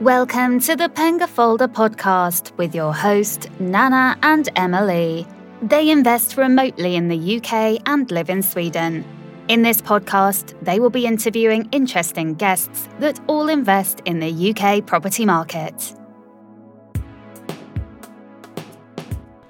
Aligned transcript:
Welcome 0.00 0.58
to 0.62 0.74
the 0.74 0.88
Pengaflöd 0.88 1.72
podcast 1.72 2.50
with 2.56 2.74
your 2.74 2.92
host, 2.92 3.48
Nana 3.60 4.18
and 4.24 4.48
Emily. 4.56 5.24
They 5.62 5.88
invest 5.88 6.36
remotely 6.36 6.96
in 6.96 7.06
the 7.06 7.36
UK 7.36 7.80
and 7.86 8.10
live 8.10 8.28
in 8.28 8.42
Sweden. 8.42 9.04
In 9.46 9.62
this 9.62 9.80
podcast, 9.80 10.52
they 10.62 10.80
will 10.80 10.90
be 10.90 11.06
interviewing 11.06 11.68
interesting 11.70 12.34
guests 12.34 12.88
that 12.98 13.20
all 13.28 13.48
invest 13.48 14.02
in 14.04 14.18
the 14.18 14.50
UK 14.50 14.84
property 14.84 15.24
market. 15.24 15.94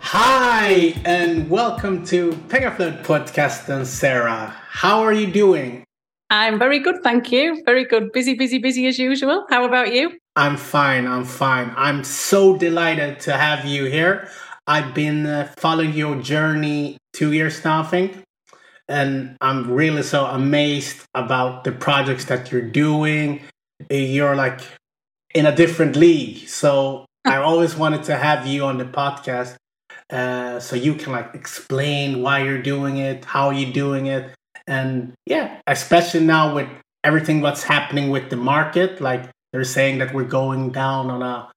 Hi, 0.00 0.94
and 1.06 1.48
welcome 1.48 2.04
to 2.08 2.32
Pengaflöd 2.48 3.02
Podcast 3.02 3.70
and 3.70 3.86
Sarah. 3.86 4.54
How 4.68 5.00
are 5.00 5.14
you 5.14 5.26
doing? 5.32 5.83
I'm 6.34 6.58
very 6.58 6.80
good, 6.80 7.00
thank 7.04 7.30
you. 7.30 7.62
Very 7.64 7.84
good. 7.84 8.10
Busy, 8.10 8.34
busy, 8.34 8.58
busy 8.58 8.88
as 8.88 8.98
usual. 8.98 9.46
How 9.50 9.64
about 9.64 9.94
you? 9.94 10.18
I'm 10.34 10.56
fine. 10.56 11.06
I'm 11.06 11.24
fine. 11.24 11.72
I'm 11.76 12.02
so 12.02 12.56
delighted 12.56 13.20
to 13.20 13.34
have 13.34 13.64
you 13.64 13.84
here. 13.84 14.28
I've 14.66 14.94
been 14.94 15.26
uh, 15.26 15.52
following 15.56 15.92
your 15.92 16.16
journey 16.20 16.96
two 17.12 17.32
years 17.32 17.64
now, 17.64 17.82
I 17.82 17.84
think. 17.84 18.24
And 18.88 19.36
I'm 19.40 19.70
really 19.70 20.02
so 20.02 20.26
amazed 20.26 21.06
about 21.14 21.62
the 21.62 21.70
projects 21.70 22.24
that 22.24 22.50
you're 22.50 22.68
doing. 22.68 23.40
You're 23.88 24.34
like 24.34 24.60
in 25.36 25.46
a 25.46 25.54
different 25.54 25.94
league. 25.94 26.48
So 26.48 27.06
I 27.24 27.36
always 27.36 27.76
wanted 27.76 28.02
to 28.04 28.16
have 28.16 28.44
you 28.44 28.64
on 28.64 28.78
the 28.78 28.86
podcast 28.86 29.54
uh, 30.10 30.58
so 30.58 30.74
you 30.74 30.94
can 30.94 31.12
like 31.12 31.32
explain 31.32 32.22
why 32.22 32.42
you're 32.42 32.60
doing 32.60 32.96
it, 32.96 33.24
how 33.24 33.50
you're 33.50 33.72
doing 33.72 34.06
it, 34.06 34.34
and 34.66 35.12
yeah, 35.26 35.60
especially 35.66 36.20
now 36.20 36.54
with 36.54 36.68
everything 37.02 37.40
what's 37.40 37.62
happening 37.62 38.10
with 38.10 38.30
the 38.30 38.36
market, 38.36 39.00
like 39.00 39.28
they're 39.52 39.64
saying 39.64 39.98
that 39.98 40.14
we're 40.14 40.24
going 40.24 40.70
down 40.70 41.10
on 41.10 41.22
a 41.22 41.50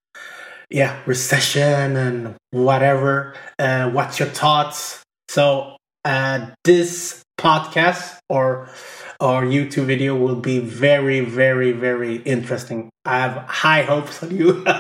yeah 0.70 1.00
recession 1.06 1.96
and 1.96 2.36
whatever. 2.52 3.36
Uh, 3.58 3.90
what's 3.90 4.20
your 4.20 4.30
thoughts? 4.30 5.04
So 5.30 5.78
uh, 6.06 6.48
this 6.64 7.24
podcast 7.40 8.18
or 8.30 8.70
or 9.20 9.44
YouTube 9.44 9.86
video 9.86 10.16
will 10.16 10.36
be 10.36 10.60
very, 10.60 11.22
very, 11.22 11.72
very 11.72 12.18
interesting. 12.18 12.90
I 13.06 13.20
have 13.20 13.38
high 13.48 13.84
hopes 13.84 14.22
on 14.22 14.36
you. 14.36 14.64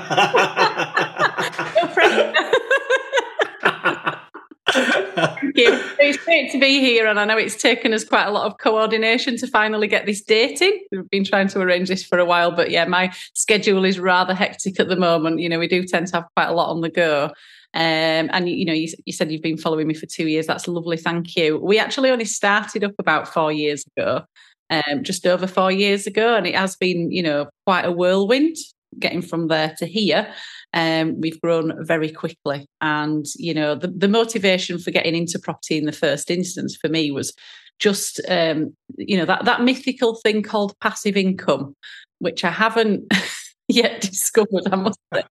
Thank 5.18 5.58
you. 5.58 5.82
It's 6.08 6.24
great 6.24 6.52
to 6.54 6.58
be 6.58 6.80
here, 6.80 7.06
and 7.06 7.20
I 7.20 7.26
know 7.26 7.38
it's 7.38 7.62
taken 7.62 7.94
us 7.94 8.06
quite 8.06 8.28
a 8.28 8.32
lot 8.32 8.46
of 8.46 8.60
coordination 8.60 9.36
to 9.40 9.48
finally 9.48 9.88
get 9.88 10.06
this 10.06 10.22
dating. 10.22 10.86
We've 10.90 11.10
been 11.10 11.26
trying 11.26 11.50
to 11.50 11.60
arrange 11.60 11.90
this 11.90 12.02
for 12.02 12.18
a 12.18 12.24
while, 12.24 12.50
but 12.52 12.72
yeah, 12.72 12.86
my 12.86 13.14
schedule 13.34 13.84
is 13.84 14.00
rather 14.00 14.34
hectic 14.34 14.80
at 14.80 14.88
the 14.88 14.96
moment. 14.96 15.42
You 15.42 15.50
know, 15.50 15.60
we 15.60 15.68
do 15.68 15.84
tend 15.84 16.08
to 16.08 16.16
have 16.16 16.26
quite 16.34 16.48
a 16.48 16.54
lot 16.54 16.70
on 16.70 16.80
the 16.80 16.90
go. 16.90 17.26
Um, 17.74 18.30
and 18.32 18.48
you 18.48 18.64
know, 18.64 18.72
you, 18.72 18.88
you, 19.06 19.12
said 19.12 19.30
you've 19.30 19.42
been 19.42 19.58
following 19.58 19.86
me 19.86 19.94
for 19.94 20.06
two 20.06 20.28
years. 20.28 20.48
That's 20.48 20.70
lovely. 20.70 20.96
Thank 20.96 21.36
you. 21.36 21.58
We 21.58 21.78
actually 21.78 22.10
only 22.10 22.24
started 22.24 22.86
up 22.86 22.94
about 23.00 23.28
four 23.28 23.52
years 23.52 23.84
ago, 23.98 24.24
um, 24.70 25.04
just 25.04 25.28
over 25.28 25.46
four 25.46 25.74
years 25.74 26.08
ago, 26.08 26.36
and 26.36 26.48
it 26.48 26.56
has 26.56 26.78
been, 26.78 27.12
you 27.12 27.22
know, 27.22 27.50
quite 27.66 27.84
a 27.84 27.92
whirlwind 27.92 28.56
getting 28.98 29.22
from 29.22 29.50
there 29.50 29.76
to 29.78 29.86
here 29.86 30.34
um, 30.78 31.20
we've 31.20 31.42
grown 31.42 31.74
very 31.84 32.12
quickly. 32.12 32.68
And, 32.82 33.26
you 33.36 33.54
know, 33.54 33.74
the, 33.74 33.88
the 33.88 34.08
motivation 34.08 34.78
for 34.78 34.92
getting 34.92 35.16
into 35.16 35.40
property 35.40 35.76
in 35.76 35.86
the 35.86 35.92
first 35.92 36.30
instance 36.30 36.78
for 36.80 36.88
me 36.88 37.10
was 37.10 37.34
just, 37.80 38.22
um, 38.30 38.76
you 38.96 39.18
know, 39.18 39.26
that, 39.26 39.46
that 39.46 39.64
mythical 39.64 40.20
thing 40.24 40.44
called 40.44 40.80
passive 40.80 41.18
income, 41.18 41.76
which 42.20 42.44
I 42.44 42.52
haven't 42.52 43.12
yet 43.68 44.02
discovered, 44.02 44.72
I 44.72 44.76
must 44.76 45.00
say. 45.12 45.24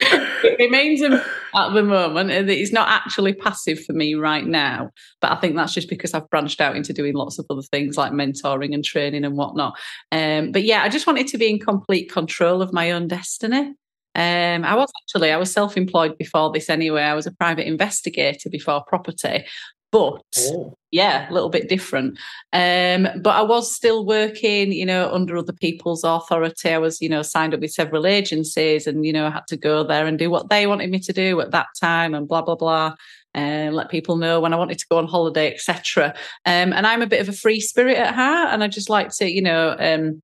it 0.00 0.60
remains 0.60 1.02
at 1.02 1.74
the 1.74 1.82
moment 1.82 2.30
and 2.30 2.48
it's 2.48 2.72
not 2.72 2.88
actually 2.88 3.32
passive 3.32 3.82
for 3.84 3.92
me 3.94 4.14
right 4.14 4.46
now 4.46 4.90
but 5.20 5.32
i 5.32 5.36
think 5.36 5.56
that's 5.56 5.72
just 5.72 5.88
because 5.88 6.12
i've 6.12 6.28
branched 6.28 6.60
out 6.60 6.76
into 6.76 6.92
doing 6.92 7.14
lots 7.14 7.38
of 7.38 7.46
other 7.48 7.62
things 7.62 7.96
like 7.96 8.12
mentoring 8.12 8.74
and 8.74 8.84
training 8.84 9.24
and 9.24 9.36
whatnot 9.36 9.74
um, 10.12 10.52
but 10.52 10.62
yeah 10.62 10.82
i 10.82 10.88
just 10.88 11.06
wanted 11.06 11.26
to 11.26 11.38
be 11.38 11.48
in 11.48 11.58
complete 11.58 12.12
control 12.12 12.62
of 12.62 12.72
my 12.74 12.92
own 12.92 13.08
destiny 13.08 13.72
um, 14.16 14.64
I 14.64 14.74
was 14.74 14.90
actually 15.02 15.30
I 15.30 15.36
was 15.36 15.52
self-employed 15.52 16.16
before 16.16 16.50
this 16.50 16.70
anyway. 16.70 17.02
I 17.02 17.12
was 17.12 17.26
a 17.26 17.32
private 17.32 17.66
investigator 17.66 18.48
before 18.48 18.82
property, 18.84 19.44
but 19.92 20.22
oh. 20.38 20.74
yeah, 20.90 21.30
a 21.30 21.32
little 21.34 21.50
bit 21.50 21.68
different. 21.68 22.18
Um, 22.54 23.08
but 23.20 23.36
I 23.36 23.42
was 23.42 23.70
still 23.70 24.06
working, 24.06 24.72
you 24.72 24.86
know, 24.86 25.12
under 25.12 25.36
other 25.36 25.52
people's 25.52 26.02
authority. 26.02 26.70
I 26.70 26.78
was, 26.78 27.02
you 27.02 27.10
know, 27.10 27.20
signed 27.20 27.52
up 27.52 27.60
with 27.60 27.72
several 27.72 28.06
agencies, 28.06 28.86
and 28.86 29.04
you 29.04 29.12
know, 29.12 29.26
I 29.26 29.30
had 29.30 29.46
to 29.48 29.56
go 29.58 29.84
there 29.84 30.06
and 30.06 30.18
do 30.18 30.30
what 30.30 30.48
they 30.48 30.66
wanted 30.66 30.90
me 30.90 30.98
to 31.00 31.12
do 31.12 31.38
at 31.42 31.50
that 31.50 31.66
time, 31.78 32.14
and 32.14 32.26
blah 32.26 32.40
blah 32.40 32.56
blah. 32.56 32.94
And 33.34 33.76
let 33.76 33.90
people 33.90 34.16
know 34.16 34.40
when 34.40 34.54
I 34.54 34.56
wanted 34.56 34.78
to 34.78 34.86
go 34.90 34.96
on 34.96 35.06
holiday, 35.06 35.52
etc. 35.52 36.14
Um, 36.46 36.72
and 36.72 36.86
I'm 36.86 37.02
a 37.02 37.06
bit 37.06 37.20
of 37.20 37.28
a 37.28 37.34
free 37.34 37.60
spirit 37.60 37.98
at 37.98 38.14
heart, 38.14 38.48
and 38.54 38.64
I 38.64 38.68
just 38.68 38.88
like 38.88 39.10
to, 39.16 39.30
you 39.30 39.42
know, 39.42 39.76
um, 39.78 40.22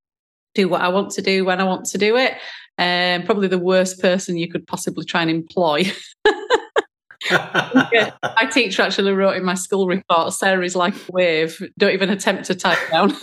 do 0.54 0.68
what 0.68 0.80
I 0.80 0.88
want 0.88 1.10
to 1.12 1.22
do 1.22 1.44
when 1.44 1.60
I 1.60 1.64
want 1.64 1.84
to 1.86 1.98
do 1.98 2.16
it. 2.16 2.34
Um, 2.78 3.22
probably 3.24 3.48
the 3.48 3.58
worst 3.58 4.00
person 4.00 4.36
you 4.36 4.48
could 4.50 4.66
possibly 4.66 5.04
try 5.04 5.22
and 5.22 5.30
employ. 5.30 5.84
my 7.30 8.48
teacher 8.50 8.82
actually 8.82 9.12
wrote 9.12 9.36
in 9.36 9.44
my 9.44 9.54
school 9.54 9.86
report, 9.86 10.32
Sarah 10.32 10.64
is 10.64 10.74
like 10.74 10.94
a 10.94 11.12
wave. 11.12 11.62
Don't 11.78 11.92
even 11.92 12.10
attempt 12.10 12.44
to 12.46 12.54
type 12.54 12.78
down. 12.90 13.14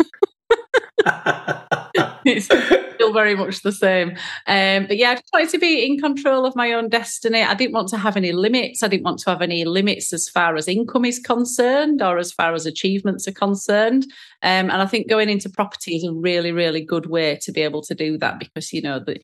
it's 2.26 2.46
still 2.46 3.14
very 3.14 3.36
much 3.36 3.62
the 3.62 3.72
same. 3.72 4.10
Um, 4.48 4.86
but 4.88 4.98
yeah, 4.98 5.12
I 5.12 5.16
just 5.16 5.30
wanted 5.32 5.50
to 5.50 5.60
be 5.60 5.86
in 5.86 6.00
control 6.00 6.46
of 6.46 6.56
my 6.56 6.74
own 6.74 6.90
destiny. 6.90 7.42
I 7.42 7.54
didn't 7.54 7.74
want 7.74 7.90
to 7.90 7.98
have 7.98 8.18
any 8.18 8.32
limits. 8.32 8.84
I 8.84 8.88
didn't 8.88 9.04
want 9.04 9.20
to 9.20 9.30
have 9.30 9.42
any 9.42 9.66
limits 9.66 10.14
as 10.14 10.30
far 10.30 10.56
as 10.56 10.68
income 10.68 11.06
is 11.06 11.20
concerned 11.20 12.02
or 12.02 12.18
as 12.18 12.32
far 12.32 12.54
as 12.54 12.66
achievements 12.66 13.28
are 13.28 13.34
concerned. 13.34 14.04
Um, 14.44 14.70
and 14.70 14.74
I 14.74 14.86
think 14.86 15.10
going 15.10 15.30
into 15.30 15.50
property 15.50 15.96
is 15.96 16.04
a 16.04 16.14
really, 16.14 16.52
really 16.52 16.82
good 16.82 17.08
way 17.08 17.38
to 17.42 17.52
be 17.52 17.62
able 17.62 17.82
to 17.84 17.96
do 17.96 18.18
that 18.20 18.40
because, 18.40 18.74
you 18.74 18.82
know, 18.82 19.00
the, 19.00 19.20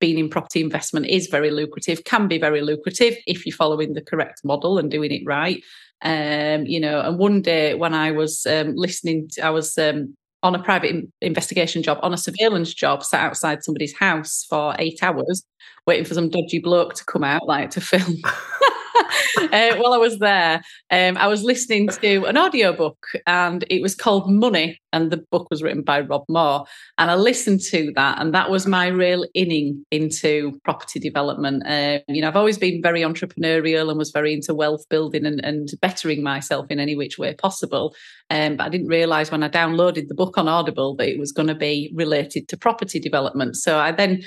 being 0.00 0.18
in 0.18 0.28
property 0.28 0.60
investment 0.60 1.06
is 1.06 1.26
very 1.26 1.50
lucrative, 1.50 2.04
can 2.04 2.28
be 2.28 2.38
very 2.38 2.62
lucrative 2.62 3.16
if 3.26 3.44
you're 3.44 3.56
following 3.56 3.94
the 3.94 4.00
correct 4.00 4.44
model 4.44 4.78
and 4.78 4.90
doing 4.90 5.10
it 5.10 5.22
right. 5.26 5.62
Um, 6.02 6.64
you 6.66 6.78
know, 6.78 7.00
and 7.00 7.18
one 7.18 7.42
day 7.42 7.74
when 7.74 7.94
I 7.94 8.12
was 8.12 8.46
um, 8.46 8.74
listening, 8.76 9.28
to, 9.32 9.42
I 9.42 9.50
was 9.50 9.76
um, 9.78 10.16
on 10.42 10.54
a 10.54 10.62
private 10.62 10.90
in- 10.90 11.12
investigation 11.20 11.82
job, 11.82 11.98
on 12.02 12.14
a 12.14 12.18
surveillance 12.18 12.72
job, 12.72 13.02
sat 13.04 13.24
outside 13.24 13.64
somebody's 13.64 13.96
house 13.96 14.46
for 14.48 14.74
eight 14.78 15.02
hours, 15.02 15.44
waiting 15.86 16.04
for 16.04 16.14
some 16.14 16.28
dodgy 16.28 16.60
bloke 16.60 16.94
to 16.94 17.04
come 17.04 17.24
out, 17.24 17.46
like 17.46 17.70
to 17.70 17.80
film. 17.80 18.16
uh, 19.40 19.76
while 19.76 19.94
I 19.94 19.98
was 19.98 20.18
there, 20.18 20.62
um, 20.90 21.16
I 21.16 21.26
was 21.26 21.42
listening 21.42 21.88
to 21.88 22.24
an 22.24 22.36
audiobook 22.36 22.98
and 23.26 23.64
it 23.70 23.82
was 23.82 23.94
called 23.94 24.30
Money, 24.30 24.80
and 24.92 25.10
the 25.10 25.24
book 25.30 25.48
was 25.50 25.62
written 25.62 25.82
by 25.82 26.00
Rob 26.00 26.24
Moore. 26.28 26.64
And 26.98 27.10
I 27.10 27.14
listened 27.14 27.60
to 27.70 27.92
that, 27.96 28.20
and 28.20 28.34
that 28.34 28.50
was 28.50 28.66
my 28.66 28.88
real 28.88 29.24
inning 29.34 29.84
into 29.90 30.58
property 30.64 31.00
development. 31.00 31.66
Uh, 31.66 32.00
you 32.08 32.20
know, 32.20 32.28
I've 32.28 32.36
always 32.36 32.58
been 32.58 32.82
very 32.82 33.02
entrepreneurial 33.02 33.88
and 33.88 33.98
was 33.98 34.10
very 34.10 34.32
into 34.32 34.54
wealth 34.54 34.84
building 34.88 35.26
and, 35.26 35.44
and 35.44 35.68
bettering 35.80 36.22
myself 36.22 36.66
in 36.70 36.80
any 36.80 36.96
which 36.96 37.18
way 37.18 37.34
possible. 37.34 37.94
Um, 38.30 38.56
but 38.56 38.64
I 38.64 38.68
didn't 38.68 38.88
realize 38.88 39.30
when 39.30 39.42
I 39.42 39.48
downloaded 39.48 40.08
the 40.08 40.14
book 40.14 40.36
on 40.38 40.48
Audible 40.48 40.94
that 40.96 41.08
it 41.08 41.18
was 41.18 41.32
going 41.32 41.48
to 41.48 41.54
be 41.54 41.90
related 41.94 42.48
to 42.48 42.56
property 42.56 43.00
development. 43.00 43.56
So 43.56 43.78
I 43.78 43.92
then 43.92 44.22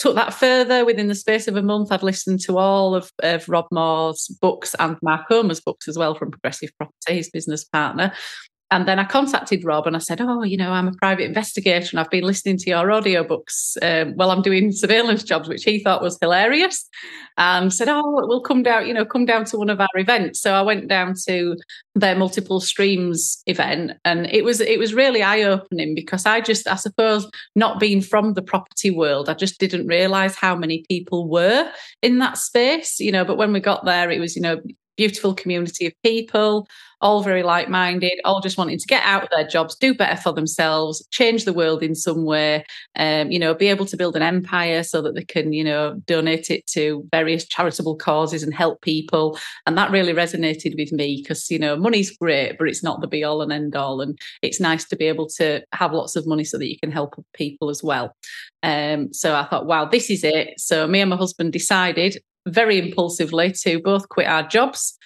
took 0.00 0.14
that 0.14 0.32
further 0.32 0.84
within 0.84 1.08
the 1.08 1.14
space 1.14 1.46
of 1.46 1.56
a 1.56 1.62
month. 1.62 1.92
I'd 1.92 2.02
listened 2.02 2.40
to 2.40 2.56
all 2.56 2.94
of, 2.94 3.12
of 3.22 3.46
Rob 3.48 3.66
Moore's 3.70 4.28
books 4.40 4.74
and 4.78 4.96
Mark 5.02 5.26
Homer's 5.28 5.60
books 5.60 5.86
as 5.88 5.98
well 5.98 6.14
from 6.14 6.30
Progressive 6.30 6.70
Property, 6.78 7.16
his 7.16 7.28
business 7.28 7.64
partner. 7.64 8.12
And 8.72 8.86
then 8.86 9.00
I 9.00 9.04
contacted 9.04 9.64
Rob 9.64 9.86
and 9.86 9.96
I 9.96 9.98
said, 9.98 10.20
Oh, 10.20 10.44
you 10.44 10.56
know, 10.56 10.70
I'm 10.70 10.86
a 10.86 10.92
private 10.92 11.24
investigator 11.24 11.88
and 11.90 11.98
I've 11.98 12.10
been 12.10 12.22
listening 12.22 12.56
to 12.58 12.70
your 12.70 12.86
audiobooks 12.86 13.76
um, 13.82 14.12
while 14.14 14.30
I'm 14.30 14.42
doing 14.42 14.70
surveillance 14.70 15.24
jobs, 15.24 15.48
which 15.48 15.64
he 15.64 15.80
thought 15.80 16.02
was 16.02 16.18
hilarious. 16.20 16.88
And 17.36 17.72
said, 17.74 17.88
Oh, 17.88 18.02
we'll 18.04 18.42
come 18.42 18.62
down, 18.62 18.86
you 18.86 18.94
know, 18.94 19.04
come 19.04 19.24
down 19.24 19.44
to 19.46 19.58
one 19.58 19.70
of 19.70 19.80
our 19.80 19.88
events. 19.96 20.40
So 20.40 20.54
I 20.54 20.62
went 20.62 20.86
down 20.86 21.14
to 21.26 21.56
their 21.96 22.14
multiple 22.14 22.60
streams 22.60 23.42
event 23.46 23.92
and 24.04 24.26
it 24.26 24.44
was 24.44 24.60
it 24.60 24.78
was 24.78 24.94
really 24.94 25.22
eye-opening 25.22 25.94
because 25.96 26.24
I 26.24 26.40
just, 26.40 26.68
I 26.68 26.76
suppose, 26.76 27.28
not 27.56 27.80
being 27.80 28.00
from 28.00 28.34
the 28.34 28.42
property 28.42 28.90
world, 28.90 29.28
I 29.28 29.34
just 29.34 29.58
didn't 29.58 29.88
realise 29.88 30.36
how 30.36 30.54
many 30.54 30.84
people 30.88 31.28
were 31.28 31.70
in 32.02 32.18
that 32.18 32.38
space, 32.38 33.00
you 33.00 33.10
know, 33.10 33.24
but 33.24 33.36
when 33.36 33.52
we 33.52 33.58
got 33.58 33.84
there, 33.84 34.10
it 34.10 34.20
was, 34.20 34.36
you 34.36 34.42
know, 34.42 34.60
beautiful 34.96 35.34
community 35.34 35.86
of 35.86 35.92
people 36.04 36.68
all 37.00 37.22
very 37.22 37.42
like 37.42 37.68
minded, 37.68 38.20
all 38.24 38.40
just 38.40 38.58
wanting 38.58 38.78
to 38.78 38.86
get 38.86 39.02
out 39.04 39.22
of 39.22 39.28
their 39.30 39.46
jobs, 39.46 39.74
do 39.76 39.94
better 39.94 40.20
for 40.20 40.32
themselves, 40.32 41.06
change 41.10 41.44
the 41.44 41.52
world 41.52 41.82
in 41.82 41.94
some 41.94 42.24
way, 42.24 42.64
um, 42.96 43.30
you 43.30 43.38
know, 43.38 43.54
be 43.54 43.68
able 43.68 43.86
to 43.86 43.96
build 43.96 44.16
an 44.16 44.22
empire 44.22 44.82
so 44.82 45.00
that 45.02 45.14
they 45.14 45.24
can, 45.24 45.52
you 45.52 45.64
know, 45.64 45.94
donate 46.06 46.50
it 46.50 46.66
to 46.66 47.06
various 47.10 47.46
charitable 47.46 47.96
causes 47.96 48.42
and 48.42 48.54
help 48.54 48.82
people. 48.82 49.38
And 49.66 49.76
that 49.78 49.90
really 49.90 50.12
resonated 50.12 50.76
with 50.76 50.92
me 50.92 51.22
because, 51.22 51.50
you 51.50 51.58
know, 51.58 51.76
money's 51.76 52.16
great, 52.16 52.58
but 52.58 52.68
it's 52.68 52.82
not 52.82 53.00
the 53.00 53.08
be 53.08 53.24
all 53.24 53.42
and 53.42 53.52
end 53.52 53.74
all. 53.76 54.00
And 54.00 54.18
it's 54.42 54.60
nice 54.60 54.84
to 54.86 54.96
be 54.96 55.06
able 55.06 55.28
to 55.36 55.62
have 55.72 55.92
lots 55.92 56.16
of 56.16 56.26
money 56.26 56.44
so 56.44 56.58
that 56.58 56.68
you 56.68 56.78
can 56.78 56.92
help 56.92 57.14
people 57.34 57.70
as 57.70 57.82
well. 57.82 58.14
Um, 58.62 59.12
so 59.12 59.34
I 59.34 59.44
thought, 59.44 59.66
wow, 59.66 59.86
this 59.86 60.10
is 60.10 60.22
it. 60.24 60.58
So 60.58 60.86
me 60.86 61.00
and 61.00 61.10
my 61.10 61.16
husband 61.16 61.52
decided 61.52 62.22
very 62.46 62.78
impulsively 62.78 63.52
to 63.52 63.80
both 63.80 64.08
quit 64.08 64.26
our 64.26 64.46
jobs. 64.46 64.96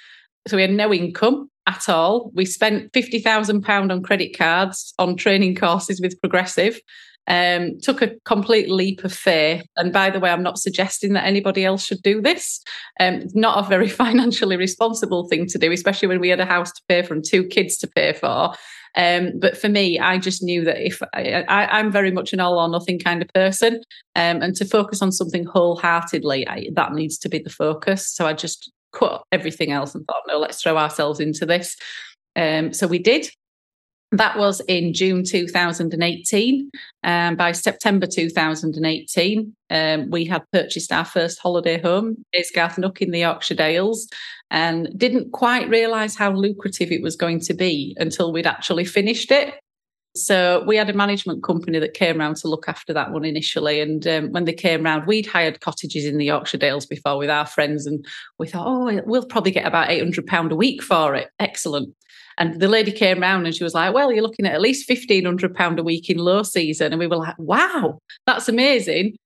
So 0.47 0.57
we 0.57 0.63
had 0.63 0.73
no 0.73 0.93
income 0.93 1.51
at 1.67 1.89
all. 1.89 2.31
We 2.35 2.45
spent 2.45 2.93
£50,000 2.93 3.91
on 3.91 4.03
credit 4.03 4.37
cards 4.37 4.95
on 4.99 5.17
training 5.17 5.57
courses 5.57 6.01
with 6.01 6.21
Progressive. 6.21 6.81
Um, 7.27 7.81
took 7.81 8.03
a 8.03 8.13
complete 8.27 8.71
leap 8.71 9.03
of 9.03 9.13
faith. 9.13 9.65
And 9.77 9.95
by 9.95 10.11
the 10.11 10.21
way, 10.21 10.31
I'm 10.31 10.43
not 10.43 10.59
suggesting 10.59 11.15
that 11.15 11.25
anybody 11.25 11.65
else 11.65 11.83
should 11.83 12.03
do 12.03 12.21
this. 12.21 12.61
Um, 13.01 13.23
not 13.33 13.65
a 13.65 13.69
very 13.69 13.89
financially 14.05 14.59
responsible 14.59 15.27
thing 15.29 15.47
to 15.47 15.59
do, 15.59 15.73
especially 15.73 16.09
when 16.09 16.21
we 16.21 16.29
had 16.29 16.41
a 16.41 16.45
house 16.45 16.71
to 16.73 16.83
pay 16.87 17.03
for 17.03 17.15
and 17.15 17.25
two 17.25 17.45
kids 17.45 17.79
to 17.79 17.87
pay 17.87 18.13
for. 18.13 18.55
Um, 18.97 19.33
but 19.39 19.57
for 19.57 19.69
me, 19.69 19.99
I 19.99 20.19
just 20.19 20.43
knew 20.43 20.65
that 20.65 20.85
if 20.85 21.03
I, 21.15 21.45
am 21.81 21.91
very 21.91 22.13
much 22.13 22.33
an 22.33 22.41
all 22.41 22.59
or 22.59 22.69
nothing 22.69 22.99
kind 22.99 23.23
of 23.23 23.29
person, 23.35 23.83
um, 24.15 24.43
and 24.43 24.55
to 24.57 24.65
focus 24.65 25.03
on 25.03 25.11
something 25.11 25.45
wholeheartedly, 25.45 26.47
I, 26.47 26.69
that 26.75 26.93
needs 26.93 27.19
to 27.19 27.29
be 27.29 27.41
the 27.41 27.51
focus. 27.51 28.09
So 28.09 28.27
I 28.27 28.35
just 28.35 28.71
cut 28.95 29.23
everything 29.33 29.73
else 29.73 29.95
and 29.95 30.07
thought, 30.07 30.23
no, 30.27 30.39
let's 30.39 30.63
throw 30.63 30.77
ourselves 30.79 31.21
into 31.21 31.45
this. 31.45 31.77
Um, 32.37 32.73
so 32.73 32.87
we 32.87 32.99
did. 32.99 33.29
That 34.13 34.39
was 34.39 34.61
in 34.69 34.95
June 34.95 35.25
2018. 35.25 36.71
Um, 37.03 37.37
by 37.37 37.53
September 37.53 38.07
2018, 38.07 39.57
um, 39.71 40.11
we 40.11 40.25
had 40.25 40.45
purchased 40.53 40.93
our 40.93 41.05
first 41.05 41.41
holiday 41.41 41.81
home, 41.81 42.25
Aysgarth 42.37 42.79
Nook 42.79 43.03
in 43.03 43.11
the 43.11 43.21
Yorkshire 43.21 43.57
Dales, 43.57 44.09
and 44.51 44.89
didn't 44.97 45.33
quite 45.33 45.69
realise 45.69 46.15
how 46.15 46.31
lucrative 46.31 46.93
it 46.93 47.03
was 47.03 47.17
going 47.17 47.41
to 47.41 47.55
be 47.55 47.97
until 47.99 48.33
we'd 48.33 48.47
actually 48.47 48.85
finished 48.85 49.33
it. 49.33 49.55
So 50.17 50.63
we 50.65 50.77
had 50.77 50.89
a 50.89 50.95
management 50.95 51.43
company 51.43 51.81
that 51.81 51.95
came 51.95 52.21
around 52.21 52.37
to 52.37 52.49
look 52.49 52.69
after 52.69 52.93
that 52.93 53.11
one 53.11 53.25
initially. 53.25 53.81
And 53.81 54.07
um, 54.07 54.31
when 54.31 54.45
they 54.45 54.53
came 54.53 54.85
round, 54.85 55.09
we'd 55.09 55.27
hired 55.27 55.61
cottages 55.61 56.05
in 56.05 56.19
the 56.19 56.27
Yorkshire 56.27 56.59
Dales 56.59 56.87
before 56.87 57.19
with 57.19 57.31
our 57.31 57.47
friends, 57.47 57.85
and 57.85 58.07
we 58.39 58.47
thought, 58.47 58.67
oh, 58.67 59.03
we'll 59.07 59.27
probably 59.27 59.51
get 59.51 59.67
about 59.67 59.91
eight 59.91 60.01
hundred 60.01 60.27
pound 60.27 60.53
a 60.53 60.57
week 60.57 60.83
for 60.83 61.17
it. 61.17 61.31
Excellent. 61.41 61.95
And 62.39 62.61
the 62.61 62.69
lady 62.69 62.93
came 62.93 63.21
round 63.21 63.47
and 63.47 63.55
she 63.55 63.65
was 63.65 63.75
like, 63.75 63.95
Well, 63.95 64.13
you're 64.13 64.23
looking 64.23 64.47
at 64.47 64.55
at 64.55 64.61
least 64.61 64.89
£1,500 64.89 65.79
a 65.79 65.83
week 65.83 66.11
in 66.11 66.19
low 66.19 66.43
season. 66.43 66.93
And 66.93 66.99
we 66.99 67.07
were 67.07 67.17
like, 67.17 67.39
Wow, 67.39 67.99
that's 68.27 68.49
amazing. 68.49 69.17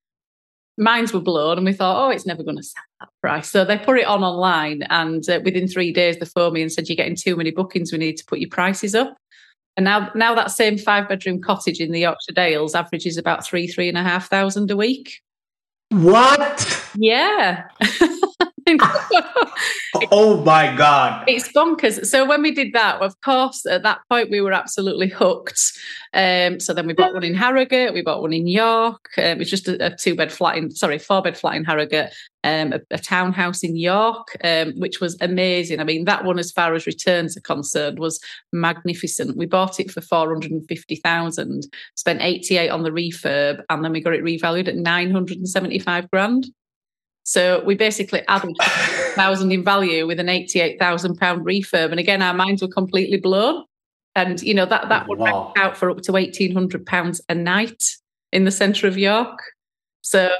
Minds 0.77 1.11
were 1.11 1.19
blown, 1.19 1.57
and 1.57 1.65
we 1.65 1.73
thought, 1.73 2.07
Oh, 2.07 2.11
it's 2.11 2.25
never 2.25 2.43
going 2.43 2.57
to 2.57 2.63
sell 2.63 2.83
that 2.99 3.09
price. 3.21 3.49
So 3.49 3.65
they 3.65 3.77
put 3.77 3.97
it 3.97 4.05
on 4.05 4.23
online. 4.23 4.83
And 4.89 5.27
uh, 5.29 5.39
within 5.43 5.67
three 5.67 5.91
days, 5.91 6.17
they 6.17 6.25
phoned 6.25 6.53
me 6.53 6.61
and 6.61 6.71
said, 6.71 6.87
You're 6.87 6.95
getting 6.95 7.15
too 7.15 7.35
many 7.35 7.51
bookings. 7.51 7.91
We 7.91 7.97
need 7.97 8.17
to 8.17 8.25
put 8.25 8.39
your 8.39 8.49
prices 8.49 8.95
up. 8.95 9.17
And 9.77 9.83
now, 9.83 10.11
now 10.13 10.35
that 10.35 10.51
same 10.51 10.77
five 10.77 11.07
bedroom 11.07 11.41
cottage 11.41 11.79
in 11.79 11.91
the 11.91 12.01
Yorkshire 12.01 12.33
Dales 12.33 12.75
averages 12.75 13.17
about 13.17 13.45
three, 13.45 13.67
three 13.67 13.87
and 13.87 13.97
a 13.97 14.03
half 14.03 14.29
thousand 14.29 14.69
a 14.71 14.75
week. 14.75 15.21
What? 15.89 16.89
Yeah. 16.95 17.67
oh 20.11 20.43
my 20.45 20.75
god. 20.75 21.23
It's 21.27 21.51
bonkers. 21.51 22.05
So 22.05 22.25
when 22.25 22.41
we 22.41 22.51
did 22.51 22.73
that 22.73 23.01
of 23.01 23.19
course 23.21 23.65
at 23.65 23.83
that 23.83 23.99
point 24.09 24.29
we 24.29 24.41
were 24.41 24.53
absolutely 24.53 25.07
hooked. 25.07 25.59
Um, 26.13 26.59
so 26.59 26.73
then 26.73 26.87
we 26.87 26.93
bought 26.93 27.13
one 27.13 27.23
in 27.23 27.35
harrogate 27.35 27.93
we 27.93 28.01
bought 28.01 28.21
one 28.21 28.33
in 28.33 28.47
york. 28.47 29.09
Um, 29.17 29.23
it 29.23 29.37
was 29.39 29.49
just 29.49 29.67
a, 29.67 29.85
a 29.85 29.95
two 29.95 30.15
bed 30.15 30.31
flat 30.31 30.57
in 30.57 30.71
sorry 30.71 30.99
four 30.99 31.21
bed 31.21 31.37
flat 31.37 31.55
in 31.55 31.63
harrogate 31.63 32.13
um, 32.43 32.73
a, 32.73 32.79
a, 32.91 32.97
townhouse 32.97 33.63
in 33.63 33.75
york 33.75 34.35
um, 34.43 34.73
which 34.77 34.99
was 35.01 35.17
amazing. 35.21 35.79
I 35.79 35.83
mean 35.83 36.05
that 36.05 36.25
one 36.25 36.39
as 36.39 36.51
far 36.51 36.73
as 36.73 36.85
returns 36.85 37.35
are 37.37 37.41
concerned 37.41 37.99
was 37.99 38.19
magnificent. 38.53 39.37
We 39.37 39.45
bought 39.45 39.79
it 39.79 39.91
for 39.91 40.01
450000 40.01 41.67
spent 41.95 42.21
88 42.21 42.69
on 42.69 42.83
the 42.83 42.91
refurb 42.91 43.63
and 43.69 43.83
then 43.83 43.91
we 43.91 44.01
got 44.01 44.13
it 44.13 44.23
revalued 44.23 44.67
at 44.67 44.75
975 44.75 46.11
grand 46.11 46.47
so 47.23 47.63
we 47.63 47.75
basically 47.75 48.23
added 48.27 48.55
thousand 49.13 49.51
in 49.51 49.63
value 49.63 50.07
with 50.07 50.19
an 50.19 50.29
eighty-eight 50.29 50.79
thousand 50.79 51.17
pound 51.17 51.45
refurb, 51.45 51.91
and 51.91 51.99
again, 51.99 52.21
our 52.21 52.33
minds 52.33 52.61
were 52.61 52.67
completely 52.67 53.17
blown. 53.17 53.65
And 54.15 54.41
you 54.41 54.53
know 54.53 54.65
that 54.65 54.89
that 54.89 55.07
would 55.07 55.19
wow. 55.19 55.53
out 55.55 55.77
for 55.77 55.91
up 55.91 56.01
to 56.01 56.15
eighteen 56.17 56.53
hundred 56.53 56.85
pounds 56.85 57.21
a 57.29 57.35
night 57.35 57.83
in 58.31 58.45
the 58.45 58.51
centre 58.51 58.87
of 58.87 58.97
York. 58.97 59.39
So 60.01 60.31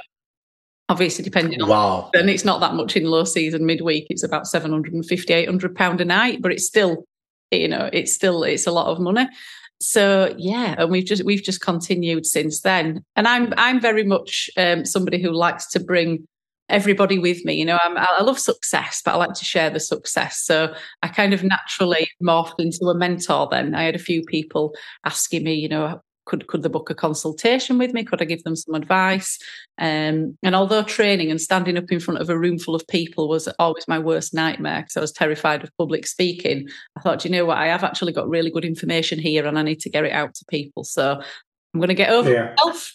obviously, 0.88 1.24
depending 1.24 1.62
on 1.62 1.68
wow, 1.68 2.10
then 2.12 2.28
it's 2.28 2.44
not 2.44 2.60
that 2.60 2.74
much 2.74 2.96
in 2.96 3.04
low 3.04 3.24
season 3.24 3.64
midweek. 3.64 4.06
It's 4.10 4.24
about 4.24 4.46
750, 4.46 5.32
800 5.32 5.76
pound 5.76 6.00
a 6.00 6.04
night, 6.04 6.42
but 6.42 6.50
it's 6.50 6.66
still, 6.66 7.04
you 7.52 7.68
know, 7.68 7.88
it's 7.92 8.12
still 8.12 8.42
it's 8.42 8.66
a 8.66 8.72
lot 8.72 8.86
of 8.86 8.98
money 8.98 9.28
so 9.80 10.34
yeah 10.36 10.74
and 10.76 10.90
we've 10.90 11.06
just 11.06 11.24
we've 11.24 11.42
just 11.42 11.62
continued 11.62 12.26
since 12.26 12.60
then 12.60 13.02
and 13.16 13.26
i'm 13.26 13.54
i'm 13.56 13.80
very 13.80 14.04
much 14.04 14.50
um, 14.58 14.84
somebody 14.84 15.20
who 15.20 15.32
likes 15.32 15.66
to 15.66 15.80
bring 15.80 16.26
everybody 16.70 17.18
with 17.18 17.44
me. 17.44 17.54
You 17.54 17.64
know, 17.64 17.78
I'm, 17.82 17.96
i 17.96 18.22
love 18.22 18.38
success, 18.38 19.02
but 19.04 19.14
I 19.14 19.16
like 19.16 19.34
to 19.34 19.44
share 19.44 19.70
the 19.70 19.80
success. 19.80 20.42
So 20.42 20.74
I 21.02 21.08
kind 21.08 21.34
of 21.34 21.44
naturally 21.44 22.08
morphed 22.22 22.58
into 22.58 22.86
a 22.86 22.94
mentor. 22.94 23.48
Then 23.50 23.74
I 23.74 23.84
had 23.84 23.94
a 23.94 24.00
few 24.00 24.22
people 24.22 24.74
asking 25.04 25.44
me, 25.44 25.54
you 25.54 25.68
know, 25.68 26.00
could 26.26 26.46
could 26.46 26.62
they 26.62 26.68
book 26.68 26.90
a 26.90 26.94
consultation 26.94 27.76
with 27.76 27.92
me? 27.92 28.04
Could 28.04 28.22
I 28.22 28.24
give 28.24 28.44
them 28.44 28.54
some 28.54 28.74
advice? 28.74 29.38
Um, 29.78 30.38
and 30.42 30.54
although 30.54 30.82
training 30.84 31.30
and 31.30 31.40
standing 31.40 31.76
up 31.76 31.90
in 31.90 31.98
front 31.98 32.20
of 32.20 32.30
a 32.30 32.38
room 32.38 32.58
full 32.58 32.74
of 32.74 32.86
people 32.86 33.28
was 33.28 33.48
always 33.58 33.88
my 33.88 33.98
worst 33.98 34.32
nightmare 34.32 34.82
because 34.82 34.96
I 34.96 35.00
was 35.00 35.12
terrified 35.12 35.64
of 35.64 35.76
public 35.76 36.06
speaking, 36.06 36.68
I 36.96 37.00
thought, 37.00 37.24
you 37.24 37.30
know 37.30 37.46
what, 37.46 37.58
I 37.58 37.66
have 37.66 37.82
actually 37.82 38.12
got 38.12 38.28
really 38.28 38.50
good 38.50 38.64
information 38.64 39.18
here, 39.18 39.46
and 39.46 39.58
I 39.58 39.62
need 39.62 39.80
to 39.80 39.90
get 39.90 40.04
it 40.04 40.12
out 40.12 40.34
to 40.34 40.44
people. 40.48 40.84
So 40.84 41.20
I'm 41.74 41.80
going 41.80 41.88
to 41.88 41.94
get 41.94 42.10
over 42.10 42.32
yeah. 42.32 42.54
myself 42.56 42.94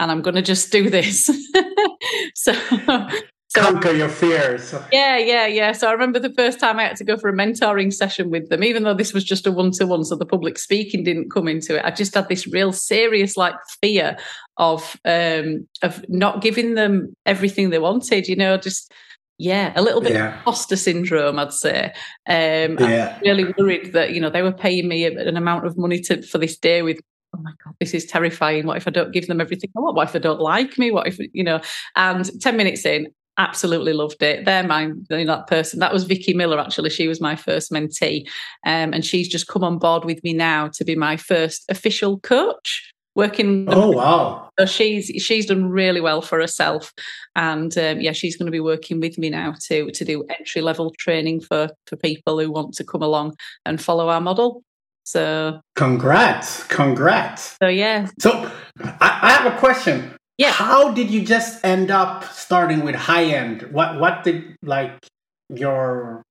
and 0.00 0.10
I'm 0.10 0.22
going 0.22 0.36
to 0.36 0.42
just 0.42 0.70
do 0.70 0.88
this. 0.90 1.26
so, 2.34 2.52
so, 2.52 3.08
conquer 3.54 3.92
your 3.92 4.08
fears. 4.08 4.74
Yeah, 4.92 5.16
yeah, 5.18 5.46
yeah. 5.46 5.72
So 5.72 5.88
I 5.88 5.92
remember 5.92 6.18
the 6.18 6.32
first 6.34 6.60
time 6.60 6.78
I 6.78 6.84
had 6.84 6.96
to 6.96 7.04
go 7.04 7.16
for 7.16 7.28
a 7.28 7.32
mentoring 7.32 7.92
session 7.92 8.30
with 8.30 8.48
them, 8.48 8.62
even 8.62 8.84
though 8.84 8.94
this 8.94 9.12
was 9.12 9.24
just 9.24 9.46
a 9.46 9.52
one 9.52 9.70
to 9.72 9.86
one, 9.86 10.04
so 10.04 10.16
the 10.16 10.26
public 10.26 10.58
speaking 10.58 11.04
didn't 11.04 11.30
come 11.30 11.48
into 11.48 11.76
it. 11.76 11.84
I 11.84 11.90
just 11.90 12.14
had 12.14 12.28
this 12.28 12.46
real 12.46 12.72
serious 12.72 13.36
like 13.36 13.54
fear 13.80 14.16
of 14.56 14.96
um 15.04 15.66
of 15.82 16.04
not 16.08 16.42
giving 16.42 16.74
them 16.74 17.14
everything 17.26 17.70
they 17.70 17.78
wanted. 17.78 18.28
You 18.28 18.36
know, 18.36 18.56
just 18.56 18.92
yeah, 19.38 19.72
a 19.76 19.82
little 19.82 20.00
bit 20.00 20.12
yeah. 20.12 20.28
of 20.28 20.34
imposter 20.34 20.76
syndrome, 20.76 21.38
I'd 21.38 21.52
say. 21.52 21.92
Um, 22.26 22.76
yeah. 22.78 23.14
I'm 23.16 23.22
really 23.22 23.54
worried 23.56 23.92
that 23.92 24.12
you 24.12 24.20
know 24.20 24.30
they 24.30 24.42
were 24.42 24.52
paying 24.52 24.88
me 24.88 25.04
an 25.04 25.36
amount 25.36 25.66
of 25.66 25.78
money 25.78 26.00
to 26.02 26.22
for 26.22 26.38
this 26.38 26.56
day 26.56 26.82
with 26.82 27.00
oh 27.34 27.40
my 27.42 27.52
god 27.64 27.74
this 27.80 27.94
is 27.94 28.06
terrifying. 28.06 28.66
What 28.66 28.76
if 28.76 28.86
i 28.86 28.90
don't 28.90 29.12
give 29.12 29.26
them 29.26 29.40
everything 29.40 29.70
i 29.76 29.80
want? 29.80 29.96
What 29.96 30.08
if 30.08 30.16
i 30.16 30.18
don't 30.18 30.40
like 30.40 30.78
me? 30.78 30.90
What 30.90 31.06
if 31.06 31.18
you 31.32 31.44
know? 31.44 31.60
And 31.96 32.28
10 32.40 32.56
minutes 32.56 32.84
in 32.84 33.08
absolutely 33.38 33.92
loved 33.92 34.22
it. 34.22 34.44
They're 34.44 34.66
my 34.66 34.90
that 35.08 35.46
person 35.46 35.78
that 35.78 35.92
was 35.92 36.04
vicky 36.04 36.34
miller 36.34 36.58
actually. 36.58 36.90
She 36.90 37.08
was 37.08 37.20
my 37.20 37.36
first 37.36 37.70
mentee. 37.70 38.28
Um, 38.66 38.92
and 38.92 39.04
she's 39.04 39.28
just 39.28 39.46
come 39.46 39.64
on 39.64 39.78
board 39.78 40.04
with 40.04 40.22
me 40.24 40.32
now 40.34 40.68
to 40.74 40.84
be 40.84 40.96
my 40.96 41.16
first 41.16 41.64
official 41.68 42.18
coach 42.18 42.92
working 43.14 43.66
oh 43.68 43.90
wow. 43.90 44.50
So 44.58 44.66
she's 44.66 45.06
she's 45.22 45.46
done 45.46 45.70
really 45.70 46.00
well 46.00 46.20
for 46.20 46.40
herself. 46.40 46.92
And 47.36 47.76
um, 47.78 48.00
yeah 48.00 48.12
she's 48.12 48.36
going 48.36 48.46
to 48.46 48.52
be 48.52 48.60
working 48.60 49.00
with 49.00 49.18
me 49.18 49.30
now 49.30 49.54
to 49.68 49.90
to 49.90 50.04
do 50.04 50.24
entry 50.38 50.60
level 50.60 50.92
training 50.98 51.40
for 51.40 51.70
for 51.86 51.96
people 51.96 52.40
who 52.40 52.50
want 52.50 52.74
to 52.74 52.84
come 52.84 53.02
along 53.02 53.36
and 53.64 53.80
follow 53.80 54.08
our 54.08 54.20
model 54.20 54.64
so 55.08 55.60
congrats, 55.74 56.64
congrats. 56.64 57.56
So 57.62 57.68
yeah. 57.68 58.08
So 58.20 58.50
I, 58.78 59.18
I 59.22 59.30
have 59.30 59.50
a 59.50 59.56
question. 59.58 60.14
Yeah. 60.36 60.52
How 60.52 60.92
did 60.92 61.10
you 61.10 61.24
just 61.24 61.64
end 61.64 61.90
up 61.90 62.24
starting 62.24 62.84
with 62.84 62.94
high 62.94 63.24
end? 63.24 63.62
What 63.72 63.98
what 63.98 64.22
did 64.22 64.54
like 64.62 65.06
your 65.48 66.22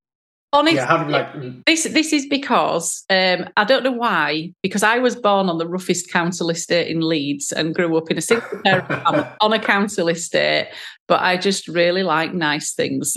Honestly, 0.52 0.76
yeah, 0.76 0.86
how 0.86 1.02
did, 1.02 1.10
like 1.10 1.64
this 1.66 1.84
this 1.84 2.12
is 2.12 2.24
because 2.26 3.04
um, 3.10 3.48
I 3.56 3.64
don't 3.64 3.82
know 3.82 3.90
why. 3.90 4.52
Because 4.62 4.84
I 4.84 4.98
was 4.98 5.16
born 5.16 5.48
on 5.48 5.58
the 5.58 5.66
roughest 5.66 6.12
council 6.12 6.48
estate 6.48 6.86
in 6.86 7.00
Leeds 7.00 7.50
and 7.50 7.74
grew 7.74 7.96
up 7.96 8.12
in 8.12 8.16
a 8.16 8.22
single 8.22 8.60
parent 8.64 8.86
family 8.88 9.26
on 9.40 9.52
a 9.52 9.58
council 9.58 10.08
estate. 10.08 10.68
But 11.08 11.20
I 11.20 11.36
just 11.36 11.66
really 11.66 12.04
like 12.04 12.32
nice 12.32 12.74
things. 12.74 13.16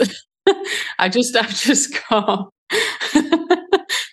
I 0.98 1.08
just 1.08 1.36
I've 1.36 1.56
just 1.56 1.96
got 2.10 2.50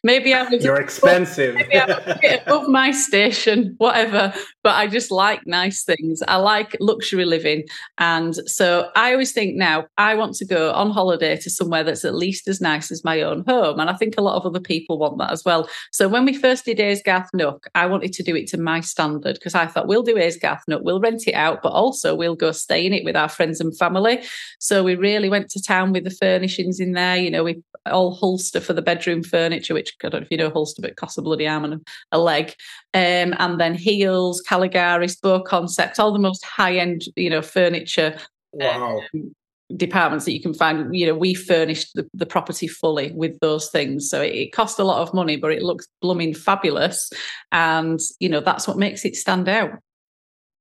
maybe 0.04 0.34
I 0.34 0.42
was 0.42 0.64
you're 0.64 0.80
expensive. 0.80 1.54
maybe 1.54 1.78
I'm 1.78 1.90
a 1.90 2.18
bit 2.20 2.42
above 2.46 2.68
my 2.68 2.90
station, 2.90 3.74
whatever. 3.78 4.32
But 4.62 4.74
I 4.76 4.86
just 4.86 5.10
like 5.10 5.46
nice 5.46 5.84
things. 5.84 6.22
I 6.26 6.36
like 6.36 6.76
luxury 6.80 7.24
living, 7.24 7.64
and 7.98 8.34
so 8.48 8.90
I 8.94 9.12
always 9.12 9.32
think 9.32 9.56
now 9.56 9.86
I 9.96 10.14
want 10.14 10.34
to 10.36 10.44
go 10.44 10.72
on 10.72 10.90
holiday 10.90 11.36
to 11.36 11.50
somewhere 11.50 11.84
that's 11.84 12.04
at 12.04 12.14
least 12.14 12.48
as 12.48 12.60
nice 12.60 12.90
as 12.90 13.04
my 13.04 13.22
own 13.22 13.44
home, 13.46 13.80
and 13.80 13.90
I 13.90 13.94
think 13.94 14.14
a 14.16 14.22
lot 14.22 14.36
of 14.36 14.46
other 14.46 14.60
people 14.60 14.98
want 14.98 15.18
that 15.18 15.30
as 15.30 15.44
well. 15.44 15.68
So 15.92 16.08
when 16.08 16.24
we 16.24 16.34
first 16.34 16.64
did 16.64 16.78
Aysgarth 16.78 17.28
Nook, 17.34 17.66
I 17.74 17.86
wanted 17.86 18.12
to 18.14 18.22
do 18.22 18.36
it 18.36 18.46
to 18.48 18.58
my 18.58 18.80
standard 18.80 19.34
because 19.34 19.54
I 19.54 19.66
thought 19.66 19.86
we'll 19.86 20.02
do 20.02 20.16
Aysgarth 20.16 20.62
Nook, 20.68 20.82
we'll 20.84 21.00
rent 21.00 21.26
it 21.26 21.34
out, 21.34 21.62
but 21.62 21.70
also 21.70 22.14
we'll 22.14 22.36
go 22.36 22.52
stay 22.52 22.86
in 22.86 22.92
it 22.92 23.04
with 23.04 23.16
our 23.16 23.28
friends 23.28 23.60
and 23.60 23.76
family. 23.76 24.22
So 24.58 24.82
we 24.82 24.94
really 24.94 25.28
went 25.28 25.50
to 25.50 25.62
town 25.62 25.92
with 25.92 26.04
the 26.04 26.10
furnishings 26.10 26.80
in 26.80 26.92
there. 26.92 27.16
You 27.16 27.30
know, 27.30 27.44
we 27.44 27.62
all 27.86 28.18
Hülsta 28.18 28.62
for 28.62 28.72
the 28.72 28.82
bedroom 28.82 29.22
furniture, 29.22 29.74
which 29.74 29.87
I 30.02 30.08
don't 30.08 30.20
know 30.20 30.24
if 30.24 30.30
you 30.30 30.36
know 30.36 30.50
Hülsta, 30.50 30.80
but 30.80 30.90
it 30.90 30.96
costs 30.96 31.18
a 31.18 31.22
bloody 31.22 31.46
arm 31.46 31.64
and 31.64 31.86
a 32.12 32.18
leg. 32.18 32.54
Um, 32.94 33.34
and 33.38 33.60
then 33.60 33.74
Heal's, 33.74 34.40
Caligari, 34.40 35.08
Spore 35.08 35.42
Concepts, 35.42 35.98
all 35.98 36.12
the 36.12 36.18
most 36.18 36.44
high 36.44 36.76
end, 36.76 37.02
you 37.16 37.30
know, 37.30 37.42
furniture. 37.42 38.18
Wow. 38.52 39.02
Um, 39.14 39.34
departments 39.76 40.24
that 40.24 40.32
you 40.32 40.40
can 40.40 40.54
find 40.54 40.94
you 40.96 41.06
know 41.06 41.14
we 41.14 41.34
furnished 41.34 41.90
the, 41.94 42.08
the 42.14 42.24
property 42.24 42.66
fully 42.66 43.12
with 43.12 43.38
those 43.40 43.68
things 43.70 44.08
so 44.08 44.22
it, 44.22 44.32
it 44.34 44.52
cost 44.52 44.78
a 44.78 44.84
lot 44.84 45.02
of 45.02 45.12
money 45.12 45.36
but 45.36 45.52
it 45.52 45.62
looks 45.62 45.86
blooming 46.00 46.32
fabulous 46.32 47.12
and 47.52 48.00
you 48.18 48.30
know 48.30 48.40
that's 48.40 48.66
what 48.66 48.78
makes 48.78 49.04
it 49.04 49.14
stand 49.14 49.46
out 49.46 49.72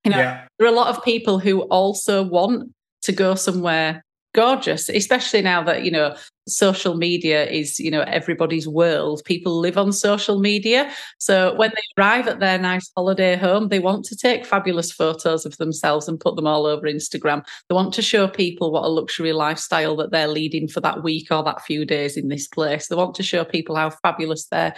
you 0.04 0.12
know 0.12 0.18
Yeah. 0.18 0.44
there 0.60 0.68
are 0.68 0.72
a 0.74 0.76
lot 0.76 0.94
of 0.94 1.02
people 1.06 1.40
who 1.40 1.62
also 1.62 2.22
want 2.22 2.70
to 3.04 3.14
go 3.14 3.34
somewhere 3.36 4.04
gorgeous 4.36 4.90
especially 4.90 5.42
now 5.42 5.64
that 5.64 5.86
you 5.86 5.92
know 5.92 6.14
social 6.48 6.96
media 6.96 7.46
is 7.46 7.80
you 7.80 7.92
know 7.92 8.01
everybody's 8.01 8.68
world. 8.68 9.22
People 9.25 9.60
live 9.60 9.77
on 9.77 9.92
social 9.92 10.39
media. 10.39 10.92
So 11.18 11.56
when 11.56 11.72
they 11.72 12.01
arrive 12.01 12.27
at 12.27 12.39
their 12.39 12.58
nice 12.58 12.92
holiday 12.96 13.36
home 13.36 13.70
they 13.70 13.80
want 13.80 14.06
to 14.06 14.16
take 14.16 14.46
fabulous 14.46 14.92
photos 14.92 15.46
of 15.46 15.58
themselves 15.58 16.08
and 16.08 16.20
put 16.20 16.36
them 16.36 16.48
all 16.48 16.66
over 16.66 16.88
instagram. 16.88 17.46
They 17.70 17.75
want 17.75 17.94
to 17.94 18.01
show 18.01 18.27
people 18.27 18.72
what 18.72 18.84
a 18.84 18.88
luxury 18.88 19.34
lifestyle 19.34 19.96
that 19.98 20.12
they're 20.12 20.27
leading 20.27 20.68
for 20.68 20.82
that 20.82 21.04
week 21.04 21.32
or 21.32 21.44
that 21.44 21.62
few 21.62 21.86
days 21.86 22.18
in 22.18 22.27
this 22.27 22.48
place. 22.48 22.88
They 22.88 22.96
want 22.96 23.16
to 23.16 23.24
show 23.24 23.44
people 23.44 23.75
how 23.75 23.89
fabulous 23.89 24.46
they're 24.46 24.75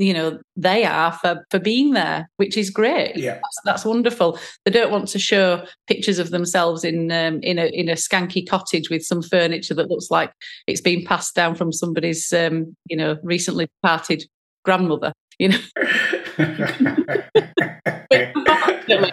you 0.00 0.14
know 0.14 0.38
they 0.56 0.84
are 0.84 1.12
for 1.12 1.46
for 1.50 1.58
being 1.58 1.92
there 1.92 2.28
which 2.36 2.56
is 2.56 2.70
great. 2.70 3.16
Yeah. 3.16 3.34
that's, 3.34 3.60
that's 3.64 3.84
wonderful. 3.84 4.38
They 4.64 4.70
don't 4.70 4.90
want 4.90 5.08
to 5.08 5.18
show 5.18 5.64
pictures 5.86 6.18
of 6.18 6.30
themselves 6.30 6.84
in 6.84 7.12
um, 7.12 7.40
in 7.42 7.58
a 7.58 7.66
in 7.66 7.88
a 7.88 7.94
skanky 7.94 8.48
cottage 8.48 8.88
with 8.88 9.04
some 9.04 9.22
furniture 9.22 9.74
that 9.74 9.90
looks 9.90 10.10
like 10.10 10.32
it's 10.66 10.80
been 10.80 11.04
passed 11.04 11.34
down 11.34 11.54
from 11.54 11.70
somebody's 11.72 12.32
um, 12.32 12.74
you 12.86 12.96
know 12.96 13.18
recently 13.22 13.66
departed 13.66 14.24
grandmother 14.64 15.12
you 15.38 15.50
know 15.50 15.58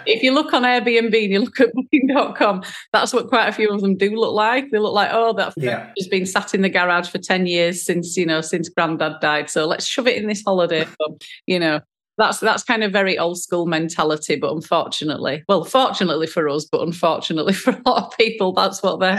if 0.06 0.22
you 0.22 0.32
look 0.32 0.52
on 0.52 0.62
Airbnb 0.62 1.14
and 1.24 1.32
you 1.32 1.40
look 1.40 1.60
at 1.60 1.72
booking.com, 1.74 2.62
that's 2.92 3.12
what 3.12 3.28
quite 3.28 3.48
a 3.48 3.52
few 3.52 3.70
of 3.70 3.80
them 3.80 3.96
do 3.96 4.14
look 4.16 4.34
like. 4.34 4.70
They 4.70 4.78
look 4.78 4.94
like, 4.94 5.10
oh, 5.12 5.32
that 5.34 5.54
Yeah. 5.56 5.90
has 5.96 6.08
been 6.08 6.26
sat 6.26 6.54
in 6.54 6.62
the 6.62 6.68
garage 6.68 7.08
for 7.08 7.18
10 7.18 7.46
years 7.46 7.82
since, 7.84 8.16
you 8.16 8.26
know, 8.26 8.40
since 8.40 8.68
granddad 8.68 9.20
died. 9.20 9.50
So 9.50 9.66
let's 9.66 9.86
shove 9.86 10.06
it 10.06 10.16
in 10.16 10.28
this 10.28 10.42
holiday 10.44 10.84
home, 11.00 11.18
you 11.46 11.58
know. 11.58 11.80
That's 12.18 12.40
that's 12.40 12.64
kind 12.64 12.82
of 12.82 12.90
very 12.90 13.16
old 13.16 13.38
school 13.38 13.64
mentality, 13.66 14.34
but 14.34 14.52
unfortunately, 14.52 15.44
well, 15.48 15.62
fortunately 15.62 16.26
for 16.26 16.48
us, 16.48 16.64
but 16.64 16.80
unfortunately 16.82 17.52
for 17.64 17.70
a 17.70 17.82
lot 17.86 18.06
of 18.06 18.18
people, 18.18 18.52
that's 18.52 18.82
what 18.82 18.98
they're 18.98 19.16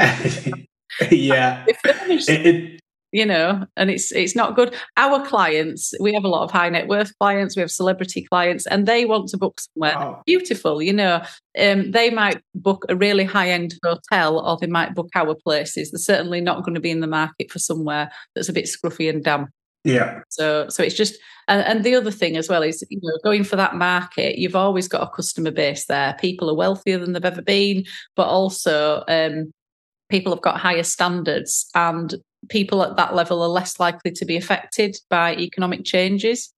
yeah. 1.10 1.66
It, 1.68 1.78
it, 2.28 2.82
you 3.12 3.26
know 3.26 3.66
and 3.76 3.90
it's 3.90 4.12
it's 4.12 4.36
not 4.36 4.56
good. 4.56 4.76
Our 4.98 5.26
clients 5.26 5.94
we 6.00 6.14
have 6.14 6.24
a 6.24 6.30
lot 6.30 6.44
of 6.44 6.52
high 6.52 6.70
net 6.70 6.88
worth 6.88 7.18
clients 7.20 7.56
we 7.56 7.62
have 7.62 7.72
celebrity 7.72 8.24
clients 8.24 8.66
and 8.68 8.86
they 8.86 9.06
want 9.06 9.30
to 9.30 9.38
book 9.38 9.60
somewhere 9.60 9.96
wow. 9.96 10.22
beautiful 10.26 10.82
you 10.82 10.94
know. 10.94 11.24
Um, 11.60 11.92
they 11.92 12.10
might 12.10 12.42
book 12.56 12.86
a 12.90 12.96
really 12.96 13.26
high 13.26 13.50
end 13.50 13.76
hotel 13.84 14.40
or 14.40 14.58
they 14.58 14.68
might 14.68 14.96
book 14.96 15.10
our 15.16 15.36
places. 15.36 15.92
They're 15.92 16.00
certainly 16.00 16.42
not 16.42 16.64
going 16.64 16.76
to 16.76 16.82
be 16.82 16.92
in 16.92 17.00
the 17.00 17.08
market 17.08 17.52
for 17.52 17.60
somewhere 17.60 18.12
that's 18.36 18.50
a 18.50 18.54
bit 18.54 18.66
scruffy 18.66 19.10
and 19.10 19.24
damp. 19.24 19.50
Yeah. 19.86 20.20
so 20.28 20.68
so 20.68 20.84
it's 20.84 20.96
just 20.96 21.18
and, 21.48 21.62
and 21.66 21.86
the 21.86 21.96
other 21.96 22.12
thing 22.12 22.36
as 22.36 22.50
well 22.50 22.64
is 22.64 22.84
you 22.90 23.00
know 23.02 23.18
going 23.24 23.46
for 23.46 23.56
that 23.56 23.76
market 23.76 24.38
you've 24.38 24.56
always 24.56 24.90
got 24.90 25.04
a 25.04 25.10
customer 25.10 25.52
base 25.52 25.86
there. 25.86 26.16
People 26.20 26.50
are 26.50 26.56
wealthier 26.56 26.98
than 26.98 27.14
they've 27.14 27.26
ever 27.26 27.42
been 27.42 27.86
but 28.16 28.28
also 28.28 29.04
um, 29.08 29.54
people 30.10 30.34
have 30.34 30.42
got 30.42 30.60
higher 30.60 30.84
standards 30.84 31.70
and 31.76 32.16
people 32.48 32.84
at 32.84 32.96
that 32.96 33.16
level 33.16 33.42
are 33.42 33.50
less 33.50 33.80
likely 33.80 34.12
to 34.12 34.26
be 34.26 34.38
affected 34.38 34.98
by 35.10 35.36
economic 35.36 35.84
changes. 35.84 36.54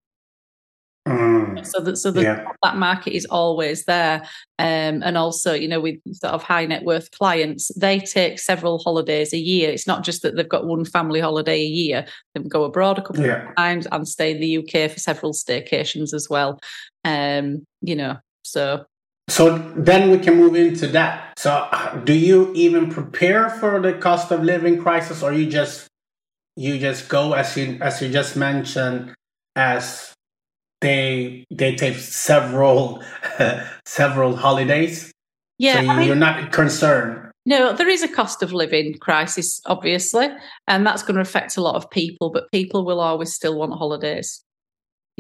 Mm, 1.09 1.67
so 1.67 1.81
that 1.81 1.97
so 1.97 2.11
that, 2.11 2.23
yeah. 2.23 2.45
that 2.63 2.77
market 2.77 3.15
is 3.15 3.25
always 3.27 3.87
there. 3.87 4.23
Um, 4.59 5.03
and 5.03 5.17
also 5.17 5.55
you 5.55 5.67
know 5.67 5.81
with 5.81 5.97
sort 6.13 6.35
of 6.35 6.43
high 6.43 6.67
net 6.67 6.85
worth 6.85 7.11
clients 7.13 7.71
they 7.75 8.01
take 8.01 8.39
several 8.39 8.79
holidays 8.79 9.33
a 9.33 9.39
year. 9.39 9.71
It's 9.71 9.87
not 9.87 10.05
just 10.05 10.23
that 10.23 10.37
they've 10.37 10.49
got 10.49 10.67
one 10.67 10.85
family 10.85 11.21
holiday 11.21 11.61
a 11.61 11.67
year. 11.67 12.05
They 12.35 12.43
go 12.43 12.65
abroad 12.65 12.99
a 12.99 13.03
couple 13.03 13.25
Yeah. 13.25 13.49
of 13.49 13.57
times 13.57 13.87
and 13.91 14.07
stay 14.07 14.33
in 14.33 14.41
the 14.41 14.59
uk 14.59 14.91
for 14.91 14.99
several 14.99 15.33
staycations 15.33 16.13
as 16.13 16.29
well. 16.29 16.61
Um, 17.05 17.67
you 17.81 17.97
know 17.97 18.19
so 18.43 18.85
So 19.31 19.59
then 19.77 20.11
we 20.11 20.19
can 20.19 20.37
move 20.37 20.57
into 20.57 20.89
that. 20.89 21.39
So, 21.39 21.69
do 22.05 22.13
you 22.13 22.53
even 22.55 22.91
prepare 22.91 23.49
for 23.49 23.81
the 23.81 23.93
cost 23.93 24.33
of 24.33 24.43
living 24.43 24.83
crisis, 24.83 25.23
or 25.23 25.33
you 25.33 25.49
just 25.49 25.87
you 26.57 26.79
just 26.79 27.09
go 27.09 27.33
as 27.33 27.57
you 27.57 27.79
as 27.81 28.03
you 28.03 28.09
just 28.09 28.37
mentioned, 28.37 29.15
as 29.55 30.13
they 30.81 31.45
they 31.51 31.77
take 31.77 31.97
several 31.97 33.03
several 33.87 34.37
holidays. 34.37 35.13
yeah 35.59 35.81
so 35.81 35.89
I 35.89 35.97
mean- 35.97 36.07
you're 36.07 36.17
not 36.17 36.53
concerned. 36.53 37.27
No, 37.47 37.73
there 37.73 37.89
is 37.89 38.03
a 38.03 38.09
cost 38.09 38.43
of 38.43 38.53
living 38.53 38.99
crisis, 39.01 39.63
obviously, 39.65 40.29
and 40.69 40.87
that's 40.87 41.03
going 41.03 41.15
to 41.15 41.23
affect 41.23 41.57
a 41.57 41.63
lot 41.63 41.75
of 41.75 41.91
people, 41.91 42.31
but 42.31 42.53
people 42.53 42.85
will 42.85 43.01
always 43.01 43.33
still 43.33 43.59
want 43.59 43.73
holidays. 43.73 44.45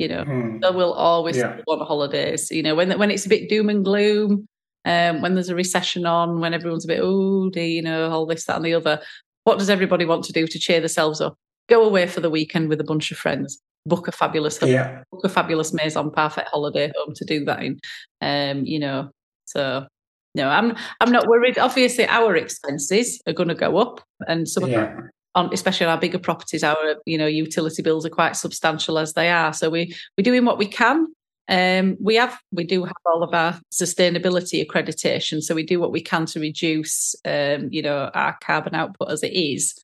You 0.00 0.08
know, 0.08 0.24
Hmm. 0.24 0.60
they 0.62 0.70
will 0.70 0.94
always 0.94 1.36
Yeah. 1.36 1.58
want 1.66 1.82
holidays. 1.86 2.50
You 2.50 2.62
know, 2.62 2.74
when 2.74 2.98
when 2.98 3.10
it's 3.10 3.26
a 3.26 3.28
bit 3.28 3.48
doom 3.50 3.68
and 3.68 3.84
gloom, 3.84 4.46
um, 4.86 5.20
when 5.22 5.34
there's 5.34 5.50
a 5.50 5.54
recession 5.54 6.06
on, 6.06 6.40
when 6.40 6.54
everyone's 6.54 6.86
a 6.86 6.88
bit, 6.88 7.00
oh, 7.02 7.50
dear, 7.50 7.66
you 7.66 7.82
know, 7.82 8.10
all 8.10 8.24
this, 8.26 8.44
that, 8.46 8.56
and 8.56 8.64
the 8.64 8.74
other, 8.74 9.00
what 9.44 9.58
does 9.58 9.68
everybody 9.70 10.04
want 10.06 10.24
to 10.24 10.32
do 10.32 10.46
to 10.46 10.58
cheer 10.58 10.80
themselves 10.80 11.20
up? 11.20 11.34
Go 11.68 11.84
away 11.84 12.06
for 12.06 12.20
the 12.20 12.30
weekend 12.30 12.68
with 12.70 12.80
a 12.80 12.84
bunch 12.92 13.10
of 13.12 13.18
friends, 13.18 13.60
book 13.84 14.08
a 14.08 14.12
fabulous 14.12 14.58
Yeah. 14.62 15.02
book 15.12 15.24
a 15.24 15.28
fabulous 15.28 15.72
maison 15.74 16.10
parfait 16.10 16.46
holiday 16.52 16.90
home 16.96 17.12
to 17.14 17.24
do 17.26 17.44
that 17.44 17.62
in. 17.62 17.78
Um, 18.22 18.64
you 18.64 18.78
know, 18.78 19.10
so 19.44 19.86
no, 20.34 20.48
I'm 20.48 20.68
I'm 21.00 21.12
not 21.12 21.26
worried. 21.28 21.58
Obviously, 21.58 22.06
our 22.08 22.34
expenses 22.36 23.20
are 23.26 23.34
going 23.34 23.48
to 23.50 23.54
go 23.66 23.76
up, 23.84 24.00
and 24.28 24.48
some 24.48 24.64
of 24.64 24.70
Yeah. 24.70 24.94
On 25.34 25.52
especially 25.52 25.86
on 25.86 25.92
our 25.92 26.00
bigger 26.00 26.18
properties, 26.18 26.64
our 26.64 26.96
you 27.06 27.18
know 27.18 27.26
utility 27.26 27.82
bills 27.82 28.04
are 28.06 28.10
quite 28.10 28.36
substantial 28.36 28.98
as 28.98 29.14
they 29.14 29.30
are. 29.30 29.52
So 29.52 29.70
we 29.70 29.94
we're 30.16 30.24
doing 30.24 30.44
what 30.44 30.58
we 30.58 30.66
can. 30.66 31.06
Um, 31.48 31.96
we 32.00 32.14
have 32.14 32.38
we 32.52 32.64
do 32.64 32.84
have 32.84 32.96
all 33.04 33.22
of 33.22 33.34
our 33.34 33.60
sustainability 33.72 34.64
accreditation, 34.64 35.42
so 35.42 35.54
we 35.54 35.64
do 35.64 35.80
what 35.80 35.92
we 35.92 36.00
can 36.00 36.26
to 36.26 36.40
reduce 36.40 37.14
um, 37.24 37.68
you 37.70 37.82
know 37.82 38.10
our 38.14 38.36
carbon 38.40 38.74
output 38.74 39.10
as 39.10 39.22
it 39.22 39.32
is. 39.32 39.74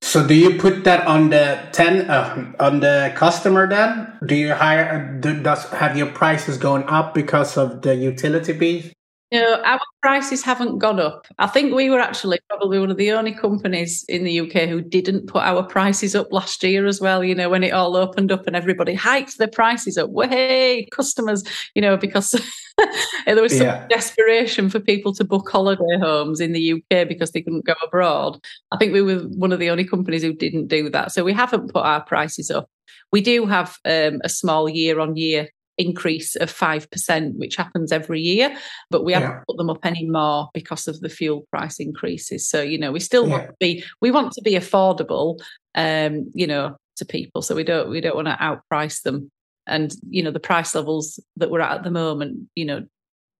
So 0.00 0.26
do 0.26 0.34
you 0.34 0.58
put 0.58 0.84
that 0.84 1.06
on 1.06 1.30
the 1.30 1.68
ten 1.72 2.08
uh, 2.10 2.52
on 2.60 2.80
the 2.80 3.12
customer 3.16 3.68
then? 3.68 4.12
Do 4.26 4.34
you 4.34 4.54
hire? 4.54 5.18
Do, 5.20 5.42
does 5.42 5.68
have 5.70 5.96
your 5.96 6.06
prices 6.06 6.56
going 6.56 6.84
up 6.84 7.14
because 7.14 7.56
of 7.56 7.82
the 7.82 7.94
utility 7.94 8.56
fees? 8.56 8.92
No, 9.30 9.60
our 9.62 9.78
prices 10.00 10.42
haven't 10.42 10.78
gone 10.78 10.98
up. 10.98 11.26
I 11.38 11.46
think 11.48 11.74
we 11.74 11.90
were 11.90 12.00
actually 12.00 12.38
probably 12.48 12.78
one 12.78 12.90
of 12.90 12.96
the 12.96 13.12
only 13.12 13.32
companies 13.32 14.02
in 14.08 14.24
the 14.24 14.40
UK 14.40 14.68
who 14.70 14.80
didn't 14.80 15.26
put 15.26 15.42
our 15.42 15.62
prices 15.62 16.14
up 16.14 16.28
last 16.32 16.62
year 16.62 16.86
as 16.86 16.98
well. 16.98 17.22
You 17.22 17.34
know, 17.34 17.50
when 17.50 17.62
it 17.62 17.74
all 17.74 17.94
opened 17.94 18.32
up 18.32 18.46
and 18.46 18.56
everybody 18.56 18.94
hiked 18.94 19.36
their 19.36 19.48
prices 19.48 19.98
up. 19.98 20.08
Way 20.08 20.86
customers, 20.92 21.44
you 21.74 21.82
know, 21.82 21.98
because 21.98 22.30
there 23.26 23.42
was 23.42 23.52
some 23.56 23.66
Yeah. 23.66 23.86
desperation 23.88 24.70
for 24.70 24.80
people 24.80 25.12
to 25.14 25.24
book 25.24 25.50
holiday 25.50 25.98
homes 26.00 26.40
in 26.40 26.52
the 26.52 26.72
UK 26.72 27.06
because 27.06 27.32
they 27.32 27.42
couldn't 27.42 27.66
go 27.66 27.74
abroad. 27.84 28.40
I 28.72 28.78
think 28.78 28.94
we 28.94 29.02
were 29.02 29.18
one 29.36 29.52
of 29.52 29.58
the 29.58 29.68
only 29.68 29.84
companies 29.84 30.22
who 30.22 30.32
didn't 30.32 30.68
do 30.68 30.88
that. 30.88 31.12
So 31.12 31.22
we 31.22 31.34
haven't 31.34 31.70
put 31.72 31.84
our 31.84 32.02
prices 32.02 32.50
up. 32.50 32.70
We 33.12 33.20
do 33.20 33.44
have 33.44 33.76
um, 33.84 34.20
a 34.24 34.28
small 34.30 34.70
year 34.70 35.00
on 35.00 35.16
year 35.16 35.48
increase 35.78 36.34
of 36.36 36.52
5%, 36.52 37.38
which 37.38 37.56
happens 37.56 37.92
every 37.92 38.20
year, 38.20 38.56
but 38.90 39.04
we 39.04 39.12
haven't 39.12 39.44
put 39.46 39.56
them 39.56 39.70
up 39.70 39.86
anymore 39.86 40.48
because 40.52 40.88
of 40.88 41.00
the 41.00 41.08
fuel 41.08 41.46
price 41.50 41.78
increases. 41.78 42.48
So, 42.48 42.60
you 42.60 42.78
know, 42.78 42.92
we 42.92 43.00
still 43.00 43.26
want 43.26 43.46
to 43.46 43.54
be, 43.60 43.84
we 44.00 44.10
want 44.10 44.32
to 44.32 44.42
be 44.42 44.54
affordable, 44.54 45.38
um, 45.74 46.30
you 46.34 46.46
know, 46.46 46.76
to 46.96 47.04
people. 47.04 47.42
So 47.42 47.54
we 47.54 47.64
don't, 47.64 47.88
we 47.88 48.00
don't 48.00 48.16
want 48.16 48.28
to 48.28 48.34
outprice 48.34 49.02
them. 49.02 49.30
And, 49.66 49.94
you 50.10 50.22
know, 50.22 50.32
the 50.32 50.40
price 50.40 50.74
levels 50.74 51.20
that 51.36 51.50
we're 51.50 51.60
at 51.60 51.78
at 51.78 51.84
the 51.84 51.90
moment, 51.90 52.48
you 52.56 52.64
know, 52.64 52.84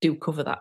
do 0.01 0.15
cover 0.15 0.45
that. 0.45 0.61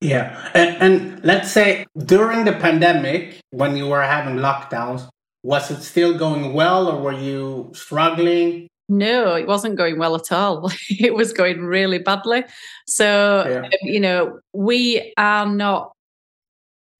Yeah, 0.00 0.50
and, 0.54 0.76
and 0.80 1.24
let's 1.24 1.50
say 1.50 1.84
during 1.96 2.44
the 2.44 2.52
pandemic, 2.52 3.40
when 3.50 3.76
you 3.76 3.88
were 3.88 4.02
having 4.02 4.36
lockdowns, 4.36 5.08
was 5.42 5.70
it 5.70 5.82
still 5.82 6.16
going 6.16 6.52
well 6.52 6.88
or 6.88 7.00
were 7.00 7.18
you 7.18 7.72
struggling? 7.74 8.68
No, 8.88 9.34
it 9.34 9.46
wasn't 9.46 9.76
going 9.76 9.98
well 9.98 10.14
at 10.14 10.32
all. 10.32 10.70
it 10.90 11.14
was 11.14 11.32
going 11.32 11.60
really 11.60 11.98
badly. 11.98 12.44
So, 12.86 13.44
yeah. 13.46 13.66
um, 13.66 13.70
you 13.82 14.00
know, 14.00 14.40
we 14.52 15.12
are 15.16 15.46
not 15.46 15.92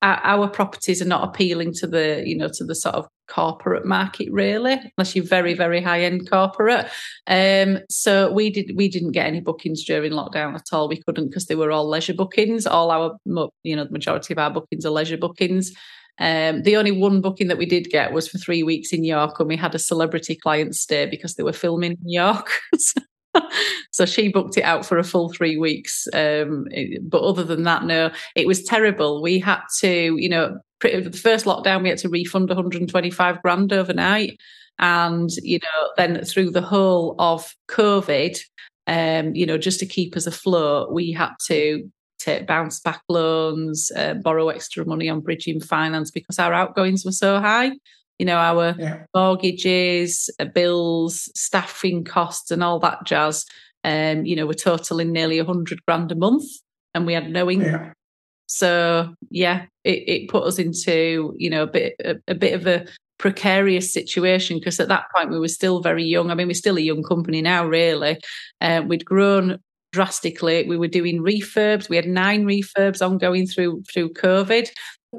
our 0.01 0.49
properties 0.49 1.03
are 1.03 1.07
not 1.07 1.25
appealing 1.25 1.73
to 1.73 1.87
the 1.87 2.23
you 2.25 2.37
know 2.37 2.49
to 2.49 2.65
the 2.65 2.75
sort 2.75 2.95
of 2.95 3.09
corporate 3.27 3.85
market 3.85 4.31
really 4.31 4.75
unless 4.97 5.17
you're 5.17 5.25
very 5.25 5.55
very 5.55 5.83
high 5.83 6.01
end 6.03 6.31
corporate 6.31 6.87
um 7.27 7.79
so 7.91 8.31
we 8.33 8.49
did 8.49 8.71
we 8.77 8.89
didn't 8.89 9.11
get 9.11 9.27
any 9.27 9.41
bookings 9.41 9.85
during 9.85 10.13
lockdown 10.13 10.55
at 10.55 10.67
all 10.73 10.89
we 10.89 11.03
couldn't 11.03 11.29
because 11.29 11.47
they 11.47 11.57
were 11.57 11.73
all 11.73 11.89
leisure 11.89 12.15
bookings 12.15 12.65
all 12.65 12.91
our 12.91 13.19
you 13.65 13.75
know 13.75 13.85
the 13.85 13.91
majority 13.91 14.33
of 14.33 14.39
our 14.39 14.51
bookings 14.51 14.87
are 14.87 14.91
leisure 14.91 15.17
bookings 15.17 15.73
um, 16.21 16.63
the 16.63 16.77
only 16.77 16.93
one 16.93 17.21
booking 17.21 17.49
that 17.49 17.59
we 17.59 17.67
did 17.67 17.91
get 17.91 18.13
was 18.13 18.29
for 18.29 18.39
three 18.39 18.63
weeks 18.63 18.93
in 18.93 19.05
York, 19.05 19.39
and 19.39 19.49
we 19.49 19.57
had 19.57 19.75
a 19.75 19.79
celebrity 19.79 20.35
client 20.35 20.75
stay 20.75 21.07
because 21.07 21.35
they 21.35 21.43
were 21.43 21.53
filming 21.53 21.93
in 21.93 22.09
York. 22.11 22.51
so 23.93 24.05
she 24.05 24.29
booked 24.29 24.57
it 24.57 24.63
out 24.63 24.85
for 24.85 24.99
a 24.99 25.05
full 25.05 25.33
three 25.33 25.57
weeks. 25.57 26.09
Um, 26.13 26.67
but 27.03 27.23
other 27.23 27.45
than 27.45 27.63
that, 27.65 27.85
no, 27.85 28.11
it 28.35 28.47
was 28.47 28.65
terrible. 28.65 29.23
We 29.23 29.39
had 29.39 29.61
to, 29.81 30.17
you 30.17 30.29
know, 30.29 30.59
pretty, 30.81 31.01
the 31.01 31.17
first 31.17 31.45
lockdown, 31.45 31.83
we 31.83 31.89
had 31.89 31.99
to 31.99 32.09
refund 32.09 32.49
125 32.49 33.43
grand 33.43 33.73
overnight. 33.73 34.39
And, 34.81 35.31
you 35.43 35.59
know, 35.59 35.91
then 35.97 36.25
through 36.25 36.51
the 36.51 36.63
whole 36.63 37.17
of 37.19 37.55
COVID, 37.69 38.39
um, 38.87 39.35
you 39.35 39.45
know, 39.45 39.59
just 39.59 39.81
to 39.81 39.87
keep 39.87 40.17
us 40.17 40.27
afloat, 40.27 40.93
we 40.93 41.13
had 41.13 41.33
to 41.47 41.91
take 42.19 42.47
bounce 42.47 42.81
back 42.81 43.03
loans, 43.09 43.91
uh, 43.97 44.15
borrow 44.15 44.49
extra 44.49 44.85
money 44.85 45.09
on 45.09 45.21
bridging 45.21 45.61
finance 45.61 46.11
because 46.11 46.39
our 46.39 46.53
outgoings 46.53 47.05
were 47.05 47.13
so 47.13 47.41
high. 47.41 47.73
You 48.19 48.27
know, 48.27 48.37
our 48.37 48.75
yeah. 48.79 49.05
mortgages, 49.15 50.29
uh, 50.41 50.47
bills, 50.47 51.31
staffing 51.37 52.05
costs, 52.05 52.51
and 52.51 52.65
all 52.65 52.81
that 52.81 53.05
jazz. 53.05 53.47
Um, 53.85 54.25
you 54.27 54.35
know, 54.35 54.47
we're 54.47 54.55
totaling 54.55 55.13
nearly 55.13 55.39
a 55.39 55.45
hundred 55.45 55.85
grand 55.87 56.11
a 56.11 56.17
month, 56.17 56.45
and 56.95 57.07
we 57.07 57.13
had 57.13 57.31
no 57.31 57.49
income. 57.49 57.73
Yeah. 57.73 57.93
So 58.47 59.15
yeah, 59.31 59.67
it, 59.85 60.09
it 60.09 60.29
put 60.29 60.45
us 60.45 60.59
into 60.59 61.35
you 61.37 61.49
know 61.49 61.63
a 61.63 61.67
bit 61.69 61.95
a, 62.05 62.17
a 62.27 62.35
bit 62.35 62.55
of 62.55 62.67
a 62.67 62.87
precarious 63.19 63.93
situation 63.93 64.59
because 64.59 64.81
at 64.81 64.89
that 64.89 65.05
point 65.15 65.31
we 65.31 65.39
were 65.39 65.49
still 65.49 65.81
very 65.81 66.05
young. 66.05 66.31
I 66.31 66.35
mean, 66.35 66.47
we're 66.47 66.55
still 66.55 66.79
a 66.79 66.81
young 66.81 67.03
company 67.03 67.43
now, 67.43 67.67
really. 67.67 68.19
Uh, 68.61 68.83
we'd 68.87 69.05
grown 69.05 69.59
drastically. 69.93 70.67
We 70.67 70.77
were 70.77 70.89
doing 70.89 71.21
refurbs. 71.21 71.89
We 71.89 71.97
had 71.97 72.07
nine 72.07 72.45
refurbs 72.45 73.05
ongoing 73.05 73.47
through 73.47 73.83
through 73.93 74.13
COVID. 74.15 74.69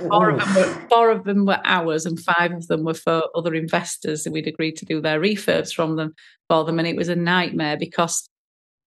Four 0.07 0.29
of, 0.29 0.39
them 0.39 0.55
were, 0.55 0.87
four 0.87 1.09
of 1.09 1.23
them 1.23 1.45
were 1.45 1.59
ours, 1.63 2.05
and 2.05 2.19
five 2.19 2.51
of 2.51 2.67
them 2.67 2.83
were 2.83 2.93
for 2.93 3.23
other 3.33 3.55
investors. 3.55 4.25
And 4.25 4.33
we'd 4.33 4.47
agreed 4.47 4.77
to 4.77 4.85
do 4.85 5.01
their 5.01 5.19
refurbs 5.19 5.73
from 5.73 5.95
them 5.95 6.13
for 6.47 6.63
them, 6.63 6.77
and 6.77 6.87
it 6.87 6.95
was 6.95 7.09
a 7.09 7.15
nightmare 7.15 7.77
because 7.77 8.29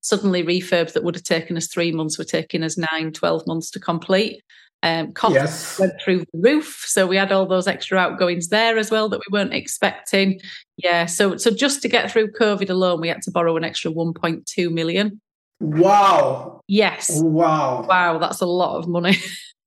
suddenly 0.01 0.43
refurbs 0.43 0.93
that 0.93 1.03
would 1.03 1.15
have 1.15 1.23
taken 1.23 1.57
us 1.57 1.67
three 1.67 1.91
months 1.91 2.17
were 2.17 2.23
taking 2.23 2.63
us 2.63 2.77
nine, 2.77 3.11
12 3.11 3.47
months 3.47 3.71
to 3.71 3.79
complete. 3.79 4.41
Um, 4.83 5.13
costs 5.13 5.35
yes. 5.35 5.79
went 5.79 5.93
through 5.99 6.19
the 6.19 6.39
roof, 6.39 6.85
so 6.85 7.07
we 7.07 7.17
had 7.17 7.31
all 7.31 7.47
those 7.47 7.67
extra 7.67 7.97
outgoings 7.97 8.49
there 8.49 8.77
as 8.77 8.91
well 8.91 9.09
that 9.09 9.19
we 9.19 9.31
weren't 9.31 9.53
expecting. 9.53 10.39
Yeah, 10.77 11.07
so 11.07 11.37
so 11.37 11.49
just 11.49 11.81
to 11.81 11.89
get 11.89 12.11
through 12.11 12.33
COVID 12.33 12.69
alone, 12.69 13.01
we 13.01 13.07
had 13.07 13.23
to 13.23 13.31
borrow 13.31 13.57
an 13.57 13.63
extra 13.63 13.91
1.2 13.91 14.71
million. 14.71 15.19
Wow. 15.59 16.61
Yes. 16.67 17.11
Wow. 17.21 17.85
Wow, 17.87 18.17
that's 18.17 18.41
a 18.41 18.45
lot 18.45 18.77
of 18.77 18.87
money. 18.87 19.17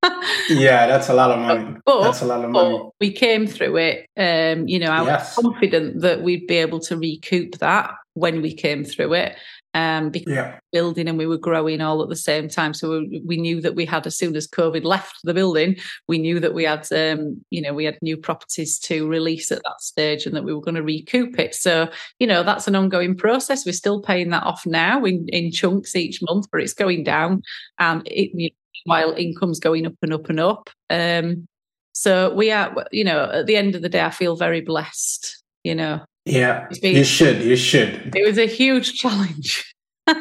yeah, 0.48 0.86
that's 0.86 1.08
a 1.08 1.14
lot 1.14 1.30
of 1.30 1.38
money. 1.38 1.76
But, 1.84 2.02
that's 2.02 2.22
a 2.22 2.26
lot 2.26 2.44
of 2.44 2.50
money. 2.50 2.88
we 3.00 3.12
came 3.12 3.46
through 3.46 3.76
it. 3.76 4.06
Um, 4.16 4.68
you 4.68 4.78
know, 4.78 4.90
I 4.90 5.04
yes. 5.04 5.36
was 5.36 5.44
confident 5.44 6.02
that 6.02 6.22
we'd 6.22 6.46
be 6.46 6.56
able 6.56 6.80
to 6.80 6.96
recoup 6.96 7.58
that 7.58 7.94
when 8.14 8.42
we 8.42 8.52
came 8.52 8.84
through 8.84 9.14
it. 9.14 9.36
Um, 9.74 10.10
because 10.10 10.32
yeah. 10.32 10.58
building 10.72 11.08
and 11.08 11.18
we 11.18 11.26
were 11.26 11.36
growing 11.36 11.80
all 11.80 12.02
at 12.02 12.08
the 12.08 12.16
same 12.16 12.48
time. 12.48 12.72
So 12.72 13.00
we, 13.00 13.22
we, 13.24 13.36
knew 13.36 13.60
that 13.60 13.74
we 13.74 13.84
had, 13.84 14.06
as 14.06 14.16
soon 14.16 14.34
as 14.34 14.48
COVID 14.48 14.82
left 14.82 15.18
the 15.24 15.34
building, 15.34 15.76
we 16.08 16.18
knew 16.18 16.40
that 16.40 16.54
we 16.54 16.64
had, 16.64 16.90
um, 16.90 17.44
you 17.50 17.60
know, 17.60 17.74
we 17.74 17.84
had 17.84 17.98
new 18.00 18.16
properties 18.16 18.78
to 18.80 19.06
release 19.06 19.52
at 19.52 19.62
that 19.64 19.80
stage, 19.80 20.24
and 20.26 20.34
that 20.34 20.44
we 20.44 20.54
were 20.54 20.62
going 20.62 20.74
to 20.74 20.82
recoup 20.82 21.38
it. 21.38 21.54
So 21.54 21.90
you 22.18 22.26
know, 22.26 22.42
that's 22.42 22.66
an 22.66 22.76
ongoing 22.76 23.16
process. 23.16 23.66
We're 23.66 23.72
still 23.72 24.00
paying 24.00 24.30
that 24.30 24.42
off 24.42 24.66
now 24.66 25.04
in 25.04 25.28
in 25.28 25.52
chunks 25.52 25.94
each 25.94 26.22
month, 26.22 26.46
but 26.50 26.62
it's 26.62 26.74
going 26.74 27.04
down, 27.04 27.42
and 27.78 28.02
it, 28.06 28.52
while 28.84 29.12
income's 29.12 29.60
going 29.60 29.86
up 29.86 29.94
and 30.02 30.12
up 30.12 30.28
and 30.28 30.40
up. 30.40 30.70
Um, 30.90 31.46
so 31.92 32.32
we 32.34 32.50
are, 32.50 32.86
you 32.92 33.04
know, 33.04 33.30
at 33.30 33.46
the 33.46 33.56
end 33.56 33.74
of 33.74 33.82
the 33.82 33.88
day, 33.88 34.02
I 34.02 34.10
feel 34.10 34.36
very 34.36 34.60
blessed. 34.60 35.42
You 35.64 35.74
know. 35.74 36.00
Yeah, 36.28 36.66
you 36.82 37.04
should. 37.04 37.42
You 37.42 37.56
should. 37.56 38.14
It 38.14 38.26
was 38.26 38.38
a 38.38 38.46
huge 38.46 38.98
challenge. 38.98 39.74
it 40.06 40.16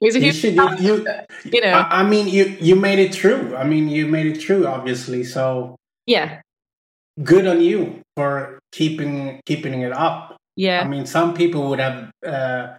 was 0.00 0.14
a 0.14 0.20
you 0.20 0.32
huge. 0.32 0.36
Should, 0.36 0.54
you, 0.54 0.78
you, 0.78 1.06
you 1.44 1.60
know. 1.60 1.72
I, 1.72 2.00
I 2.00 2.02
mean, 2.04 2.28
you 2.28 2.56
you 2.60 2.76
made 2.76 2.98
it 2.98 3.14
through. 3.14 3.56
I 3.56 3.64
mean, 3.64 3.88
you 3.88 4.06
made 4.06 4.26
it 4.26 4.40
through. 4.40 4.66
Obviously, 4.66 5.24
so 5.24 5.76
yeah. 6.06 6.40
Good 7.22 7.46
on 7.46 7.60
you 7.60 8.00
for 8.16 8.58
keeping 8.72 9.40
keeping 9.44 9.82
it 9.82 9.92
up. 9.92 10.36
Yeah. 10.56 10.82
I 10.82 10.88
mean, 10.88 11.06
some 11.06 11.34
people 11.34 11.68
would 11.70 11.80
have 11.80 12.10
uh, 12.26 12.76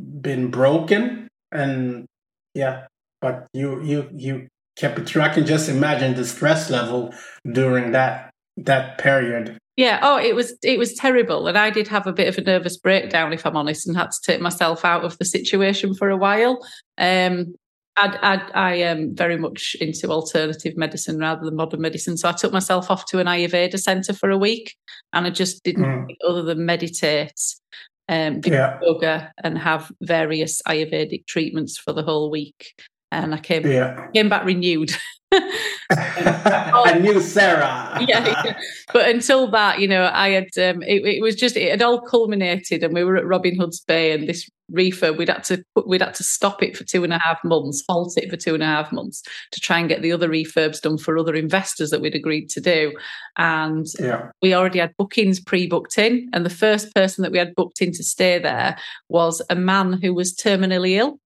been 0.00 0.50
broken, 0.50 1.28
and 1.52 2.06
yeah, 2.54 2.86
but 3.20 3.46
you 3.52 3.82
you 3.82 4.08
you 4.14 4.48
kept 4.76 4.98
it 4.98 5.06
true. 5.06 5.22
I 5.22 5.28
can 5.28 5.44
just 5.44 5.68
imagine 5.68 6.14
the 6.14 6.24
stress 6.24 6.70
level 6.70 7.14
during 7.50 7.92
that 7.92 8.30
that 8.56 8.98
period. 8.98 9.58
Yeah. 9.78 10.00
Oh, 10.02 10.18
it 10.18 10.34
was 10.34 10.54
it 10.64 10.76
was 10.76 10.94
terrible, 10.94 11.46
and 11.46 11.56
I 11.56 11.70
did 11.70 11.86
have 11.86 12.08
a 12.08 12.12
bit 12.12 12.26
of 12.26 12.36
a 12.36 12.40
nervous 12.40 12.76
breakdown, 12.76 13.32
if 13.32 13.46
I'm 13.46 13.56
honest, 13.56 13.86
and 13.86 13.96
had 13.96 14.10
to 14.10 14.20
take 14.26 14.40
myself 14.40 14.84
out 14.84 15.04
of 15.04 15.16
the 15.18 15.24
situation 15.24 15.94
for 15.94 16.10
a 16.10 16.16
while. 16.16 16.58
Um, 16.98 17.54
I, 17.96 18.18
I, 18.20 18.70
I 18.70 18.74
am 18.74 19.14
very 19.14 19.36
much 19.36 19.76
into 19.80 20.08
alternative 20.08 20.76
medicine 20.76 21.18
rather 21.18 21.44
than 21.44 21.54
modern 21.54 21.80
medicine, 21.80 22.16
so 22.16 22.28
I 22.28 22.32
took 22.32 22.52
myself 22.52 22.90
off 22.90 23.06
to 23.06 23.20
an 23.20 23.28
Ayurveda 23.28 23.78
centre 23.78 24.14
for 24.14 24.30
a 24.30 24.36
week, 24.36 24.74
and 25.12 25.28
I 25.28 25.30
just 25.30 25.62
didn't 25.62 25.84
mm. 25.84 26.16
other 26.28 26.42
than 26.42 26.66
meditate 26.66 27.40
um, 28.08 28.40
do 28.40 28.50
yeah. 28.50 28.80
yoga 28.82 29.32
and 29.44 29.56
have 29.56 29.92
various 30.02 30.60
Ayurvedic 30.66 31.28
treatments 31.28 31.78
for 31.78 31.92
the 31.92 32.02
whole 32.02 32.32
week 32.32 32.74
and 33.12 33.34
I 33.34 33.38
came 33.38 33.66
yeah. 33.66 34.08
came 34.14 34.28
back 34.28 34.44
renewed. 34.44 34.90
I 35.90 36.98
knew 37.00 37.20
Sarah. 37.20 37.98
yeah, 38.08 38.44
yeah, 38.44 38.58
but 38.92 39.08
until 39.08 39.50
that, 39.50 39.78
you 39.78 39.86
know, 39.86 40.10
I 40.12 40.30
had 40.30 40.48
um, 40.56 40.82
it, 40.82 41.04
it, 41.04 41.22
was 41.22 41.34
just 41.34 41.56
it 41.56 41.70
had 41.70 41.82
all 41.82 42.00
culminated, 42.00 42.82
and 42.82 42.94
we 42.94 43.04
were 43.04 43.16
at 43.16 43.26
Robin 43.26 43.54
Hood's 43.54 43.80
Bay, 43.80 44.12
and 44.12 44.26
this 44.26 44.48
refurb 44.72 45.18
we'd 45.18 45.28
had 45.28 45.44
to 45.44 45.62
we'd 45.86 46.02
had 46.02 46.14
to 46.14 46.22
stop 46.22 46.62
it 46.62 46.76
for 46.76 46.84
two 46.84 47.04
and 47.04 47.12
a 47.12 47.18
half 47.18 47.42
months, 47.44 47.84
halt 47.88 48.16
it 48.16 48.30
for 48.30 48.36
two 48.36 48.54
and 48.54 48.62
a 48.62 48.66
half 48.66 48.90
months 48.90 49.22
to 49.52 49.60
try 49.60 49.78
and 49.78 49.88
get 49.88 50.00
the 50.00 50.12
other 50.12 50.28
refurbs 50.28 50.80
done 50.80 50.96
for 50.96 51.18
other 51.18 51.34
investors 51.34 51.90
that 51.90 52.00
we'd 52.00 52.14
agreed 52.14 52.48
to 52.48 52.60
do, 52.60 52.92
and 53.36 53.86
yeah. 54.00 54.30
we 54.40 54.54
already 54.54 54.78
had 54.78 54.96
bookings 54.96 55.40
pre-booked 55.40 55.98
in, 55.98 56.30
and 56.32 56.46
the 56.46 56.50
first 56.50 56.94
person 56.94 57.22
that 57.22 57.32
we 57.32 57.38
had 57.38 57.54
booked 57.54 57.82
in 57.82 57.92
to 57.92 58.02
stay 58.02 58.38
there 58.38 58.78
was 59.10 59.42
a 59.50 59.54
man 59.54 59.92
who 59.92 60.14
was 60.14 60.34
terminally 60.34 60.92
ill 60.92 61.20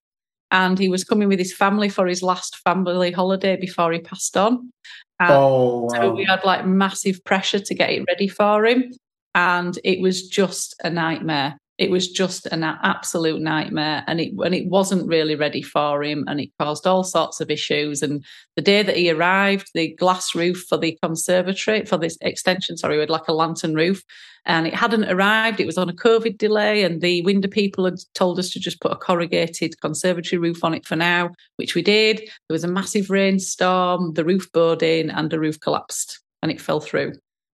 and 0.53 0.79
he 0.79 0.89
was 0.89 1.03
coming 1.03 1.29
with 1.29 1.39
his 1.39 1.53
family 1.53 1.89
for 1.89 2.07
his 2.07 2.23
last 2.23 2.59
family 2.59 3.11
holiday 3.11 3.57
before 3.57 3.91
he 3.91 3.99
passed 3.99 4.37
on. 4.37 4.71
And 5.19 5.33
oh, 5.33 5.81
wow. 5.81 5.89
so 5.89 6.15
we 6.15 6.25
had 6.25 6.45
like 6.45 6.67
massive 6.67 7.25
pressure 7.25 7.59
to 7.59 7.75
get 7.75 7.91
it 7.91 8.05
ready 8.07 8.29
for 8.29 8.65
him, 8.65 8.93
and 9.35 9.77
it 9.83 10.01
was 10.01 10.29
just 10.29 10.77
a 10.85 10.91
nightmare 10.91 11.59
it 11.83 11.91
was 11.91 12.09
just 12.09 12.47
an 12.47 12.63
absolute 12.63 13.43
nightmare 13.43 14.05
and 14.07 14.21
it 14.21 14.33
and 14.45 14.55
it 14.55 14.69
wasn't 14.69 15.09
really 15.09 15.35
ready 15.35 15.63
for 15.63 16.01
him 16.05 16.25
and 16.29 16.41
it 16.41 16.51
caused 16.61 16.87
all 16.87 17.03
sorts 17.03 17.41
of 17.41 17.51
issues. 17.51 18.03
And 18.03 18.25
the 18.55 18.63
day 18.63 18.85
that 18.85 18.97
he 18.97 19.11
arrived 19.11 19.71
the 19.75 19.93
glass 19.97 20.33
roof 20.33 20.65
for 20.69 20.79
the 20.79 20.97
conservatory 21.03 21.85
for 21.85 21.99
this 21.99 22.17
extension 22.21 22.77
sorry 22.77 23.01
had 23.01 23.11
like 23.11 23.27
a 23.27 23.33
lantern 23.33 23.75
roof 23.75 24.05
and 24.47 24.69
it 24.69 24.75
hadn't 24.75 25.11
arrived. 25.11 25.59
It 25.59 25.67
was 25.67 25.77
on 25.77 25.89
a 25.89 25.93
covid 25.93 26.39
delay 26.39 26.85
and 26.85 27.01
the 27.01 27.23
window 27.23 27.49
people 27.49 27.85
had 27.85 27.99
told 28.15 28.39
us 28.39 28.51
to 28.51 28.61
just 28.61 28.81
put 28.81 28.93
a 28.93 28.97
corrugated 28.97 29.81
conservatory 29.81 30.39
roof 30.39 30.63
on 30.63 30.75
it 30.75 30.87
for 30.87 30.95
now 30.95 31.31
which 31.57 31.75
we 31.75 31.83
did. 31.83 32.19
There 32.19 32.55
was 32.55 32.65
a 32.65 32.69
massive 32.69 33.11
rainstorm 33.11 34.13
the 34.13 34.25
roof 34.25 34.47
bowed 34.53 34.85
in 34.85 35.11
and 35.11 35.31
the 35.31 35.41
roof 35.41 35.59
collapsed 35.59 36.21
and 36.43 36.53
it 36.53 36.61
fell 36.61 36.81
through 36.81 37.15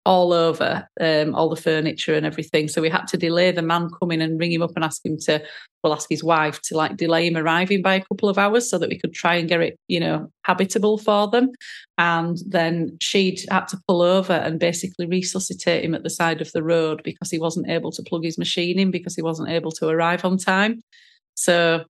all 0.05 0.33
over 0.33 0.87
um, 0.99 1.33
all 1.33 1.49
the 1.49 1.61
furniture 1.61 2.13
and 2.13 2.25
everything. 2.25 2.67
So 2.67 2.81
we 2.81 2.89
had 2.89 3.07
to 3.07 3.17
delay 3.17 3.51
the 3.51 3.61
man 3.61 3.89
coming 4.01 4.21
and 4.21 4.39
ring 4.39 4.51
him 4.51 4.61
up 4.61 4.71
and 4.75 4.83
ask 4.83 5.05
him 5.05 5.17
to, 5.25 5.41
well, 5.81 5.93
ask 5.93 6.07
his 6.09 6.23
wife 6.23 6.61
to 6.63 6.75
like 6.75 6.97
delay 6.97 7.27
him 7.27 7.37
arriving 7.37 7.81
by 7.81 7.95
a 7.95 8.03
couple 8.03 8.27
of 8.27 8.37
hours 8.37 8.69
so 8.69 8.77
that 8.77 8.89
we 8.89 8.99
could 8.99 9.13
try 9.13 9.35
and 9.35 9.47
get 9.47 9.61
it, 9.61 9.79
you 9.87 9.99
know, 9.99 10.27
habitable 10.43 10.97
for 10.97 11.29
them. 11.29 11.51
And 11.97 12.37
then 12.45 12.97
she'd 13.01 13.41
had 13.49 13.67
to 13.69 13.79
pull 13.87 14.01
over 14.01 14.33
and 14.33 14.59
basically 14.59 15.05
resuscitate 15.05 15.85
him 15.85 15.95
at 15.95 16.03
the 16.03 16.09
side 16.09 16.41
of 16.41 16.51
the 16.51 16.63
road 16.63 17.01
because 17.03 17.31
he 17.31 17.39
wasn't 17.39 17.69
able 17.69 17.91
to 17.91 18.03
plug 18.03 18.25
his 18.25 18.37
machine 18.37 18.79
in 18.79 18.91
because 18.91 19.15
he 19.15 19.21
wasn't 19.21 19.49
able 19.49 19.71
to 19.71 19.87
arrive 19.87 20.25
on 20.25 20.37
time. 20.37 20.81
So 21.35 21.85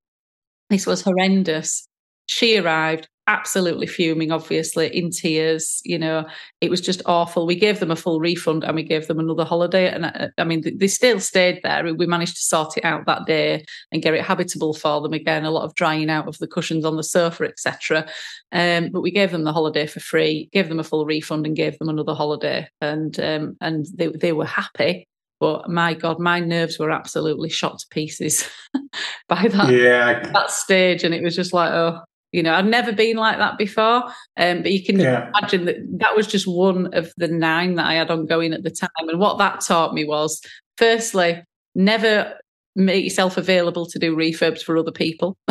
this 0.70 0.86
was 0.86 1.02
horrendous. 1.02 1.88
She 2.28 2.58
arrived, 2.58 3.08
absolutely 3.28 3.88
fuming, 3.88 4.32
obviously, 4.32 4.88
in 4.96 5.10
tears. 5.10 5.82
You 5.84 5.98
know, 5.98 6.26
it 6.62 6.70
was 6.70 6.82
just 6.82 7.02
awful. 7.06 7.46
We 7.46 7.56
gave 7.56 7.80
them 7.80 7.92
a 7.92 7.96
full 7.96 8.20
refund 8.20 8.64
and 8.64 8.76
we 8.76 8.84
gave 8.84 9.08
them 9.08 9.20
another 9.20 9.46
holiday. 9.46 9.90
And 9.90 10.06
I, 10.06 10.10
uh, 10.10 10.28
I 10.38 10.44
mean, 10.44 10.64
they 10.78 10.88
still 10.88 11.20
stayed 11.20 11.62
there. 11.64 11.94
We 11.94 12.06
managed 12.06 12.36
to 12.36 12.42
sort 12.42 12.78
it 12.78 12.86
out 12.86 13.06
that 13.06 13.26
day 13.26 13.66
and 13.92 14.02
get 14.02 14.14
it 14.14 14.24
habitable 14.24 14.74
for 14.74 15.02
them 15.02 15.14
again. 15.14 15.46
A 15.46 15.52
lot 15.52 15.66
of 15.66 15.76
drying 15.76 16.10
out 16.10 16.28
of 16.28 16.38
the 16.40 16.48
cushions 16.48 16.86
on 16.86 16.98
the 16.98 17.04
sofa, 17.04 17.46
etc. 17.46 18.08
Um, 18.52 18.90
but 18.92 19.02
we 19.02 19.12
gave 19.12 19.32
them 19.32 19.44
the 19.44 19.54
holiday 19.54 19.88
for 19.88 20.00
free, 20.00 20.50
gave 20.52 20.70
them 20.70 20.80
a 20.80 20.84
full 20.84 21.06
refund, 21.06 21.46
and 21.46 21.56
gave 21.56 21.78
them 21.80 21.90
another 21.90 22.14
holiday. 22.14 22.68
And 22.82 23.20
um, 23.20 23.58
and 23.62 23.86
they 23.94 24.08
they 24.08 24.34
were 24.34 24.46
happy. 24.46 25.08
But 25.40 25.70
my 25.70 25.94
God, 25.94 26.20
my 26.20 26.40
nerves 26.40 26.80
were 26.80 26.92
absolutely 26.92 27.50
shot 27.50 27.80
to 27.80 27.86
pieces 27.90 28.48
by 29.28 29.48
that 29.50 29.74
yeah. 29.74 30.32
that 30.32 30.52
stage, 30.52 31.04
and 31.04 31.14
it 31.14 31.22
was 31.22 31.36
just 31.36 31.52
like, 31.52 31.72
oh, 31.72 32.00
you 32.34 32.42
know, 32.42 32.54
I've 32.54 32.66
never 32.66 32.92
been 32.92 33.16
like 33.16 33.38
that 33.38 33.58
before. 33.58 34.04
Um, 34.38 34.64
but 34.64 34.72
you 34.72 34.84
can 34.84 35.00
yeah. 35.00 35.30
imagine 35.30 35.66
that 35.66 35.78
that 36.00 36.16
was 36.16 36.28
just 36.28 36.48
one 36.48 36.94
of 36.94 37.14
the 37.16 37.28
nine 37.28 37.76
that 37.76 37.86
I 37.86 37.94
had 37.94 38.12
ongoing 38.12 38.54
at 38.54 38.64
the 38.64 38.72
time. 38.72 38.90
And 38.98 39.20
what 39.20 39.38
that 39.38 39.62
taught 39.62 39.94
me 39.94 40.04
was, 40.04 40.42
firstly, 40.78 41.44
never 41.76 42.34
make 42.76 43.04
yourself 43.04 43.38
available 43.38 43.86
to 43.86 44.00
do 44.00 44.16
refurbs 44.16 44.64
for 44.64 44.78
other 44.78 44.92
people. 44.92 45.38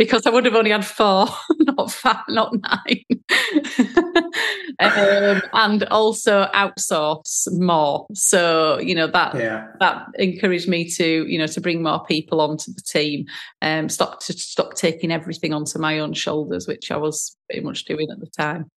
because 0.00 0.24
I 0.24 0.30
would 0.30 0.46
have 0.46 0.54
only 0.54 0.70
had 0.70 0.86
four, 0.86 1.26
not 1.58 1.92
five, 1.92 2.24
not 2.26 2.54
nine. 2.54 3.04
um, 4.78 5.42
and 5.52 5.84
also 5.90 6.46
outsource 6.54 7.46
more. 7.52 8.06
So 8.14 8.80
you 8.80 8.94
know 8.94 9.08
that 9.08 9.34
yeah. 9.34 9.66
that 9.78 10.06
encouraged 10.14 10.70
me 10.70 10.88
to 10.92 11.26
you 11.26 11.38
know 11.38 11.46
to 11.48 11.60
bring 11.60 11.82
more 11.82 12.02
people 12.06 12.40
onto 12.40 12.72
the 12.72 12.80
team. 12.80 13.26
Um, 13.60 13.90
stop 13.90 14.20
to 14.20 14.32
stop 14.32 14.72
taking 14.72 15.12
everything 15.12 15.52
onto 15.52 15.78
my 15.78 15.98
own 15.98 16.14
shoulders, 16.14 16.66
which 16.66 16.90
I 16.90 16.96
was 16.96 17.36
pretty 17.50 17.62
much 17.62 17.84
doing 17.84 18.08
at 18.10 18.20
the 18.20 18.26
time. 18.26 18.70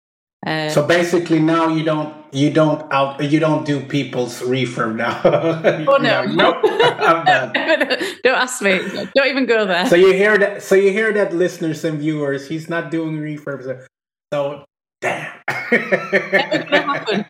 Um, 0.47 0.71
so 0.71 0.87
basically, 0.87 1.39
now 1.39 1.69
you 1.69 1.85
don't 1.85 2.15
you 2.33 2.51
don't 2.51 2.91
out 2.93 3.23
you 3.23 3.41
don't 3.41 3.67
do 3.67 3.81
people's 3.81 4.41
refurb 4.41 4.97
now. 4.97 5.21
oh 5.25 5.99
no, 5.99 6.25
no, 6.25 6.61
don't 8.23 8.39
ask 8.39 8.63
me. 8.63 8.79
Don't 9.15 9.27
even 9.27 9.45
go 9.45 9.67
there. 9.67 9.87
So 9.87 9.97
you 9.97 10.15
hear 10.15 10.39
that? 10.39 10.63
So 10.63 10.77
you 10.77 10.93
hear 10.93 11.13
that, 11.13 11.35
listeners 11.35 11.85
and 11.85 11.99
viewers? 11.99 12.49
He's 12.49 12.71
not 12.71 12.91
doing 12.91 13.19
refurbs. 13.19 13.87
So 14.33 14.65
damn, 15.03 15.31
never 15.71 16.65
gonna 16.65 16.83
happen. 16.85 17.27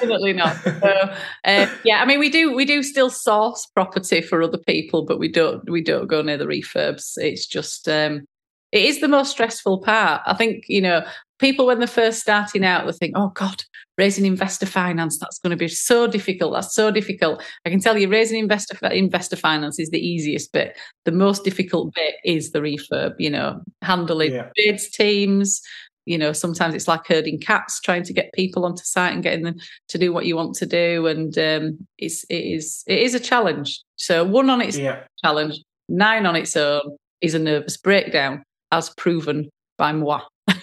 Definitely 0.00 0.32
not. 0.34 0.56
So, 0.62 1.14
uh, 1.44 1.66
yeah, 1.84 2.00
I 2.00 2.04
mean, 2.04 2.20
we 2.20 2.30
do 2.30 2.54
we 2.54 2.64
do 2.64 2.82
still 2.82 3.10
source 3.10 3.66
property 3.66 4.20
for 4.20 4.42
other 4.42 4.58
people, 4.58 5.04
but 5.04 5.18
we 5.18 5.28
don't 5.28 5.68
we 5.68 5.82
don't 5.82 6.06
go 6.06 6.22
near 6.22 6.36
the 6.36 6.46
refurbs. 6.46 7.14
It's 7.16 7.46
just 7.46 7.88
um, 7.88 8.26
it 8.72 8.84
is 8.84 9.00
the 9.00 9.08
most 9.08 9.30
stressful 9.30 9.78
part. 9.78 10.22
I 10.26 10.34
think, 10.34 10.64
you 10.68 10.80
know, 10.80 11.04
people 11.38 11.66
when 11.66 11.78
they're 11.78 11.88
first 11.88 12.20
starting 12.20 12.64
out, 12.64 12.86
they 12.86 12.92
think, 12.92 13.14
oh 13.16 13.30
God, 13.34 13.64
raising 13.98 14.26
investor 14.26 14.66
finance, 14.66 15.18
that's 15.18 15.38
going 15.38 15.50
to 15.50 15.56
be 15.56 15.68
so 15.68 16.06
difficult. 16.06 16.54
That's 16.54 16.74
so 16.74 16.90
difficult. 16.90 17.42
I 17.66 17.70
can 17.70 17.80
tell 17.80 17.98
you, 17.98 18.08
raising 18.08 18.38
investor 18.38 18.76
investor 18.88 19.36
finance 19.36 19.78
is 19.80 19.90
the 19.90 19.98
easiest 19.98 20.52
bit. 20.52 20.76
The 21.04 21.12
most 21.12 21.42
difficult 21.44 21.94
bit 21.94 22.14
is 22.24 22.52
the 22.52 22.60
refurb, 22.60 23.14
you 23.18 23.30
know, 23.30 23.60
handling 23.82 24.34
yeah. 24.34 24.50
bids 24.54 24.88
teams. 24.90 25.60
You 26.06 26.18
know, 26.18 26.32
sometimes 26.32 26.74
it's 26.74 26.88
like 26.88 27.06
herding 27.06 27.38
cats, 27.38 27.80
trying 27.80 28.04
to 28.04 28.12
get 28.12 28.32
people 28.32 28.64
onto 28.64 28.82
site 28.82 29.12
and 29.12 29.22
getting 29.22 29.44
them 29.44 29.56
to 29.88 29.98
do 29.98 30.12
what 30.12 30.26
you 30.26 30.34
want 30.34 30.54
to 30.56 30.66
do. 30.66 31.06
And 31.06 31.36
um, 31.38 31.86
it's 31.98 32.24
it 32.24 32.42
is 32.42 32.84
it 32.86 33.00
is 33.00 33.14
a 33.14 33.20
challenge. 33.20 33.82
So 33.96 34.24
one 34.24 34.48
on 34.48 34.60
its 34.60 34.78
yeah. 34.78 35.02
challenge, 35.22 35.62
nine 35.88 36.26
on 36.26 36.36
its 36.36 36.56
own 36.56 36.96
is 37.20 37.34
a 37.34 37.38
nervous 37.38 37.76
breakdown 37.76 38.42
as 38.72 38.90
proven 38.90 39.50
by 39.78 39.92
moi. 39.92 40.20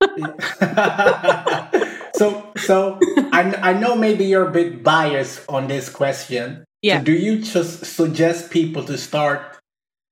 so, 2.14 2.52
so 2.56 2.98
I, 3.32 3.54
I 3.62 3.72
know 3.72 3.96
maybe 3.96 4.24
you're 4.24 4.48
a 4.48 4.52
bit 4.52 4.82
biased 4.82 5.48
on 5.48 5.68
this 5.68 5.88
question. 5.88 6.64
Yeah. 6.82 6.98
So 6.98 7.04
do 7.04 7.12
you 7.12 7.38
just 7.38 7.84
suggest 7.84 8.50
people 8.50 8.84
to 8.84 8.98
start 8.98 9.58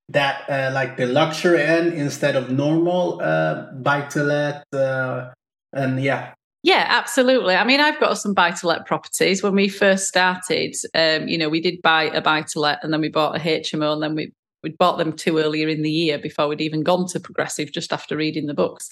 that 0.09 0.49
uh, 0.49 0.71
like 0.75 0.97
the 0.97 1.07
luxury 1.07 1.63
end 1.63 1.93
instead 1.93 2.37
of 2.37 2.51
normal 2.51 3.21
uh, 3.23 3.73
buy 3.73 4.03
to 4.09 4.23
let? 4.23 4.65
Uh, 4.73 5.31
and 5.73 6.03
yeah. 6.03 6.35
Yeah, 6.65 6.87
absolutely. 6.89 7.57
I 7.57 7.65
mean, 7.65 7.81
I've 7.81 7.99
got 7.99 8.19
some 8.19 8.35
buy 8.35 8.53
to 8.53 8.69
let 8.69 8.87
properties. 8.87 9.43
When 9.43 9.55
we 9.55 9.69
first 9.69 10.07
started, 10.07 10.77
um, 10.95 11.27
you 11.27 11.37
know, 11.37 11.49
we 11.49 11.61
did 11.61 11.83
buy 11.83 12.05
a 12.05 12.21
buy 12.21 12.43
to 12.43 12.61
let 12.61 12.85
and 12.85 12.93
then 12.93 13.01
we 13.01 13.09
bought 13.09 13.37
a 13.37 13.41
HMO 13.41 13.95
and 13.95 14.03
then 14.03 14.15
we 14.15 14.33
we'd 14.63 14.79
bought 14.79 14.99
them 14.99 15.13
two 15.13 15.39
earlier 15.39 15.69
in 15.69 15.83
the 15.83 15.91
year 15.91 16.19
before 16.19 16.49
we'd 16.49 16.61
even 16.61 16.83
gone 16.83 17.07
to 17.09 17.21
progressive 17.21 17.73
just 17.73 17.93
after 17.93 18.17
reading 18.17 18.47
the 18.47 18.55
books 18.55 18.91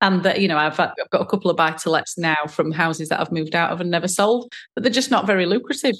and 0.00 0.22
that 0.22 0.40
you 0.40 0.48
know 0.48 0.58
I've, 0.58 0.78
I've 0.78 1.10
got 1.10 1.22
a 1.22 1.26
couple 1.26 1.50
of 1.50 1.56
buy 1.56 1.72
to 1.72 1.90
lets 1.90 2.18
now 2.18 2.46
from 2.48 2.72
houses 2.72 3.08
that 3.08 3.20
I've 3.20 3.32
moved 3.32 3.54
out 3.54 3.70
of 3.70 3.80
and 3.80 3.90
never 3.90 4.08
sold 4.08 4.52
but 4.74 4.82
they're 4.82 4.92
just 4.92 5.10
not 5.10 5.26
very 5.26 5.46
lucrative 5.46 5.96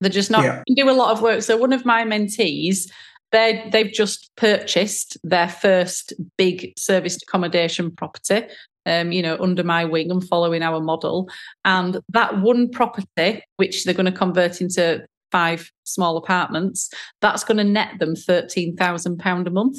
they're 0.00 0.10
just 0.10 0.30
not 0.30 0.44
yeah. 0.44 0.62
do 0.74 0.90
a 0.90 0.92
lot 0.92 1.12
of 1.12 1.22
work 1.22 1.42
so 1.42 1.56
one 1.56 1.72
of 1.72 1.84
my 1.84 2.04
mentees 2.04 2.90
they 3.30 3.68
they've 3.72 3.92
just 3.92 4.30
purchased 4.36 5.16
their 5.22 5.48
first 5.48 6.12
big 6.36 6.72
serviced 6.76 7.22
accommodation 7.22 7.90
property 7.90 8.44
um, 8.86 9.12
you 9.12 9.22
know, 9.22 9.36
under 9.38 9.62
my 9.62 9.84
wing 9.84 10.10
and 10.10 10.26
following 10.26 10.62
our 10.62 10.80
model. 10.80 11.28
And 11.64 11.98
that 12.10 12.40
one 12.40 12.70
property, 12.70 13.42
which 13.56 13.84
they're 13.84 13.94
going 13.94 14.06
to 14.06 14.12
convert 14.12 14.60
into 14.60 15.06
five 15.32 15.70
small 15.84 16.16
apartments, 16.16 16.90
that's 17.20 17.42
going 17.42 17.56
to 17.56 17.64
net 17.64 17.98
them 17.98 18.14
£13,000 18.14 19.46
a 19.46 19.50
month. 19.50 19.78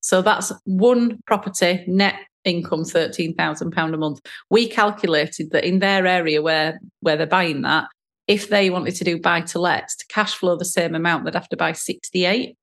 So 0.00 0.22
that's 0.22 0.52
one 0.64 1.20
property 1.26 1.84
net 1.86 2.16
income 2.44 2.82
£13,000 2.82 3.94
a 3.94 3.96
month. 3.96 4.20
We 4.50 4.68
calculated 4.68 5.50
that 5.50 5.64
in 5.64 5.78
their 5.78 6.06
area 6.06 6.42
where, 6.42 6.80
where 7.00 7.16
they're 7.16 7.26
buying 7.26 7.62
that, 7.62 7.88
if 8.26 8.48
they 8.48 8.70
wanted 8.70 8.94
to 8.96 9.04
do 9.04 9.20
buy 9.20 9.40
to 9.42 9.58
let 9.58 9.88
to 9.88 10.06
cash 10.08 10.34
flow 10.34 10.56
the 10.56 10.64
same 10.64 10.94
amount, 10.94 11.24
they'd 11.24 11.34
have 11.34 11.48
to 11.48 11.56
buy 11.56 11.72
68. 11.72 12.56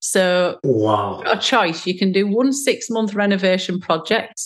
So, 0.00 0.58
wow. 0.62 1.22
a 1.26 1.36
choice. 1.36 1.86
You 1.86 1.98
can 1.98 2.12
do 2.12 2.26
one 2.26 2.52
six 2.52 2.88
month 2.88 3.14
renovation 3.14 3.80
project 3.80 4.40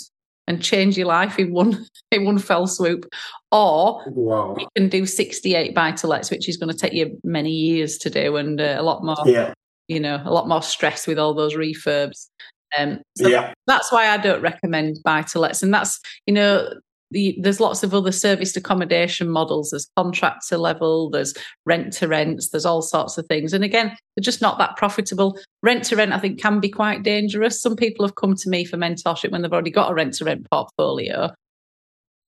and 0.47 0.63
change 0.63 0.99
your 0.99 1.07
life 1.07 1.39
in 1.39 1.53
one 1.53 1.87
in 2.11 2.25
one 2.25 2.39
fell 2.39 2.67
swoop, 2.67 3.07
or 3.51 4.03
wow. 4.07 4.57
you 4.59 4.67
can 4.77 4.89
do 4.89 5.07
68 5.07 5.75
buy 5.75 5.93
to 5.93 6.07
lets, 6.07 6.31
which 6.31 6.49
is 6.49 6.57
going 6.57 6.73
to 6.73 6.79
take 6.79 6.93
you 6.93 7.19
many 7.25 7.51
years 7.51 7.99
to 7.99 8.11
do 8.11 8.37
and 8.37 8.61
uh, 8.61 8.77
a 8.79 8.83
lot 8.83 9.05
more, 9.05 9.17
yeah. 9.27 9.55
you 9.89 10.01
know, 10.01 10.21
a 10.25 10.33
lot 10.33 10.49
more 10.49 10.63
stress 10.63 11.07
with 11.07 11.19
all 11.19 11.35
those 11.35 11.55
refurbs. 11.55 12.29
Um, 12.77 13.01
so 13.17 13.29
yeah. 13.29 13.53
that's 13.67 13.93
why 13.93 14.09
I 14.09 14.17
don't 14.17 14.41
recommend 14.41 14.99
buy 15.05 15.23
to 15.23 15.39
lets. 15.39 15.63
And 15.63 15.75
that's, 15.75 16.01
you 16.27 16.33
know, 16.33 16.69
the, 17.13 17.37
there's 17.41 17.61
lots 17.61 17.83
of 17.83 17.95
other 17.95 18.13
serviced 18.13 18.57
accommodation 18.57 19.29
models. 19.29 19.71
There's 19.71 19.91
contractor 19.97 20.59
level, 20.59 21.11
there's 21.11 21.35
rent 21.65 21.93
to 21.95 22.09
rents, 22.09 22.49
there's 22.49 22.67
all 22.67 22.83
sorts 22.83 23.19
of 23.19 23.27
things. 23.27 23.53
And 23.53 23.65
again, 23.65 23.89
they're 23.89 24.23
just 24.23 24.43
not 24.43 24.59
that 24.59 24.77
profitable. 24.77 25.39
Rent 25.63 25.85
to 25.85 25.97
rent, 25.97 26.13
I 26.13 26.19
think, 26.19 26.41
can 26.41 26.61
be 26.61 26.69
quite 26.69 27.03
dangerous. 27.03 27.61
Some 27.61 27.77
people 27.77 28.05
have 28.07 28.17
come 28.17 28.35
to 28.35 28.49
me 28.49 28.65
for 28.65 28.77
mentorship 28.77 29.31
when 29.31 29.43
they've 29.43 29.53
already 29.53 29.71
got 29.71 29.91
a 29.91 29.95
rent 29.95 30.15
to 30.15 30.25
rent 30.25 30.49
portfolio 30.51 31.33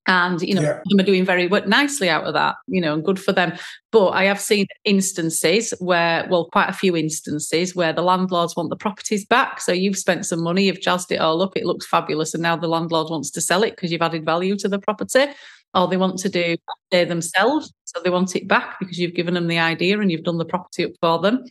and 0.06 0.42
you 0.42 0.54
know 0.54 0.60
yeah. 0.60 0.80
them 0.84 1.00
are 1.00 1.04
doing 1.04 1.24
very 1.24 1.48
nicely 1.48 2.10
out 2.10 2.24
of 2.24 2.34
that 2.34 2.56
you 2.66 2.80
know 2.80 2.94
and 2.94 3.04
good 3.04 3.18
for 3.18 3.32
them. 3.32 3.52
But 3.90 4.08
i 4.10 4.24
have 4.24 4.40
seen 4.40 4.66
instances 4.84 5.72
where 5.78 6.26
well 6.28 6.46
quite 6.46 6.68
a 6.68 6.74
few 6.74 6.96
instances 6.96 7.74
where 7.74 7.92
the 7.92 8.02
landlords 8.02 8.56
want 8.56 8.70
the 8.70 8.76
properties 8.76 9.24
back. 9.24 9.60
So 9.60 9.72
you've 9.72 9.96
spent 9.96 10.26
some 10.26 10.42
money 10.42 10.64
you've 10.64 10.80
jazzed 10.80 11.12
it 11.12 11.20
all 11.20 11.42
up 11.42 11.56
it 11.56 11.66
looks 11.66 11.86
fabulous 11.86 12.34
and 12.34 12.42
now 12.42 12.56
the 12.56 12.68
landlord 12.68 13.10
wants 13.10 13.30
to 13.32 13.40
sell 13.40 13.62
it 13.62 13.70
because 13.70 13.92
you've 13.92 14.02
added 14.02 14.24
value 14.24 14.56
to 14.58 14.68
the 14.68 14.78
property. 14.78 15.26
Or 15.74 15.88
they 15.88 15.96
want 15.96 16.18
to 16.18 16.28
do 16.28 16.56
they 16.90 17.04
themselves 17.04 17.72
so 17.84 18.00
they 18.00 18.10
want 18.10 18.36
it 18.36 18.46
back 18.46 18.78
because 18.78 18.98
you've 18.98 19.14
given 19.14 19.34
them 19.34 19.48
the 19.48 19.58
idea 19.58 19.98
and 19.98 20.10
you've 20.10 20.22
done 20.22 20.38
the 20.38 20.44
property 20.44 20.84
up 20.84 20.92
for 21.00 21.18
them. 21.18 21.44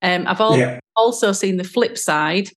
Um, 0.00 0.26
i've 0.28 0.40
yeah. 0.56 0.78
also 0.96 1.32
seen 1.32 1.56
the 1.56 1.64
flip 1.64 1.98
side. 1.98 2.48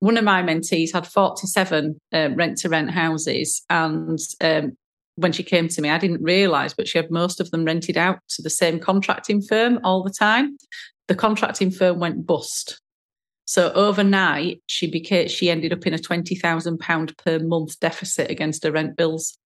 One 0.00 0.16
of 0.16 0.24
my 0.24 0.42
mentees 0.42 0.92
had 0.92 1.06
47 1.06 2.00
uh, 2.12 2.28
rent 2.34 2.58
to 2.58 2.68
rent 2.68 2.90
houses 2.90 3.64
and 3.68 4.18
um, 4.40 4.76
when 5.18 5.32
she 5.32 5.42
came 5.42 5.68
to 5.68 5.82
me, 5.82 5.90
I 5.90 5.98
didn't 5.98 6.22
realize, 6.22 6.74
but 6.74 6.86
she 6.86 6.98
had 6.98 7.10
most 7.10 7.40
of 7.40 7.50
them 7.50 7.64
rented 7.64 7.96
out 7.96 8.20
to 8.30 8.42
the 8.42 8.50
same 8.50 8.78
contracting 8.78 9.42
firm 9.42 9.80
all 9.82 10.02
the 10.02 10.10
time. 10.10 10.56
The 11.08 11.14
contracting 11.14 11.70
firm 11.70 11.98
went 11.98 12.26
bust. 12.26 12.80
So 13.46 13.72
overnight, 13.72 14.62
she 14.66 14.90
became 14.90 15.28
she 15.28 15.50
ended 15.50 15.72
up 15.72 15.86
in 15.86 15.94
a 15.94 15.98
twenty 15.98 16.34
thousand 16.34 16.78
pound 16.78 17.16
per 17.16 17.38
month 17.38 17.80
deficit 17.80 18.30
against 18.30 18.62
her 18.64 18.70
rent 18.70 18.96
bills. 18.96 19.38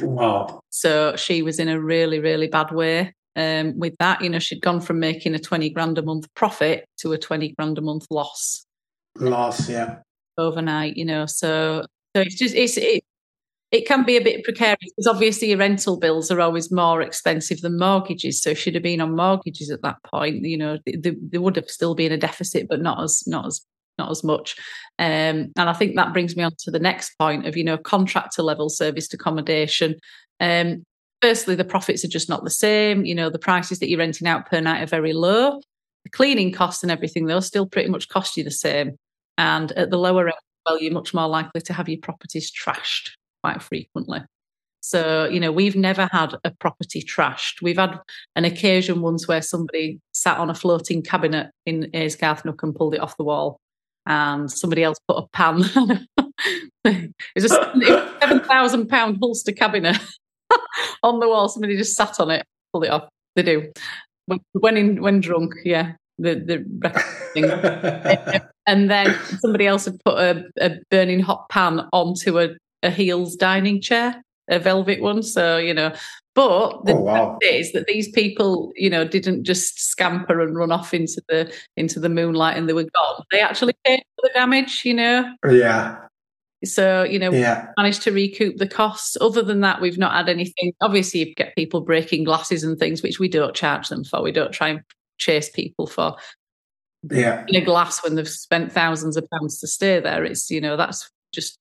Wow! 0.00 0.60
So 0.70 1.14
she 1.16 1.42
was 1.42 1.58
in 1.58 1.68
a 1.68 1.78
really, 1.78 2.18
really 2.18 2.48
bad 2.48 2.70
way 2.72 3.12
um, 3.36 3.78
with 3.78 3.94
that. 3.98 4.22
You 4.22 4.30
know, 4.30 4.38
she'd 4.38 4.62
gone 4.62 4.80
from 4.80 5.00
making 5.00 5.34
a 5.34 5.38
twenty 5.38 5.68
grand 5.70 5.98
a 5.98 6.02
month 6.02 6.32
profit 6.34 6.86
to 7.00 7.12
a 7.12 7.18
twenty 7.18 7.54
grand 7.58 7.76
a 7.78 7.82
month 7.82 8.06
loss. 8.10 8.64
Loss, 9.18 9.68
yeah. 9.68 9.98
Overnight, 10.38 10.96
you 10.96 11.04
know. 11.04 11.26
So, 11.26 11.84
so 12.16 12.22
it's 12.22 12.36
just 12.36 12.54
it's 12.54 12.78
it, 12.78 13.04
it 13.70 13.86
can 13.86 14.04
be 14.04 14.16
a 14.16 14.22
bit 14.22 14.44
precarious 14.44 14.78
because 14.96 15.06
obviously 15.06 15.48
your 15.48 15.58
rental 15.58 15.98
bills 15.98 16.30
are 16.30 16.40
always 16.40 16.72
more 16.72 17.02
expensive 17.02 17.60
than 17.60 17.78
mortgages. 17.78 18.40
So 18.40 18.54
should 18.54 18.74
have 18.74 18.82
been 18.82 19.00
on 19.00 19.14
mortgages 19.14 19.70
at 19.70 19.82
that 19.82 20.02
point, 20.04 20.44
you 20.44 20.56
know, 20.56 20.78
they 20.86 21.38
would 21.38 21.56
have 21.56 21.68
still 21.68 21.94
been 21.94 22.12
a 22.12 22.16
deficit, 22.16 22.66
but 22.68 22.80
not 22.80 23.02
as 23.02 23.22
not 23.26 23.46
as 23.46 23.60
not 23.98 24.10
as 24.10 24.24
much. 24.24 24.56
Um, 24.98 25.52
and 25.56 25.68
I 25.68 25.72
think 25.72 25.96
that 25.96 26.12
brings 26.12 26.36
me 26.36 26.44
on 26.44 26.52
to 26.60 26.70
the 26.70 26.78
next 26.78 27.18
point 27.18 27.46
of 27.46 27.56
you 27.56 27.64
know 27.64 27.76
contractor 27.76 28.42
level 28.42 28.70
serviced 28.70 29.12
accommodation. 29.12 29.96
Um, 30.40 30.84
firstly, 31.20 31.54
the 31.54 31.64
profits 31.64 32.04
are 32.04 32.08
just 32.08 32.28
not 32.28 32.44
the 32.44 32.50
same. 32.50 33.04
You 33.04 33.14
know, 33.14 33.28
the 33.28 33.38
prices 33.38 33.80
that 33.80 33.90
you're 33.90 33.98
renting 33.98 34.28
out 34.28 34.48
per 34.48 34.60
night 34.60 34.82
are 34.82 34.86
very 34.86 35.12
low. 35.12 35.60
The 36.04 36.10
cleaning 36.10 36.52
costs 36.52 36.82
and 36.82 36.92
everything, 36.92 37.26
they'll 37.26 37.42
still 37.42 37.66
pretty 37.66 37.90
much 37.90 38.08
cost 38.08 38.36
you 38.36 38.44
the 38.44 38.50
same. 38.50 38.96
And 39.36 39.72
at 39.72 39.90
the 39.90 39.98
lower 39.98 40.28
end, 40.28 40.36
well, 40.64 40.80
you're 40.80 40.92
much 40.92 41.12
more 41.12 41.28
likely 41.28 41.60
to 41.60 41.72
have 41.72 41.88
your 41.88 42.00
properties 42.00 42.50
trashed 42.50 43.10
quite 43.42 43.62
frequently. 43.62 44.20
So, 44.80 45.28
you 45.28 45.40
know, 45.40 45.50
we've 45.50 45.76
never 45.76 46.08
had 46.12 46.34
a 46.44 46.50
property 46.50 47.02
trashed. 47.02 47.60
We've 47.60 47.78
had 47.78 47.98
an 48.36 48.44
occasion 48.44 49.02
once 49.02 49.26
where 49.26 49.42
somebody 49.42 50.00
sat 50.12 50.38
on 50.38 50.50
a 50.50 50.54
floating 50.54 51.02
cabinet 51.02 51.50
in 51.66 51.90
Aysgarth 51.92 52.44
Nook 52.44 52.62
and 52.62 52.74
pulled 52.74 52.94
it 52.94 53.00
off 53.00 53.16
the 53.16 53.24
wall. 53.24 53.58
And 54.06 54.50
somebody 54.50 54.84
else 54.84 54.98
put 55.06 55.18
a 55.18 55.26
pan. 55.32 55.64
it 56.84 57.12
was 57.34 57.44
a 57.44 57.48
seven 58.20 58.40
thousand 58.40 58.88
pound 58.88 59.20
Hülsta 59.20 59.54
cabinet 59.54 59.98
on 61.02 61.20
the 61.20 61.28
wall. 61.28 61.48
Somebody 61.48 61.76
just 61.76 61.94
sat 61.94 62.18
on 62.18 62.30
it, 62.30 62.46
pulled 62.72 62.84
it 62.84 62.90
off. 62.90 63.08
They 63.36 63.42
do 63.42 63.70
when 64.26 64.40
when, 64.52 64.76
in, 64.76 65.02
when 65.02 65.20
drunk. 65.20 65.54
Yeah, 65.64 65.92
the 66.18 66.34
the 66.36 68.48
and 68.66 68.90
then 68.90 69.14
somebody 69.40 69.66
else 69.66 69.84
had 69.84 69.98
put 70.04 70.18
a, 70.18 70.44
a 70.60 70.78
burning 70.90 71.20
hot 71.20 71.48
pan 71.48 71.82
onto 71.92 72.38
a, 72.38 72.50
a 72.82 72.90
Heal's 72.90 73.36
dining 73.36 73.80
chair, 73.80 74.22
a 74.48 74.58
velvet 74.58 75.00
one. 75.00 75.22
So 75.22 75.56
you 75.56 75.74
know, 75.74 75.92
but 76.34 76.84
the 76.84 76.94
oh, 76.94 77.00
wow. 77.00 77.38
is 77.42 77.72
that 77.72 77.86
these 77.86 78.08
people, 78.12 78.72
you 78.76 78.88
know, 78.88 79.04
didn't 79.04 79.44
just 79.44 79.90
scamper 79.90 80.40
and 80.40 80.56
run 80.56 80.70
off 80.70 80.94
into 80.94 81.20
the 81.28 81.52
into 81.76 81.98
the 81.98 82.08
moonlight 82.08 82.56
and 82.56 82.68
they 82.68 82.72
were 82.72 82.84
gone. 82.84 83.24
They 83.32 83.40
actually 83.40 83.74
paid 83.84 84.02
for 84.14 84.28
the 84.28 84.30
damage, 84.34 84.82
you 84.84 84.94
know. 84.94 85.34
Oh, 85.44 85.50
yeah. 85.50 85.96
So, 86.64 87.04
you 87.04 87.18
know, 87.18 87.30
yeah. 87.30 87.66
managed 87.76 88.02
to 88.02 88.12
recoup 88.12 88.56
the 88.56 88.68
costs. 88.68 89.16
Other 89.20 89.42
than 89.42 89.60
that, 89.60 89.80
we've 89.80 89.98
not 89.98 90.12
had 90.12 90.28
anything. 90.28 90.72
Obviously, 90.80 91.20
you 91.20 91.34
get 91.34 91.54
people 91.54 91.80
breaking 91.80 92.24
glasses 92.24 92.64
and 92.64 92.78
things, 92.78 93.02
which 93.02 93.20
we 93.20 93.28
don't 93.28 93.54
charge 93.54 93.88
them 93.88 94.04
for. 94.04 94.22
We 94.22 94.32
don't 94.32 94.52
try 94.52 94.68
and 94.68 94.80
chase 95.18 95.50
people 95.50 95.86
for 95.86 96.16
yeah. 97.10 97.44
in 97.46 97.56
a 97.62 97.64
glass 97.64 98.02
when 98.02 98.16
they've 98.16 98.28
spent 98.28 98.72
thousands 98.72 99.16
of 99.16 99.28
pounds 99.30 99.60
to 99.60 99.68
stay 99.68 100.00
there. 100.00 100.24
It's, 100.24 100.50
you 100.50 100.60
know, 100.60 100.76
that's 100.76 101.08
just, 101.32 101.58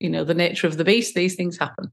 you 0.00 0.10
know, 0.10 0.24
the 0.24 0.34
nature 0.34 0.66
of 0.66 0.76
the 0.76 0.84
beast. 0.84 1.14
These 1.14 1.36
things 1.36 1.58
happen. 1.58 1.92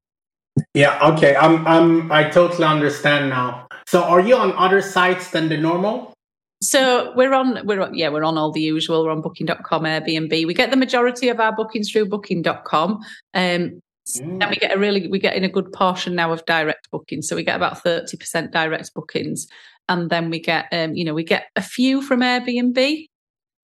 Yeah, 0.74 0.98
okay. 1.13 1.36
I'm 1.36 1.67
I'm 1.67 2.12
I 2.12 2.30
totally 2.30 2.65
understand 2.65 3.30
now. 3.30 3.67
So 3.86 4.04
are 4.04 4.20
you 4.20 4.36
on 4.36 4.54
other 4.54 4.82
sites 4.82 5.32
than 5.32 5.50
the 5.50 5.58
normal? 5.58 6.13
So 6.62 7.13
we're 7.15 7.34
on, 7.34 7.65
we're 7.67 7.82
on, 7.82 7.93
yeah, 7.93 8.10
we're 8.10 8.24
on 8.24 8.38
all 8.38 8.52
the 8.52 8.62
usual. 8.62 9.06
We're 9.06 9.12
on 9.12 9.22
Booking.com, 9.22 9.84
Airbnb. 9.84 10.48
We 10.48 10.54
get 10.54 10.72
the 10.72 10.78
majority 10.78 11.30
of 11.30 11.39
our 11.39 11.56
bookings 11.56 11.91
through 11.91 12.08
Booking.com. 12.08 12.93
Um, 12.93 13.02
mm. 13.36 13.82
And 14.17 14.50
we 14.50 14.56
get 14.56 14.76
a 14.76 14.80
really, 14.80 15.08
we 15.08 15.20
get 15.20 15.36
in 15.36 15.43
a 15.43 15.50
good 15.50 15.72
portion 15.72 16.15
now 16.15 16.32
of 16.32 16.43
direct 16.46 16.89
bookings. 16.89 17.28
So 17.28 17.36
we 17.36 17.43
get 17.43 17.56
about 17.56 17.84
thirty 17.84 18.17
percent 18.17 18.52
direct 18.52 18.93
bookings, 18.96 19.48
and 19.88 20.10
then 20.10 20.32
we 20.32 20.39
get, 20.39 20.65
um, 20.72 20.96
you 20.96 21.06
know, 21.06 21.13
we 21.13 21.24
get 21.24 21.46
a 21.56 21.62
few 21.62 22.02
from 22.02 22.22
Airbnb, 22.22 23.06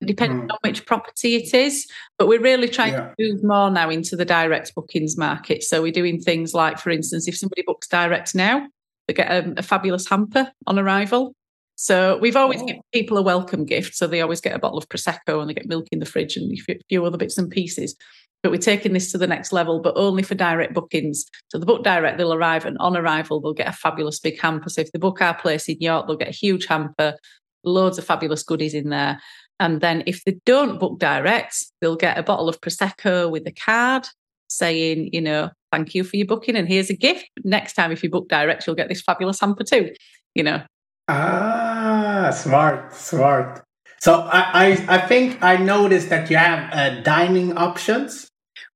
depending 0.05 0.47
mm. 0.47 0.51
on 0.51 0.57
which 0.61 0.85
property 0.85 1.35
it 1.35 1.53
is. 1.53 1.87
But 2.17 2.27
we're 2.27 2.41
really 2.41 2.69
trying 2.69 2.93
yeah. 2.93 3.13
to 3.17 3.33
move 3.33 3.43
more 3.43 3.69
now 3.69 3.89
into 3.89 4.15
the 4.15 4.25
direct 4.25 4.73
bookings 4.75 5.17
market. 5.17 5.63
So 5.63 5.81
we're 5.81 5.91
doing 5.91 6.19
things 6.19 6.53
like, 6.53 6.79
for 6.79 6.89
instance, 6.89 7.27
if 7.27 7.37
somebody 7.37 7.63
books 7.65 7.87
direct 7.87 8.35
now, 8.35 8.67
they 9.07 9.13
get 9.13 9.31
a, 9.31 9.53
a 9.57 9.63
fabulous 9.63 10.07
hamper 10.07 10.51
on 10.67 10.79
arrival. 10.79 11.33
So 11.75 12.17
we've 12.17 12.35
always 12.35 12.61
oh. 12.61 12.65
given 12.65 12.81
people 12.93 13.17
a 13.17 13.21
welcome 13.21 13.65
gift. 13.65 13.95
So 13.95 14.07
they 14.07 14.21
always 14.21 14.41
get 14.41 14.55
a 14.55 14.59
bottle 14.59 14.77
of 14.77 14.87
Prosecco 14.89 15.41
and 15.41 15.49
they 15.49 15.53
get 15.53 15.67
milk 15.67 15.87
in 15.91 15.99
the 15.99 16.05
fridge 16.05 16.37
and 16.37 16.51
a 16.69 16.79
few 16.89 17.05
other 17.05 17.17
bits 17.17 17.37
and 17.37 17.49
pieces. 17.49 17.95
But 18.41 18.51
we're 18.51 18.57
taking 18.57 18.93
this 18.93 19.11
to 19.13 19.17
the 19.17 19.27
next 19.27 19.53
level, 19.53 19.79
but 19.79 19.95
only 19.95 20.21
for 20.21 20.35
direct 20.35 20.73
bookings. 20.73 21.25
So 21.49 21.57
the 21.57 21.65
book 21.65 21.83
direct, 21.83 22.17
they'll 22.17 22.33
arrive 22.33 22.65
and 22.65 22.77
on 22.79 22.97
arrival, 22.97 23.39
they'll 23.39 23.53
get 23.53 23.69
a 23.69 23.73
fabulous 23.73 24.19
big 24.19 24.39
hamper. 24.39 24.69
So 24.69 24.81
if 24.81 24.91
they 24.91 24.99
book 24.99 25.21
our 25.21 25.33
place 25.33 25.69
in 25.69 25.77
York, 25.79 26.07
they'll 26.07 26.17
get 26.17 26.27
a 26.27 26.31
huge 26.31 26.65
hamper, 26.65 27.15
loads 27.63 27.97
of 27.97 28.05
fabulous 28.05 28.43
goodies 28.43 28.73
in 28.73 28.89
there. 28.89 29.21
And 29.63 29.79
then 29.79 30.03
if 30.05 30.25
they 30.25 30.37
don't 30.45 30.77
book 30.77 30.99
direct, 30.99 31.55
they'll 31.79 31.95
get 31.95 32.17
a 32.17 32.23
bottle 32.23 32.49
of 32.49 32.59
Prosecco 32.59 33.31
with 33.31 33.47
a 33.47 33.51
card 33.53 34.05
saying, 34.49 35.09
you 35.13 35.21
know, 35.21 35.51
thank 35.71 35.95
you 35.95 36.03
for 36.03 36.17
your 36.17 36.27
booking 36.27 36.57
and 36.57 36.67
here's 36.67 36.89
a 36.89 36.93
gift. 36.93 37.29
Next 37.45 37.71
time, 37.71 37.89
if 37.93 38.03
you 38.03 38.09
book 38.09 38.27
direct, 38.27 38.67
you'll 38.67 38.75
get 38.75 38.89
this 38.89 39.01
fabulous 39.01 39.39
hamper 39.39 39.63
too, 39.63 39.93
you 40.35 40.43
know. 40.43 40.61
Ah, 41.07 42.29
smart, 42.35 42.93
smart. 42.93 43.63
So 44.01 44.23
I, 44.23 44.65
I, 44.65 44.85
I 44.89 44.97
think 45.07 45.41
I 45.41 45.55
noticed 45.55 46.09
that 46.09 46.29
you 46.29 46.35
have 46.35 46.73
uh, 46.73 47.01
dining 47.01 47.57
options. 47.57 48.27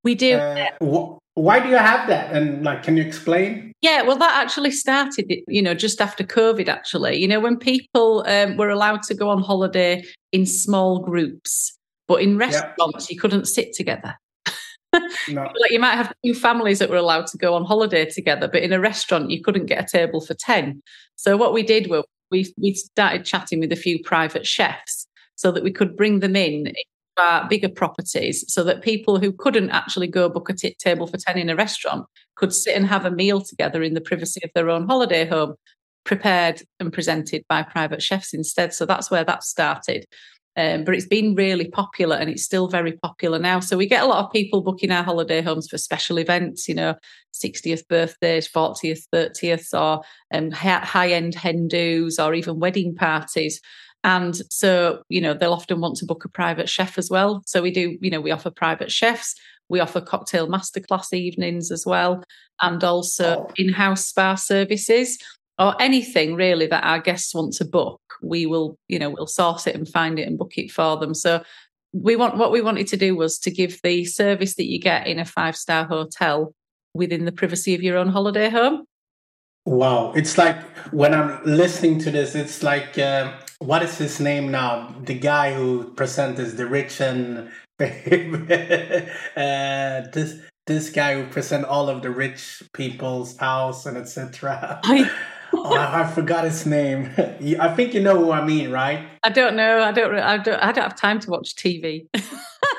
We 0.06 0.16
do. 0.16 0.38
Uh, 0.38 0.68
wh- 0.82 1.18
why 1.38 1.60
do 1.60 1.70
you 1.70 1.78
have 1.78 2.08
that? 2.08 2.34
And 2.34 2.64
like, 2.64 2.82
can 2.82 2.98
you 2.98 3.04
explain? 3.04 3.72
Yeah, 3.82 4.02
well, 4.02 4.18
that 4.18 4.44
actually 4.44 4.72
started, 4.72 5.32
you 5.48 5.62
know, 5.62 5.76
just 5.76 6.02
after 6.02 6.24
COVID. 6.24 6.68
Actually, 6.68 7.18
you 7.18 7.28
know, 7.28 7.40
when 7.40 7.58
people 7.58 8.26
um, 8.28 8.58
were 8.58 8.70
allowed 8.70 9.04
to 9.04 9.14
go 9.14 9.30
on 9.30 9.44
holiday 9.44 10.04
in 10.32 10.48
small 10.48 11.00
groups, 11.00 11.78
but 12.08 12.22
in 12.22 12.40
restaurants 12.40 13.12
you 13.12 13.20
couldn't 13.20 13.46
sit 13.46 13.74
together. 13.74 14.16
no. 15.30 15.44
Like 15.62 15.72
you 15.72 15.80
might 15.80 15.96
have 15.96 16.12
two 16.26 16.34
families 16.34 16.80
that 16.80 16.90
were 16.90 16.96
allowed 16.96 17.28
to 17.28 17.38
go 17.38 17.54
on 17.54 17.66
holiday 17.66 18.06
together, 18.06 18.48
but 18.48 18.64
in 18.64 18.74
a 18.74 18.80
restaurant 18.80 19.30
you 19.30 19.44
couldn't 19.44 19.68
get 19.68 19.84
a 19.84 19.98
table 19.98 20.22
for 20.22 20.34
ten. 20.34 20.82
So 21.18 21.38
what 21.38 21.54
we 21.54 21.62
did 21.62 21.88
was 21.88 22.04
we 22.32 22.52
we 22.58 22.74
started 22.74 23.26
chatting 23.26 23.60
with 23.60 23.72
a 23.72 23.76
few 23.76 24.02
private 24.04 24.48
chefs 24.48 25.08
so 25.36 25.52
that 25.52 25.64
we 25.64 25.72
could 25.72 25.96
bring 25.96 26.20
them 26.20 26.36
in 26.36 26.74
our 27.18 27.48
bigger 27.48 27.70
properties 27.70 28.46
so 28.48 28.64
that 28.64 28.82
people 28.82 29.20
who 29.20 29.32
couldn't 29.32 29.70
actually 29.72 30.08
go 30.08 30.30
book 30.30 30.50
a 30.50 30.54
t- 30.54 30.76
table 30.80 31.08
for 31.08 31.18
10 31.18 31.38
in 31.38 31.50
a 31.50 31.56
restaurant 31.56 32.06
could 32.36 32.54
sit 32.54 32.76
and 32.76 32.88
have 32.88 33.06
a 33.06 33.12
meal 33.12 33.42
together 33.42 33.82
in 33.84 33.94
the 33.94 34.02
privacy 34.02 34.42
of 34.44 34.52
their 34.54 34.70
own 34.70 34.88
holiday 34.88 35.26
home 35.26 35.56
prepared 36.06 36.62
and 36.80 36.94
presented 36.94 37.44
by 37.50 37.62
private 37.62 38.02
chefs 38.02 38.34
instead 38.34 38.74
so 38.74 38.86
that's 38.86 39.12
where 39.12 39.24
that 39.24 39.44
started 39.44 40.06
um, 40.58 40.84
but 40.84 40.96
it's 40.96 41.06
been 41.06 41.36
really 41.36 41.68
popular 41.68 42.16
and 42.16 42.32
it's 42.32 42.44
still 42.44 42.68
very 42.68 42.94
popular 42.94 43.38
now. 43.38 43.60
So 43.60 43.78
we 43.78 43.86
get 43.86 44.04
a 44.04 44.08
lot 44.08 44.26
of 44.26 44.32
people 44.32 44.62
booking 44.62 44.92
our 44.92 45.04
holiday 45.04 45.40
homes 45.40 45.68
for 45.70 45.78
special 45.78 46.18
events, 46.18 46.68
you 46.68 46.74
know, 46.74 46.96
60th 47.32 47.88
birthdays, 47.88 48.50
40th, 48.50 49.04
30th, 49.14 49.80
or 49.80 50.02
um, 50.34 50.50
high 50.50 51.12
end 51.12 51.36
hen 51.36 51.70
or 52.20 52.34
even 52.34 52.60
wedding 52.60 52.96
parties. 52.96 53.62
And 54.04 54.36
so, 54.50 55.04
you 55.10 55.20
know, 55.20 55.34
they'll 55.34 55.54
often 55.54 55.82
want 55.82 55.98
to 55.98 56.06
book 56.06 56.24
a 56.24 56.30
private 56.30 56.70
chef 56.70 56.98
as 56.98 57.10
well. 57.10 57.42
So 57.46 57.62
we 57.62 57.72
do, 57.72 57.98
you 58.02 58.10
know, 58.10 58.22
we 58.22 58.32
offer 58.32 58.50
private 58.50 58.92
chefs. 58.92 59.36
We 59.70 59.82
offer 59.82 60.00
cocktail 60.00 60.48
masterclass 60.48 61.12
evenings 61.12 61.72
as 61.72 61.86
well, 61.86 62.24
and 62.62 62.82
also 62.84 63.48
oh. 63.50 63.52
in 63.58 63.74
house 63.74 64.06
spa 64.06 64.36
services 64.36 65.18
or 65.60 65.76
anything 65.82 66.36
really 66.36 66.68
that 66.68 66.84
our 66.84 67.00
guests 67.00 67.34
want 67.34 67.54
to 67.54 67.66
book 67.66 68.00
we 68.22 68.46
will 68.46 68.78
you 68.88 69.00
know 69.00 69.10
we'll 69.10 69.28
source 69.28 69.68
it 69.68 69.76
and 69.76 69.88
find 69.88 70.20
it 70.20 70.28
and 70.28 70.38
book 70.38 70.58
it 70.58 70.72
for 70.72 70.98
them 70.98 71.14
so 71.14 71.42
we 71.94 72.16
want 72.16 72.38
what 72.38 72.52
we 72.52 72.62
wanted 72.62 72.88
to 72.88 72.98
do 72.98 73.16
was 73.16 73.40
to 73.40 73.52
give 73.52 73.80
the 73.84 74.06
service 74.06 74.56
that 74.56 74.66
you 74.66 74.80
get 74.80 75.08
in 75.08 75.20
a 75.20 75.26
five 75.26 75.56
star 75.56 75.86
hotel 75.86 76.54
within 76.94 77.26
the 77.26 77.32
privacy 77.32 77.74
of 77.76 77.82
your 77.82 77.98
own 77.98 78.08
holiday 78.08 78.50
home 78.50 78.86
wow 79.66 80.12
it's 80.16 80.38
like 80.38 80.62
when 80.92 81.14
i'm 81.14 81.44
listening 81.44 82.00
to 82.00 82.12
this 82.12 82.36
it's 82.36 82.64
like 82.64 82.98
uh, 82.98 83.32
what 83.60 83.82
is 83.84 83.98
his 83.98 84.20
name 84.20 84.52
now 84.52 84.94
the 85.04 85.14
guy 85.14 85.54
who 85.54 85.92
presents 85.96 86.54
the 86.54 86.66
rich 86.66 87.02
and 87.02 87.50
uh, 87.80 87.86
this 90.12 90.40
this 90.66 90.90
guy 90.90 91.16
who 91.16 91.26
present 91.28 91.66
all 91.66 91.90
of 91.90 92.02
the 92.02 92.10
rich 92.10 92.64
people's 92.74 93.38
house 93.38 93.86
and 93.86 93.98
etc 93.98 94.82
oh, 95.54 95.76
I, 95.76 96.02
I, 96.02 96.08
forgot 96.08 96.44
his 96.44 96.66
name. 96.66 97.12
I 97.60 97.74
think 97.74 97.94
you 97.94 98.02
know 98.02 98.18
who 98.18 98.32
I 98.32 98.44
mean, 98.44 98.72
right? 98.72 99.08
I 99.24 99.30
don't 99.30 99.56
know. 99.56 99.82
I 99.82 99.92
don't. 99.92 100.16
I 100.16 100.38
don't. 100.38 100.60
I 100.62 100.72
don't 100.72 100.84
have 100.84 100.96
time 100.96 101.20
to 101.22 101.30
watch 101.30 101.56
TV. 101.56 102.08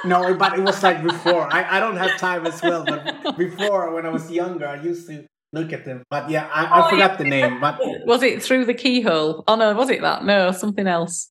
no, 0.04 0.34
but 0.34 0.58
it 0.58 0.62
was 0.62 0.82
like 0.82 1.02
before. 1.02 1.52
I, 1.52 1.78
I 1.78 1.80
don't 1.80 1.96
have 1.96 2.18
time 2.18 2.46
as 2.46 2.60
well. 2.62 2.84
But 2.84 3.36
before, 3.36 3.94
when 3.94 4.06
I 4.06 4.10
was 4.10 4.30
younger, 4.30 4.66
I 4.66 4.82
used 4.82 5.08
to 5.08 5.26
look 5.52 5.72
at 5.72 5.84
them. 5.84 6.02
But 6.10 6.30
yeah, 6.30 6.48
I, 6.52 6.64
I 6.64 6.86
oh, 6.86 6.90
forgot 6.90 7.12
yeah. 7.12 7.16
the 7.16 7.24
name. 7.24 7.60
But 7.60 7.80
was 8.06 8.22
it 8.22 8.42
through 8.42 8.66
the 8.66 8.74
keyhole? 8.74 9.44
Oh 9.46 9.56
no, 9.56 9.74
was 9.74 9.90
it 9.90 10.02
that? 10.02 10.24
No, 10.24 10.52
something 10.52 10.86
else. 10.86 11.30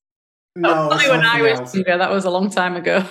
No, 0.56 0.90
oh, 0.90 1.10
when 1.10 1.20
I 1.20 1.42
was 1.42 1.74
younger. 1.74 1.98
That 1.98 2.10
was 2.10 2.24
a 2.24 2.30
long 2.30 2.50
time 2.50 2.76
ago. 2.76 3.04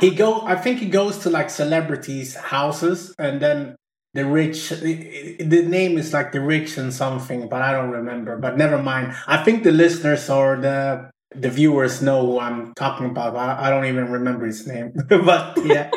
he 0.00 0.10
go. 0.14 0.40
I 0.42 0.56
think 0.56 0.78
he 0.78 0.86
goes 0.86 1.18
to 1.18 1.30
like 1.30 1.50
celebrities' 1.50 2.34
houses, 2.34 3.14
and 3.18 3.40
then 3.40 3.76
the 4.14 4.24
rich 4.24 4.70
the 4.70 5.64
name 5.66 5.96
is 5.96 6.12
like 6.12 6.32
the 6.32 6.40
rich 6.40 6.76
and 6.76 6.92
something 6.92 7.48
but 7.48 7.62
i 7.62 7.72
don't 7.72 7.90
remember 7.90 8.36
but 8.36 8.56
never 8.56 8.82
mind 8.82 9.14
i 9.28 9.42
think 9.44 9.62
the 9.62 9.70
listeners 9.70 10.28
or 10.28 10.56
the 10.56 11.08
the 11.34 11.50
viewers 11.50 12.02
know 12.02 12.26
who 12.26 12.38
I'm 12.40 12.74
talking 12.74 13.06
about. 13.06 13.36
I, 13.36 13.66
I 13.66 13.70
don't 13.70 13.86
even 13.86 14.10
remember 14.10 14.46
his 14.46 14.66
name, 14.66 14.92
but 15.08 15.58
yeah. 15.64 15.90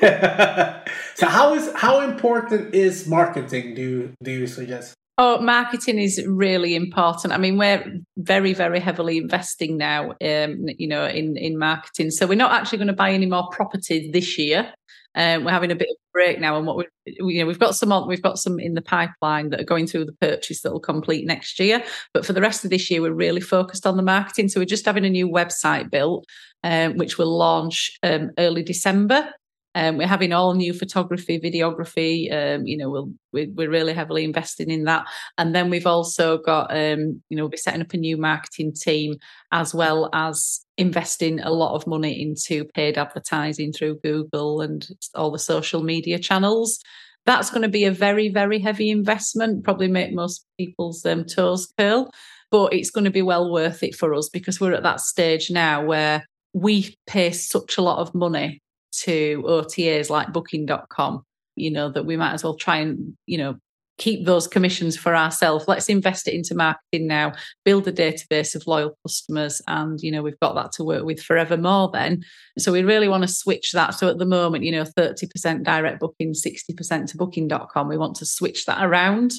so 1.14 1.26
how 1.26 1.54
is 1.54 1.70
how 1.74 2.00
important 2.00 2.74
is 2.74 3.06
marketing? 3.06 3.74
Do 3.74 3.82
you, 3.82 4.12
do 4.22 4.30
you 4.30 4.46
suggest? 4.46 4.94
Oh, 5.20 5.40
marketing 5.40 5.98
is 5.98 6.24
really 6.24 6.76
important. 6.76 7.32
I 7.32 7.38
mean, 7.38 7.58
we're 7.58 7.84
very, 8.16 8.54
very 8.54 8.78
heavily 8.78 9.18
investing 9.18 9.76
now, 9.76 10.10
um, 10.22 10.66
you 10.78 10.86
know, 10.86 11.06
in 11.06 11.36
in 11.36 11.58
marketing. 11.58 12.12
So 12.12 12.26
we're 12.28 12.36
not 12.36 12.52
actually 12.52 12.78
going 12.78 12.88
to 12.88 12.94
buy 12.94 13.10
any 13.10 13.26
more 13.26 13.48
properties 13.50 14.12
this 14.12 14.38
year. 14.38 14.72
Um, 15.18 15.44
we're 15.44 15.50
having 15.50 15.72
a 15.72 15.76
bit 15.76 15.88
of 15.90 15.96
a 15.96 16.12
break 16.12 16.40
now, 16.40 16.56
and 16.56 16.66
what 16.66 16.76
we, 16.76 16.86
you 17.06 17.40
know, 17.40 17.46
we've 17.46 17.58
got 17.58 17.74
some 17.74 17.90
on, 17.90 18.08
we've 18.08 18.22
got 18.22 18.38
some 18.38 18.60
in 18.60 18.74
the 18.74 18.80
pipeline 18.80 19.50
that 19.50 19.60
are 19.60 19.64
going 19.64 19.88
through 19.88 20.04
the 20.04 20.16
purchase 20.20 20.62
that 20.62 20.72
will 20.72 20.80
complete 20.80 21.26
next 21.26 21.58
year. 21.58 21.82
But 22.14 22.24
for 22.24 22.32
the 22.32 22.40
rest 22.40 22.64
of 22.64 22.70
this 22.70 22.88
year, 22.88 23.02
we're 23.02 23.12
really 23.12 23.40
focused 23.40 23.84
on 23.84 23.96
the 23.96 24.02
marketing. 24.02 24.48
So 24.48 24.60
we're 24.60 24.66
just 24.66 24.86
having 24.86 25.04
a 25.04 25.10
new 25.10 25.28
website 25.28 25.90
built, 25.90 26.24
um, 26.62 26.96
which 26.96 27.18
will 27.18 27.36
launch 27.36 27.98
um, 28.04 28.30
early 28.38 28.62
December. 28.62 29.28
Um, 29.74 29.98
we're 29.98 30.06
having 30.06 30.32
all 30.32 30.54
new 30.54 30.72
photography, 30.72 31.38
videography. 31.38 32.32
Um, 32.32 32.66
you 32.66 32.76
know, 32.76 32.88
we'll, 32.88 33.12
we're, 33.32 33.50
we're 33.50 33.70
really 33.70 33.92
heavily 33.92 34.24
investing 34.24 34.70
in 34.70 34.84
that. 34.84 35.06
And 35.36 35.54
then 35.54 35.68
we've 35.68 35.86
also 35.86 36.38
got, 36.38 36.70
um, 36.70 37.22
you 37.28 37.36
know, 37.36 37.42
we'll 37.44 37.50
be 37.50 37.58
setting 37.58 37.82
up 37.82 37.92
a 37.92 37.96
new 37.96 38.16
marketing 38.16 38.72
team 38.72 39.16
as 39.52 39.74
well 39.74 40.10
as 40.12 40.64
investing 40.78 41.40
a 41.40 41.50
lot 41.50 41.74
of 41.74 41.86
money 41.86 42.22
into 42.22 42.64
paid 42.64 42.96
advertising 42.96 43.72
through 43.72 43.98
Google 44.02 44.60
and 44.60 44.88
all 45.14 45.30
the 45.30 45.38
social 45.38 45.82
media 45.82 46.18
channels. 46.18 46.78
That's 47.26 47.50
going 47.50 47.62
to 47.62 47.68
be 47.68 47.84
a 47.84 47.92
very, 47.92 48.30
very 48.30 48.60
heavy 48.60 48.88
investment, 48.88 49.64
probably 49.64 49.88
make 49.88 50.14
most 50.14 50.46
people's 50.56 51.04
um, 51.04 51.24
toes 51.24 51.70
curl, 51.76 52.10
but 52.50 52.72
it's 52.72 52.90
going 52.90 53.04
to 53.04 53.10
be 53.10 53.22
well 53.22 53.52
worth 53.52 53.82
it 53.82 53.94
for 53.94 54.14
us 54.14 54.30
because 54.30 54.60
we're 54.60 54.72
at 54.72 54.84
that 54.84 55.00
stage 55.00 55.50
now 55.50 55.84
where 55.84 56.24
we 56.54 56.96
pay 57.06 57.32
such 57.32 57.76
a 57.76 57.82
lot 57.82 57.98
of 57.98 58.14
money 58.14 58.62
to 58.92 59.42
OTAs 59.46 60.08
like 60.08 60.32
booking.com, 60.32 61.22
you 61.56 61.70
know, 61.70 61.90
that 61.90 62.06
we 62.06 62.16
might 62.16 62.32
as 62.32 62.44
well 62.44 62.56
try 62.56 62.78
and, 62.78 63.14
you 63.26 63.36
know, 63.36 63.56
keep 63.98 64.24
those 64.24 64.46
commissions 64.46 64.96
for 64.96 65.14
ourselves. 65.14 65.66
Let's 65.68 65.88
invest 65.88 66.28
it 66.28 66.34
into 66.34 66.54
marketing 66.54 67.06
now, 67.06 67.34
build 67.64 67.86
a 67.86 67.92
database 67.92 68.54
of 68.54 68.66
loyal 68.66 68.96
customers, 69.06 69.60
and 69.66 70.00
you 70.00 70.10
know 70.10 70.22
we've 70.22 70.40
got 70.40 70.54
that 70.54 70.72
to 70.72 70.84
work 70.84 71.04
with 71.04 71.20
forevermore. 71.20 71.90
Then, 71.92 72.24
so 72.58 72.72
we 72.72 72.82
really 72.82 73.08
want 73.08 73.22
to 73.22 73.28
switch 73.28 73.72
that. 73.72 73.94
So 73.94 74.08
at 74.08 74.18
the 74.18 74.26
moment, 74.26 74.64
you 74.64 74.72
know, 74.72 74.84
thirty 74.84 75.26
percent 75.26 75.64
direct 75.64 76.00
booking, 76.00 76.34
sixty 76.34 76.72
percent 76.72 77.08
to 77.10 77.16
Booking.com. 77.16 77.88
We 77.88 77.98
want 77.98 78.16
to 78.16 78.26
switch 78.26 78.64
that 78.66 78.84
around 78.84 79.32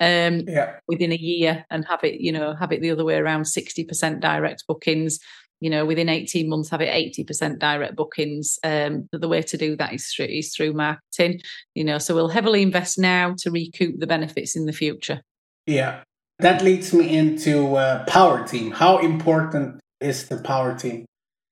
um, 0.00 0.40
yeah. 0.46 0.76
within 0.86 1.12
a 1.12 1.16
year 1.16 1.64
and 1.70 1.84
have 1.86 2.04
it, 2.04 2.20
you 2.20 2.32
know, 2.32 2.54
have 2.54 2.72
it 2.72 2.80
the 2.80 2.90
other 2.90 3.04
way 3.04 3.16
around, 3.16 3.44
sixty 3.44 3.84
percent 3.84 4.20
direct 4.20 4.64
bookings, 4.66 5.20
you 5.60 5.70
know, 5.70 5.84
within 5.84 6.08
18 6.08 6.48
months, 6.48 6.70
have 6.70 6.80
it 6.80 6.92
80% 7.16 7.58
direct 7.58 7.96
bookings. 7.96 8.58
Um, 8.62 9.08
the 9.12 9.28
way 9.28 9.42
to 9.42 9.56
do 9.56 9.76
that 9.76 9.92
is 9.92 10.06
through, 10.06 10.26
is 10.26 10.54
through 10.54 10.72
marketing, 10.72 11.40
you 11.74 11.84
know, 11.84 11.98
so 11.98 12.14
we'll 12.14 12.28
heavily 12.28 12.62
invest 12.62 12.98
now 12.98 13.34
to 13.38 13.50
recoup 13.50 13.98
the 13.98 14.06
benefits 14.06 14.56
in 14.56 14.66
the 14.66 14.72
future. 14.72 15.22
Yeah. 15.66 16.02
That 16.38 16.62
leads 16.62 16.94
me 16.94 17.16
into 17.16 17.74
uh, 17.74 18.04
power 18.04 18.46
team. 18.46 18.70
How 18.70 18.98
important 18.98 19.80
is 20.00 20.28
the 20.28 20.38
power 20.38 20.78
team 20.78 21.04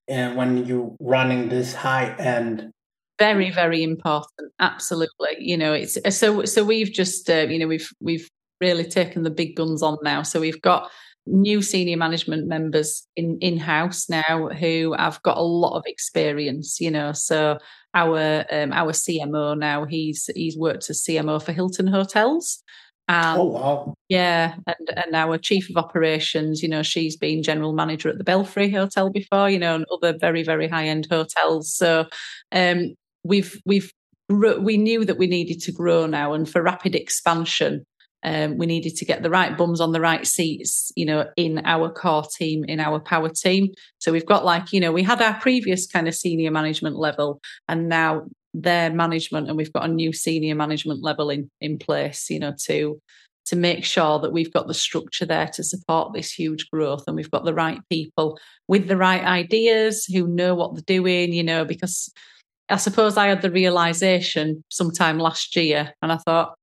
uh, 0.09 0.33
when 0.35 0.64
you're 0.64 0.95
running 1.01 1.49
this 1.49 1.75
high 1.75 2.14
end? 2.19 2.71
Very, 3.19 3.51
very 3.51 3.83
important. 3.83 4.53
Absolutely. 4.61 5.37
You 5.38 5.57
know, 5.57 5.73
it's 5.73 5.99
so, 6.16 6.45
so 6.45 6.62
we've 6.62 6.92
just, 6.92 7.29
uh, 7.29 7.47
you 7.49 7.59
know, 7.59 7.66
we've, 7.66 7.90
we've 8.01 8.29
really 8.61 8.85
taken 8.85 9.25
the 9.25 9.31
big 9.31 9.57
guns 9.57 9.83
on 9.83 9.99
now. 10.03 10.23
So 10.23 10.40
we've 10.40 10.62
got 10.62 10.90
new 11.27 11.61
senior 11.61 11.97
management 11.97 12.47
members 12.47 13.07
in 13.17 13.39
in 13.41 13.57
house 13.59 14.09
now 14.09 14.49
who 14.49 14.95
have 14.97 15.21
got 15.23 15.37
a 15.37 15.43
lot 15.43 15.77
of 15.77 15.85
experience 15.87 16.81
you 16.81 16.91
know. 16.91 17.12
So 17.12 17.59
our 17.95 18.45
um, 18.51 18.73
our 18.73 18.93
CMO 18.93 19.59
now 19.59 19.85
he's 19.85 20.31
he's 20.35 20.57
worked 20.57 20.89
as 20.91 21.03
CMO 21.03 21.43
for 21.43 21.53
Hilton 21.53 21.87
Hotels. 21.87 22.62
And, 23.09 23.41
oh 23.41 23.45
wow. 23.45 23.95
yeah 24.09 24.57
and 24.67 24.99
and 24.99 25.15
our 25.15 25.39
chief 25.39 25.71
of 25.71 25.77
operations 25.77 26.61
you 26.61 26.69
know 26.69 26.83
she's 26.83 27.17
been 27.17 27.41
general 27.41 27.73
manager 27.73 28.09
at 28.09 28.19
the 28.19 28.25
Belfry 28.25 28.69
Hotel 28.69 29.11
before 29.11 29.49
you 29.49 29.61
know 29.61 29.77
and 29.77 29.87
other 29.93 30.19
very 30.19 30.43
very 30.43 30.69
high 30.69 30.87
end 30.87 31.07
hotels. 31.11 31.73
So 31.73 32.07
um 32.53 32.95
we've 33.23 33.61
we've 33.65 33.93
we 34.29 34.77
knew 34.77 35.05
that 35.05 35.19
we 35.19 35.29
needed 35.29 35.61
to 35.62 35.73
grow 35.73 36.07
now 36.07 36.33
and 36.33 36.49
for 36.49 36.62
rapid 36.62 36.97
expansion 36.97 37.87
um, 38.24 38.57
we 38.59 38.66
needed 38.66 38.96
to 38.96 39.05
get 39.05 39.22
the 39.22 39.31
right 39.31 39.57
bums 39.57 39.81
on 39.81 39.92
the 39.92 40.00
right 40.00 40.26
seats, 40.26 40.90
you 40.96 41.07
know, 41.07 41.26
in 41.37 41.62
our 41.64 41.90
core 41.90 42.24
team, 42.24 42.64
in 42.64 42.81
our 42.81 42.98
power 42.98 43.29
team. 43.29 43.68
So 43.98 44.12
we've 44.12 44.26
got 44.26 44.44
like, 44.44 44.72
you 44.72 44.81
know, 44.81 44.92
we 44.92 45.02
had 45.02 45.22
our 45.22 45.35
previous 45.40 45.87
kind 45.87 46.09
of 46.09 46.14
senior 46.14 46.50
management 46.50 46.96
level 46.96 47.40
and 47.68 47.88
now 47.88 48.26
their 48.52 48.90
management 48.90 49.48
and 49.48 49.57
we've 49.57 49.72
got 49.72 49.85
a 49.85 49.92
new 49.92 50.12
senior 50.12 50.55
management 50.55 51.02
level 51.02 51.31
in, 51.31 51.50
in 51.61 51.79
place, 51.79 52.31
you 52.31 52.38
know, 52.38 52.55
to 52.64 53.00
to 53.46 53.55
make 53.55 53.85
sure 53.85 54.18
that 54.18 54.33
we've 54.33 54.52
got 54.52 54.66
the 54.66 54.74
structure 54.74 55.24
there 55.24 55.46
to 55.46 55.62
support 55.62 56.12
this 56.12 56.33
huge 56.33 56.68
growth 56.68 57.05
and 57.07 57.14
we've 57.14 57.31
got 57.31 57.44
the 57.44 57.55
right 57.55 57.79
people 57.88 58.37
with 58.66 58.88
the 58.88 58.96
right 58.96 59.22
ideas 59.22 60.05
who 60.05 60.26
know 60.26 60.55
what 60.55 60.74
they're 60.74 60.98
doing, 60.98 61.33
you 61.33 61.44
know, 61.44 61.64
because 61.64 62.12
I 62.68 62.76
suppose 62.76 63.16
I 63.16 63.29
had 63.29 63.42
the 63.42 63.50
realization 63.50 64.64
sometime 64.68 65.18
last 65.18 65.55
year 65.55 65.94
and 66.02 66.11
I 66.11 66.16
thought, 66.16 66.57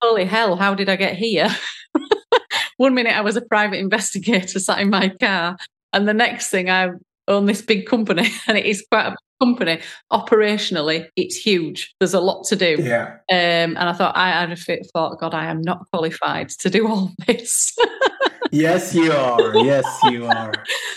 holy 0.00 0.24
hell, 0.24 0.56
how 0.56 0.74
did 0.74 0.88
I 0.88 0.96
get 0.96 1.16
here? 1.16 1.48
One 2.76 2.94
minute 2.94 3.16
I 3.16 3.22
was 3.22 3.36
a 3.36 3.42
private 3.42 3.78
investigator 3.78 4.58
sat 4.58 4.80
in 4.80 4.90
my 4.90 5.08
car, 5.20 5.56
and 5.92 6.06
the 6.06 6.14
next 6.14 6.50
thing 6.50 6.68
I 6.70 6.90
own 7.28 7.46
this 7.46 7.62
big 7.62 7.86
company, 7.86 8.28
and 8.46 8.58
it 8.58 8.66
is 8.66 8.84
quite 8.90 9.06
a 9.06 9.16
company. 9.40 9.80
Operationally, 10.12 11.08
it's 11.16 11.36
huge. 11.36 11.94
There's 12.00 12.14
a 12.14 12.20
lot 12.20 12.44
to 12.48 12.56
do. 12.56 12.76
Yeah. 12.78 13.16
Um, 13.30 13.76
and 13.76 13.78
I 13.78 13.92
thought 13.92 14.16
I 14.16 14.30
had 14.30 14.52
a 14.52 14.56
fit 14.56 14.86
thought, 14.92 15.18
God, 15.20 15.34
I 15.34 15.46
am 15.46 15.62
not 15.62 15.86
qualified 15.90 16.50
to 16.50 16.70
do 16.70 16.88
all 16.88 17.12
this. 17.26 17.74
yes, 18.52 18.94
you 18.94 19.10
are. 19.12 19.56
Yes, 19.56 19.86
you 20.04 20.26
are. 20.26 20.52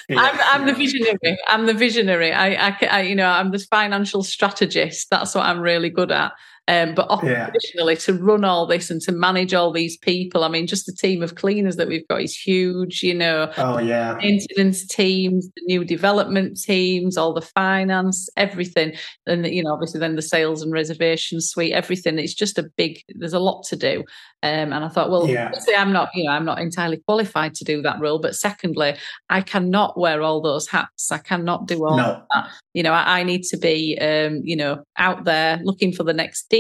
Yes, 0.07 0.19
I'm, 0.19 0.61
I'm 0.61 0.67
the 0.67 0.73
visionary. 0.73 1.37
I'm 1.47 1.65
the 1.65 1.73
visionary. 1.73 2.31
I, 2.31 2.69
I, 2.69 2.77
I, 2.89 3.01
you 3.01 3.15
know, 3.15 3.29
I'm 3.29 3.51
the 3.51 3.59
financial 3.59 4.23
strategist. 4.23 5.07
That's 5.09 5.35
what 5.35 5.45
I'm 5.45 5.59
really 5.59 5.89
good 5.89 6.11
at. 6.11 6.33
Um, 6.69 6.93
but 6.93 7.09
operationally, 7.09 7.93
yeah. 7.93 7.95
to 7.95 8.13
run 8.13 8.45
all 8.45 8.67
this 8.67 8.91
and 8.91 9.01
to 9.01 9.11
manage 9.11 9.55
all 9.55 9.71
these 9.71 9.97
people, 9.97 10.43
I 10.43 10.49
mean, 10.49 10.67
just 10.67 10.85
the 10.85 10.93
team 10.93 11.23
of 11.23 11.33
cleaners 11.33 11.77
that 11.77 11.87
we've 11.87 12.07
got 12.07 12.21
is 12.21 12.37
huge. 12.37 13.01
You 13.01 13.15
know, 13.15 13.51
oh 13.57 13.79
yeah, 13.79 14.13
maintenance 14.21 14.85
teams, 14.85 15.49
the 15.55 15.63
new 15.65 15.83
development 15.83 16.61
teams, 16.61 17.17
all 17.17 17.33
the 17.33 17.41
finance, 17.41 18.29
everything, 18.37 18.93
and 19.25 19.47
you 19.47 19.63
know, 19.63 19.73
obviously 19.73 19.99
then 19.99 20.15
the 20.15 20.21
sales 20.21 20.61
and 20.61 20.71
reservation 20.71 21.41
suite, 21.41 21.73
everything. 21.73 22.19
It's 22.19 22.35
just 22.35 22.59
a 22.59 22.69
big. 22.77 23.01
There's 23.09 23.33
a 23.33 23.39
lot 23.39 23.63
to 23.69 23.75
do. 23.75 24.03
Um, 24.41 24.71
and 24.71 24.85
I 24.85 24.87
thought, 24.87 25.09
well, 25.09 25.27
yeah. 25.27 25.51
I'm 25.77 25.91
not, 25.91 26.09
you 26.13 26.23
know, 26.23 26.31
I'm 26.31 26.45
not 26.45 26.59
entirely 26.59 26.97
qualified 27.05 27.55
to 27.55 27.65
do 27.65 27.81
that 27.81 27.99
role. 27.99 28.19
But 28.19 28.35
secondly, 28.35 28.95
I 29.29 29.41
cannot 29.41 29.99
wear 29.99 30.21
all 30.21 30.41
those 30.41 30.67
hats. 30.67 31.11
I 31.11 31.17
cannot 31.17 31.67
do 31.67 31.85
all 31.85 31.97
no. 31.97 32.23
that. 32.33 32.49
You 32.73 32.83
know, 32.83 32.93
I, 32.93 33.19
I 33.19 33.23
need 33.23 33.43
to 33.45 33.57
be, 33.57 33.97
um, 33.99 34.41
you 34.43 34.55
know, 34.55 34.83
out 34.97 35.25
there 35.25 35.59
looking 35.63 35.91
for 35.91 36.03
the 36.03 36.13
next 36.13 36.49
deal, 36.49 36.58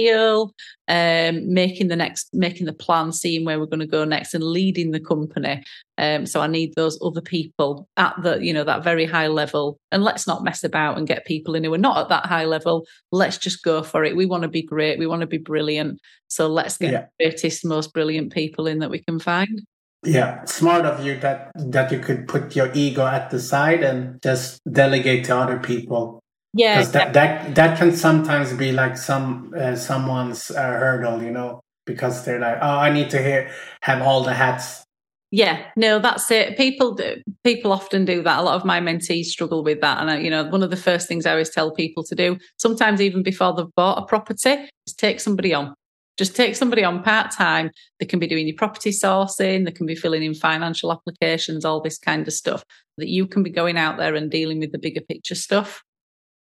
um, 0.87 1.53
making 1.53 1.87
the 1.87 1.95
next, 1.95 2.29
making 2.33 2.65
the 2.65 2.73
plan, 2.73 3.11
seeing 3.11 3.45
where 3.45 3.59
we're 3.59 3.65
going 3.65 3.79
to 3.79 3.85
go 3.87 4.05
next, 4.05 4.33
and 4.33 4.43
leading 4.43 4.91
the 4.91 4.99
company. 4.99 5.63
Um, 5.97 6.25
so 6.25 6.41
I 6.41 6.47
need 6.47 6.73
those 6.75 6.97
other 7.03 7.21
people 7.21 7.87
at 7.97 8.15
the, 8.21 8.37
you 8.37 8.53
know, 8.53 8.63
that 8.63 8.83
very 8.83 9.05
high 9.05 9.27
level. 9.27 9.79
And 9.91 10.03
let's 10.03 10.25
not 10.25 10.43
mess 10.43 10.63
about 10.63 10.97
and 10.97 11.07
get 11.07 11.25
people 11.25 11.55
in 11.55 11.63
who 11.63 11.73
are 11.73 11.77
not 11.77 11.97
at 11.97 12.09
that 12.09 12.25
high 12.25 12.45
level. 12.45 12.85
Let's 13.11 13.37
just 13.37 13.63
go 13.63 13.83
for 13.83 14.03
it. 14.03 14.15
We 14.15 14.25
want 14.25 14.43
to 14.43 14.49
be 14.49 14.63
great. 14.63 14.99
We 14.99 15.07
want 15.07 15.21
to 15.21 15.27
be 15.27 15.37
brilliant. 15.37 15.99
So 16.27 16.47
let's 16.47 16.77
get 16.77 16.91
yeah. 16.91 17.05
the 17.19 17.25
greatest, 17.25 17.65
most 17.65 17.93
brilliant 17.93 18.33
people 18.33 18.67
in 18.67 18.79
that 18.79 18.89
we 18.89 18.99
can 18.99 19.19
find. 19.19 19.61
Yeah, 20.03 20.45
smart 20.45 20.85
of 20.85 21.05
you 21.05 21.19
that 21.19 21.51
that 21.55 21.91
you 21.91 21.99
could 21.99 22.25
put 22.25 22.55
your 22.55 22.71
ego 22.73 23.05
at 23.05 23.31
the 23.31 23.39
side 23.39 23.83
and 23.83 24.21
just 24.21 24.61
delegate 24.71 25.25
to 25.25 25.35
other 25.35 25.59
people. 25.59 26.18
Yeah, 26.53 26.79
because 26.79 26.91
that, 26.93 27.13
that 27.13 27.55
that 27.55 27.77
can 27.77 27.95
sometimes 27.95 28.53
be 28.53 28.71
like 28.71 28.97
some 28.97 29.53
uh, 29.55 29.75
someone's 29.75 30.49
uh, 30.51 30.61
hurdle, 30.61 31.21
you 31.21 31.31
know, 31.31 31.61
because 31.85 32.25
they're 32.25 32.39
like, 32.39 32.57
oh, 32.61 32.77
I 32.79 32.89
need 32.91 33.09
to 33.11 33.21
hear 33.21 33.51
have 33.81 34.01
all 34.01 34.23
the 34.23 34.33
hats 34.33 34.83
yeah, 35.31 35.65
no, 35.75 35.99
that's 35.99 36.31
it. 36.31 36.57
People 36.57 36.95
do, 36.95 37.21
people 37.43 37.71
often 37.71 38.03
do 38.03 38.23
that. 38.23 38.39
A 38.39 38.41
lot 38.41 38.55
of 38.55 38.65
my 38.65 38.79
mentees 38.79 39.25
struggle 39.25 39.63
with 39.63 39.79
that, 39.81 40.01
and 40.01 40.09
I, 40.09 40.19
you 40.19 40.29
know, 40.29 40.45
one 40.45 40.63
of 40.63 40.71
the 40.71 40.77
first 40.77 41.07
things 41.07 41.25
I 41.25 41.31
always 41.31 41.51
tell 41.51 41.71
people 41.71 42.03
to 42.05 42.15
do, 42.15 42.37
sometimes 42.57 42.99
even 42.99 43.21
before 43.21 43.53
they've 43.53 43.75
bought 43.75 44.01
a 44.01 44.05
property, 44.05 44.69
is 44.87 44.95
take 44.95 45.19
somebody 45.19 45.53
on. 45.53 45.75
Just 46.17 46.35
take 46.35 46.55
somebody 46.55 46.83
on 46.83 47.03
part 47.03 47.31
time. 47.31 47.69
They 47.99 48.05
can 48.05 48.19
be 48.19 48.27
doing 48.27 48.47
your 48.47 48.57
property 48.57 48.89
sourcing, 48.89 49.65
they 49.65 49.71
can 49.71 49.85
be 49.85 49.95
filling 49.95 50.23
in 50.23 50.33
financial 50.33 50.91
applications, 50.91 51.63
all 51.63 51.79
this 51.79 51.99
kind 51.99 52.27
of 52.27 52.33
stuff. 52.33 52.63
That 52.97 53.07
you 53.07 53.27
can 53.27 53.43
be 53.43 53.51
going 53.51 53.77
out 53.77 53.97
there 53.97 54.15
and 54.15 54.31
dealing 54.31 54.59
with 54.59 54.71
the 54.71 54.79
bigger 54.79 55.01
picture 55.01 55.35
stuff. 55.35 55.83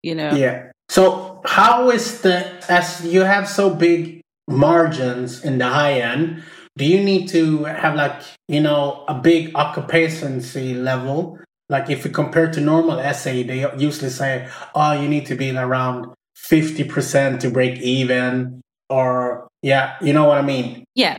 You 0.02 0.14
know. 0.14 0.32
Yeah. 0.34 0.70
So 0.88 1.40
how 1.44 1.90
is 1.90 2.22
the 2.22 2.46
as 2.68 3.04
you 3.04 3.22
have 3.22 3.48
so 3.48 3.74
big 3.74 4.20
margins 4.48 5.44
in 5.44 5.58
the 5.58 5.68
high 5.68 6.00
end? 6.00 6.42
do 6.80 6.86
you 6.86 7.02
need 7.02 7.28
to 7.28 7.64
have 7.64 7.94
like 7.94 8.22
you 8.48 8.60
know 8.60 9.04
a 9.08 9.14
big 9.14 9.52
occupancy 9.54 10.74
level? 10.74 11.38
Like 11.68 11.90
if 11.90 12.04
you 12.04 12.10
compare 12.10 12.50
to 12.50 12.60
normal 12.60 12.98
SA, 13.12 13.30
they 13.30 13.66
usually 13.76 14.10
say, 14.10 14.48
oh, 14.74 14.92
you 14.92 15.08
need 15.08 15.26
to 15.26 15.36
be 15.36 15.50
around 15.56 16.06
fifty 16.34 16.84
percent 16.84 17.40
to 17.42 17.50
break 17.50 17.78
even, 17.80 18.62
or 18.88 19.48
yeah, 19.62 19.96
you 20.00 20.12
know 20.12 20.24
what 20.24 20.38
I 20.38 20.42
mean? 20.42 20.84
Yeah, 20.94 21.18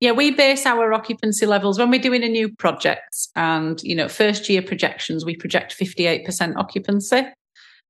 yeah, 0.00 0.12
we 0.12 0.30
base 0.30 0.66
our 0.66 0.92
occupancy 0.92 1.46
levels 1.46 1.78
when 1.78 1.90
we're 1.90 2.00
doing 2.00 2.24
a 2.24 2.28
new 2.28 2.54
project 2.54 3.28
and, 3.36 3.80
you 3.82 3.94
know, 3.94 4.08
first 4.08 4.48
year 4.48 4.62
projections, 4.62 5.24
we 5.24 5.36
project 5.36 5.74
58% 5.78 6.56
occupancy. 6.56 7.22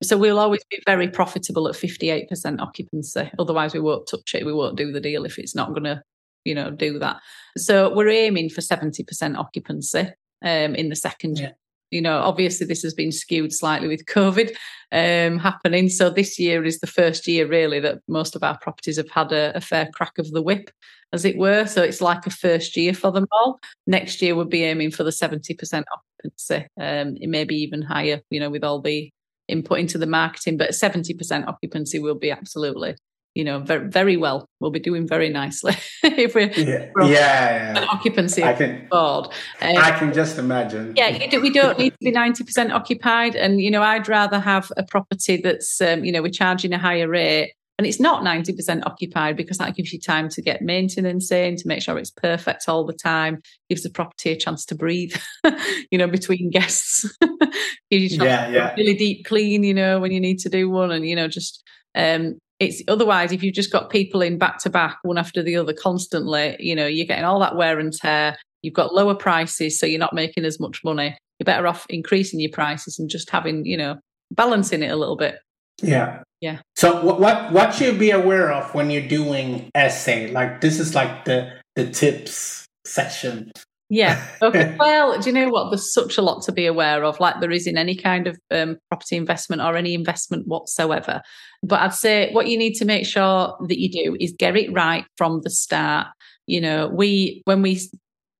So 0.02 0.16
we'll 0.16 0.38
always 0.38 0.62
be 0.70 0.80
very 0.84 1.08
profitable 1.08 1.68
at 1.68 1.74
58% 1.74 2.60
occupancy. 2.60 3.30
Otherwise, 3.38 3.72
we 3.72 3.80
won't 3.80 4.06
touch 4.06 4.34
it. 4.34 4.44
We 4.44 4.52
won't 4.52 4.76
do 4.76 4.92
the 4.92 5.00
deal 5.00 5.24
if 5.24 5.38
it's 5.38 5.54
not 5.54 5.70
going 5.70 5.84
to, 5.84 6.02
you 6.44 6.54
know, 6.54 6.70
do 6.70 6.98
that. 6.98 7.20
So 7.56 7.94
we're 7.94 8.10
aiming 8.10 8.50
for 8.50 8.60
70% 8.60 9.36
occupancy 9.36 10.08
um, 10.42 10.74
in 10.74 10.90
the 10.90 10.96
second 10.96 11.38
year. 11.38 11.52
You 11.90 12.02
know, 12.02 12.18
obviously 12.18 12.66
this 12.66 12.82
has 12.82 12.94
been 12.94 13.12
skewed 13.12 13.52
slightly 13.52 13.88
with 13.88 14.06
COVID 14.06 14.50
um, 14.92 15.38
happening. 15.38 15.88
So 15.88 16.10
this 16.10 16.38
year 16.38 16.64
is 16.64 16.80
the 16.80 16.86
first 16.86 17.26
year 17.26 17.46
really 17.46 17.80
that 17.80 18.00
most 18.08 18.34
of 18.34 18.42
our 18.42 18.58
properties 18.58 18.96
have 18.96 19.10
had 19.10 19.32
a, 19.32 19.56
a 19.56 19.60
fair 19.60 19.88
crack 19.94 20.18
of 20.18 20.30
the 20.32 20.42
whip 20.42 20.70
as 21.12 21.24
it 21.24 21.38
were. 21.38 21.66
So 21.66 21.82
it's 21.82 22.00
like 22.00 22.26
a 22.26 22.30
first 22.30 22.76
year 22.76 22.92
for 22.92 23.12
them 23.12 23.26
all. 23.30 23.60
Next 23.86 24.20
year, 24.20 24.34
we'll 24.34 24.46
be 24.46 24.64
aiming 24.64 24.90
for 24.90 25.04
the 25.04 25.10
70% 25.10 25.84
occupancy. 25.92 26.66
Um, 26.78 27.16
it 27.20 27.28
may 27.28 27.44
be 27.44 27.56
even 27.56 27.82
higher, 27.82 28.20
you 28.30 28.40
know, 28.40 28.50
with 28.50 28.64
all 28.64 28.80
the 28.80 29.10
input 29.48 29.78
into 29.78 29.98
the 29.98 30.06
marketing, 30.06 30.56
but 30.56 30.70
70% 30.70 31.46
occupancy 31.46 31.98
will 31.98 32.14
be 32.14 32.30
absolutely, 32.30 32.96
you 33.34 33.44
know, 33.44 33.60
very, 33.60 33.88
very 33.88 34.16
well. 34.16 34.48
We'll 34.60 34.70
be 34.70 34.80
doing 34.80 35.06
very 35.06 35.28
nicely 35.28 35.76
if 36.02 36.34
we're 36.34 36.50
yeah, 36.52 36.90
yeah, 36.98 37.74
yeah. 37.74 37.86
occupancy 37.88 38.42
I 38.42 38.54
can, 38.54 38.88
board. 38.90 39.26
Um, 39.60 39.76
I 39.76 39.92
can 39.98 40.12
just 40.12 40.38
imagine. 40.38 40.94
Yeah, 40.96 41.26
do, 41.28 41.40
we 41.40 41.50
don't 41.50 41.78
need 41.78 41.90
to 41.90 41.98
be 42.00 42.12
90% 42.12 42.72
occupied. 42.72 43.36
And, 43.36 43.60
you 43.60 43.70
know, 43.70 43.82
I'd 43.82 44.08
rather 44.08 44.40
have 44.40 44.72
a 44.76 44.82
property 44.82 45.36
that's, 45.36 45.80
um, 45.80 46.04
you 46.04 46.12
know, 46.12 46.22
we're 46.22 46.30
charging 46.30 46.72
a 46.72 46.78
higher 46.78 47.08
rate 47.08 47.52
and 47.78 47.86
it's 47.86 48.00
not 48.00 48.22
90% 48.24 48.86
occupied 48.86 49.36
because 49.36 49.58
that 49.58 49.76
gives 49.76 49.92
you 49.92 50.00
time 50.00 50.28
to 50.30 50.40
get 50.40 50.62
maintenance 50.62 51.30
in, 51.30 51.56
to 51.56 51.68
make 51.68 51.82
sure 51.82 51.98
it's 51.98 52.10
perfect 52.10 52.68
all 52.68 52.86
the 52.86 52.94
time, 52.94 53.42
gives 53.68 53.82
the 53.82 53.90
property 53.90 54.30
a 54.30 54.36
chance 54.36 54.64
to 54.66 54.74
breathe, 54.74 55.14
you 55.90 55.98
know, 55.98 56.06
between 56.06 56.50
guests. 56.50 57.04
yeah, 57.90 58.48
yeah. 58.48 58.74
Really 58.76 58.94
deep 58.94 59.26
clean, 59.26 59.62
you 59.62 59.74
know, 59.74 60.00
when 60.00 60.10
you 60.10 60.20
need 60.20 60.38
to 60.40 60.48
do 60.48 60.70
one. 60.70 60.90
And, 60.90 61.06
you 61.06 61.14
know, 61.14 61.28
just 61.28 61.62
um 61.94 62.38
it's 62.58 62.82
otherwise 62.88 63.32
if 63.32 63.42
you've 63.42 63.54
just 63.54 63.72
got 63.72 63.90
people 63.90 64.22
in 64.22 64.38
back 64.38 64.58
to 64.60 64.70
back, 64.70 64.98
one 65.02 65.18
after 65.18 65.42
the 65.42 65.56
other 65.56 65.74
constantly, 65.74 66.56
you 66.58 66.74
know, 66.74 66.86
you're 66.86 67.06
getting 67.06 67.24
all 67.24 67.40
that 67.40 67.56
wear 67.56 67.78
and 67.78 67.92
tear. 67.92 68.38
You've 68.62 68.74
got 68.74 68.94
lower 68.94 69.14
prices, 69.14 69.78
so 69.78 69.84
you're 69.84 70.00
not 70.00 70.14
making 70.14 70.46
as 70.46 70.58
much 70.58 70.82
money. 70.82 71.16
You're 71.38 71.44
better 71.44 71.66
off 71.66 71.84
increasing 71.90 72.40
your 72.40 72.50
prices 72.50 72.98
and 72.98 73.10
just 73.10 73.28
having, 73.28 73.66
you 73.66 73.76
know, 73.76 73.96
balancing 74.30 74.82
it 74.82 74.90
a 74.90 74.96
little 74.96 75.16
bit. 75.16 75.38
Yeah. 75.82 76.22
Yeah. 76.40 76.58
So 76.76 77.04
what 77.04 77.20
what 77.20 77.52
what 77.52 77.74
should 77.74 77.98
be 77.98 78.10
aware 78.10 78.52
of 78.52 78.74
when 78.74 78.90
you're 78.90 79.08
doing 79.08 79.70
SA? 79.74 80.28
Like 80.30 80.60
this 80.60 80.78
is 80.78 80.94
like 80.94 81.24
the 81.24 81.50
the 81.74 81.90
tips 81.90 82.66
section. 82.84 83.50
Yeah. 83.88 84.22
Okay. 84.42 84.76
well, 84.78 85.18
do 85.18 85.30
you 85.30 85.32
know 85.32 85.48
what? 85.48 85.70
There's 85.70 85.92
such 85.92 86.18
a 86.18 86.22
lot 86.22 86.42
to 86.42 86.52
be 86.52 86.66
aware 86.66 87.04
of, 87.04 87.18
like 87.20 87.40
there 87.40 87.50
is 87.50 87.66
in 87.66 87.78
any 87.78 87.96
kind 87.96 88.26
of 88.26 88.38
um, 88.50 88.76
property 88.90 89.16
investment 89.16 89.62
or 89.62 89.76
any 89.76 89.94
investment 89.94 90.46
whatsoever. 90.46 91.22
But 91.62 91.80
I'd 91.80 91.94
say 91.94 92.32
what 92.32 92.48
you 92.48 92.58
need 92.58 92.74
to 92.74 92.84
make 92.84 93.06
sure 93.06 93.56
that 93.66 93.80
you 93.80 93.90
do 93.90 94.16
is 94.20 94.34
get 94.38 94.56
it 94.56 94.72
right 94.72 95.04
from 95.16 95.40
the 95.42 95.50
start. 95.50 96.08
You 96.46 96.60
know, 96.60 96.88
we 96.88 97.42
when 97.44 97.62
we 97.62 97.80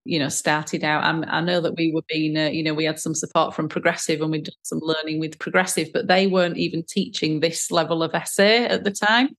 you 0.06 0.18
know 0.18 0.28
started 0.28 0.84
out 0.84 1.04
I'm, 1.04 1.24
i 1.28 1.40
know 1.40 1.60
that 1.60 1.76
we 1.76 1.92
were 1.92 2.02
being 2.08 2.36
uh, 2.36 2.46
you 2.46 2.62
know 2.62 2.74
we 2.74 2.84
had 2.84 2.98
some 2.98 3.14
support 3.14 3.54
from 3.54 3.68
progressive 3.68 4.20
and 4.20 4.30
we 4.30 4.40
did 4.40 4.54
some 4.62 4.80
learning 4.82 5.20
with 5.20 5.38
progressive 5.38 5.88
but 5.92 6.06
they 6.06 6.26
weren't 6.26 6.56
even 6.56 6.84
teaching 6.84 7.40
this 7.40 7.70
level 7.70 8.02
of 8.02 8.12
SA 8.28 8.42
at 8.42 8.84
the 8.84 8.90
time. 8.90 9.30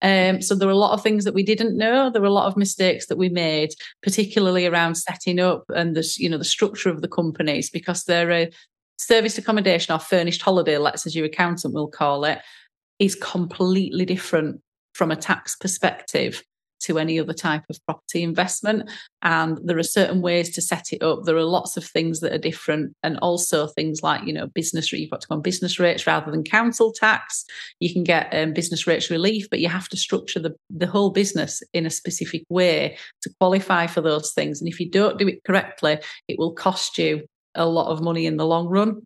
Um, 0.00 0.40
so 0.40 0.54
there 0.54 0.68
were 0.68 0.72
a 0.72 0.76
lot 0.76 0.92
of 0.92 1.02
things 1.02 1.24
that 1.24 1.34
we 1.34 1.42
didn't 1.42 1.76
know. 1.76 2.08
There 2.08 2.22
were 2.22 2.28
a 2.28 2.32
lot 2.32 2.46
of 2.46 2.56
mistakes 2.56 3.06
that 3.06 3.18
we 3.18 3.28
made 3.28 3.70
particularly 4.00 4.64
around 4.64 4.94
setting 4.94 5.40
up 5.40 5.64
and 5.74 5.96
the 5.96 6.08
you 6.18 6.28
know 6.28 6.38
the 6.38 6.44
structure 6.44 6.90
of 6.90 7.02
the 7.02 7.08
companies 7.08 7.68
because 7.68 8.04
they're 8.04 8.30
a 8.30 8.50
service 8.96 9.38
accommodation 9.38 9.94
or 9.94 9.98
furnished 9.98 10.42
holiday 10.42 10.78
lets 10.78 11.06
as 11.06 11.16
your 11.16 11.26
accountant 11.26 11.74
will 11.74 11.88
call 11.88 12.24
it 12.24 12.40
is 12.98 13.14
completely 13.14 14.04
different 14.04 14.60
from 14.94 15.10
a 15.10 15.16
tax 15.16 15.56
perspective 15.56 16.42
to 16.80 16.98
any 16.98 17.18
other 17.18 17.32
type 17.32 17.64
of 17.68 17.84
property 17.86 18.22
investment. 18.22 18.88
And 19.22 19.58
there 19.62 19.78
are 19.78 19.82
certain 19.82 20.20
ways 20.20 20.50
to 20.54 20.62
set 20.62 20.92
it 20.92 21.02
up. 21.02 21.24
There 21.24 21.36
are 21.36 21.44
lots 21.44 21.76
of 21.76 21.84
things 21.84 22.20
that 22.20 22.32
are 22.32 22.38
different, 22.38 22.94
and 23.02 23.18
also 23.18 23.66
things 23.66 24.02
like 24.02 24.26
you 24.26 24.32
know 24.32 24.46
business. 24.46 24.92
You've 24.92 25.10
got 25.10 25.20
to 25.22 25.28
go 25.28 25.34
on 25.34 25.42
business 25.42 25.78
rates 25.78 26.06
rather 26.06 26.30
than 26.30 26.44
council 26.44 26.92
tax. 26.92 27.44
You 27.80 27.92
can 27.92 28.04
get 28.04 28.32
um, 28.32 28.52
business 28.52 28.86
rates 28.86 29.10
relief, 29.10 29.48
but 29.50 29.60
you 29.60 29.68
have 29.68 29.88
to 29.88 29.96
structure 29.96 30.40
the 30.40 30.54
the 30.70 30.86
whole 30.86 31.10
business 31.10 31.62
in 31.72 31.86
a 31.86 31.90
specific 31.90 32.44
way 32.48 32.96
to 33.22 33.30
qualify 33.40 33.86
for 33.86 34.00
those 34.00 34.32
things. 34.32 34.60
And 34.60 34.68
if 34.68 34.80
you 34.80 34.88
don't 34.88 35.18
do 35.18 35.28
it 35.28 35.44
correctly, 35.44 35.98
it 36.28 36.38
will 36.38 36.52
cost 36.52 36.98
you 36.98 37.26
a 37.54 37.66
lot 37.66 37.90
of 37.90 38.02
money 38.02 38.26
in 38.26 38.36
the 38.36 38.46
long 38.46 38.68
run. 38.68 39.02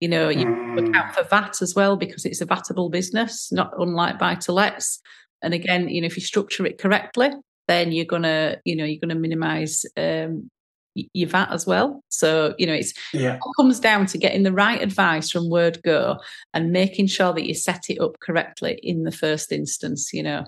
You 0.00 0.08
know, 0.08 0.28
you 0.28 0.44
mm. 0.44 0.88
account 0.88 1.14
for 1.14 1.24
VAT 1.24 1.62
as 1.62 1.74
well 1.74 1.96
because 1.96 2.24
it's 2.26 2.42
a 2.42 2.46
vatable 2.46 2.90
business, 2.90 3.50
not 3.50 3.72
unlike 3.78 4.18
buy 4.18 4.34
to 4.36 4.52
lets. 4.52 5.00
And 5.42 5.54
again, 5.54 5.88
you 5.88 6.00
know, 6.00 6.06
if 6.06 6.16
you 6.16 6.22
structure 6.22 6.66
it 6.66 6.78
correctly, 6.78 7.30
then 7.68 7.92
you're 7.92 8.04
gonna, 8.04 8.56
you 8.64 8.76
know, 8.76 8.84
you're 8.84 9.00
gonna 9.00 9.14
minimize 9.20 9.84
um, 9.96 10.50
your 11.12 11.28
VAT 11.28 11.52
as 11.52 11.66
well. 11.66 12.00
So, 12.08 12.54
you 12.58 12.66
know, 12.66 12.72
it's 12.72 12.94
yeah. 13.12 13.34
it 13.34 13.40
comes 13.56 13.80
down 13.80 14.06
to 14.06 14.18
getting 14.18 14.42
the 14.42 14.52
right 14.52 14.80
advice 14.80 15.30
from 15.30 15.50
word 15.50 15.80
go 15.84 16.18
and 16.54 16.72
making 16.72 17.08
sure 17.08 17.32
that 17.32 17.46
you 17.46 17.54
set 17.54 17.90
it 17.90 18.00
up 18.00 18.18
correctly 18.20 18.78
in 18.82 19.04
the 19.04 19.12
first 19.12 19.52
instance, 19.52 20.12
you 20.12 20.22
know. 20.22 20.44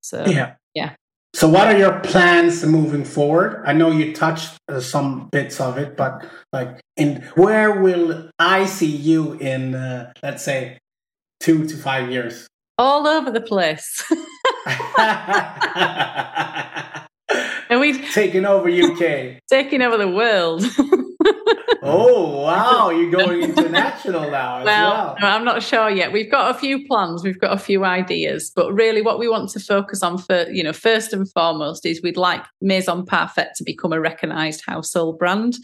So 0.00 0.24
yeah. 0.26 0.54
Yeah. 0.74 0.94
So 1.34 1.48
what 1.48 1.68
are 1.68 1.78
your 1.78 2.00
plans 2.00 2.64
moving 2.64 3.04
forward? 3.04 3.62
I 3.66 3.72
know 3.72 3.90
you 3.90 4.14
touched 4.14 4.56
uh, 4.68 4.80
some 4.80 5.28
bits 5.30 5.60
of 5.60 5.76
it, 5.76 5.96
but 5.96 6.26
like 6.52 6.80
in 6.96 7.22
where 7.34 7.80
will 7.80 8.30
I 8.38 8.66
see 8.66 8.90
you 8.90 9.34
in 9.34 9.74
uh, 9.74 10.12
let's 10.22 10.42
say 10.42 10.78
2 11.40 11.66
to 11.66 11.76
5 11.76 12.10
years? 12.10 12.48
All 12.78 13.06
over 13.06 13.30
the 13.30 13.40
place. 13.40 14.04
and 17.68 17.80
we 17.80 18.00
taking 18.12 18.46
over 18.46 18.68
UK, 18.68 19.40
taking 19.50 19.82
over 19.82 19.96
the 19.96 20.08
world. 20.08 20.64
oh 21.82 22.42
wow, 22.42 22.90
you're 22.90 23.10
going 23.10 23.42
international 23.42 24.30
now. 24.30 24.64
well, 24.64 25.16
well, 25.20 25.36
I'm 25.36 25.44
not 25.44 25.62
sure 25.62 25.90
yet. 25.90 26.12
We've 26.12 26.30
got 26.30 26.54
a 26.54 26.58
few 26.58 26.86
plans, 26.86 27.22
we've 27.22 27.40
got 27.40 27.52
a 27.52 27.58
few 27.58 27.84
ideas, 27.84 28.52
but 28.54 28.72
really, 28.72 29.02
what 29.02 29.18
we 29.18 29.28
want 29.28 29.50
to 29.50 29.60
focus 29.60 30.02
on 30.02 30.18
for 30.18 30.48
you 30.50 30.62
know 30.62 30.72
first 30.72 31.12
and 31.12 31.30
foremost 31.32 31.84
is 31.84 32.02
we'd 32.02 32.16
like 32.16 32.44
Maison 32.60 33.04
Parfait 33.04 33.48
to 33.56 33.64
become 33.64 33.92
a 33.92 34.00
recognised 34.00 34.62
household 34.66 35.18
brand. 35.18 35.56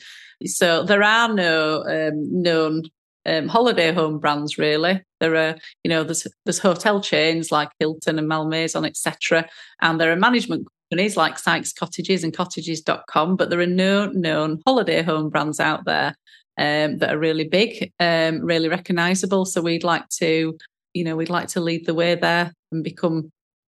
So 0.45 0.83
there 0.83 1.03
are 1.03 1.33
no 1.33 1.85
um, 1.85 2.43
known 2.43 2.83
um, 3.27 3.49
holiday 3.49 3.93
home 3.93 4.19
brands 4.19 4.59
really. 4.59 5.03
There 5.21 5.37
are 5.37 5.57
you 5.83 5.89
know 5.89 6.05
there's 6.05 6.27
there's 6.45 6.59
hotel 6.59 7.01
chains 7.01 7.51
like 7.51 7.71
hilton 7.79 8.19
and 8.19 8.29
malmaison 8.29 8.85
etc 8.85 9.49
and 9.81 10.01
there 10.01 10.13
are 10.13 10.17
management 10.17 10.67
companies 10.91 11.17
like 11.17 11.39
sykes 11.39 11.73
cottages 11.73 12.23
and 12.23 12.37
cottages.com 12.37 13.37
but 13.37 13.49
there 13.49 13.61
are 13.61 13.67
no 13.67 14.07
known 14.07 14.61
holiday 14.67 15.03
home 15.03 15.31
brands 15.31 15.61
out 15.61 15.85
there 15.87 16.15
um, 16.59 16.99
that 16.99 17.15
are 17.15 17.19
really 17.19 17.49
big 17.49 17.91
um, 18.01 18.41
really 18.41 18.69
recognizable 18.69 19.47
so 19.47 19.63
we'd 19.63 19.85
like 19.85 20.07
to 20.11 20.57
you 20.93 21.05
know 21.05 21.17
we'd 21.17 21.31
like 21.31 21.49
to 21.49 21.61
lead 21.61 21.87
the 21.87 21.95
way 21.95 22.15
there 22.15 22.53
and 22.71 22.85
become 22.85 23.33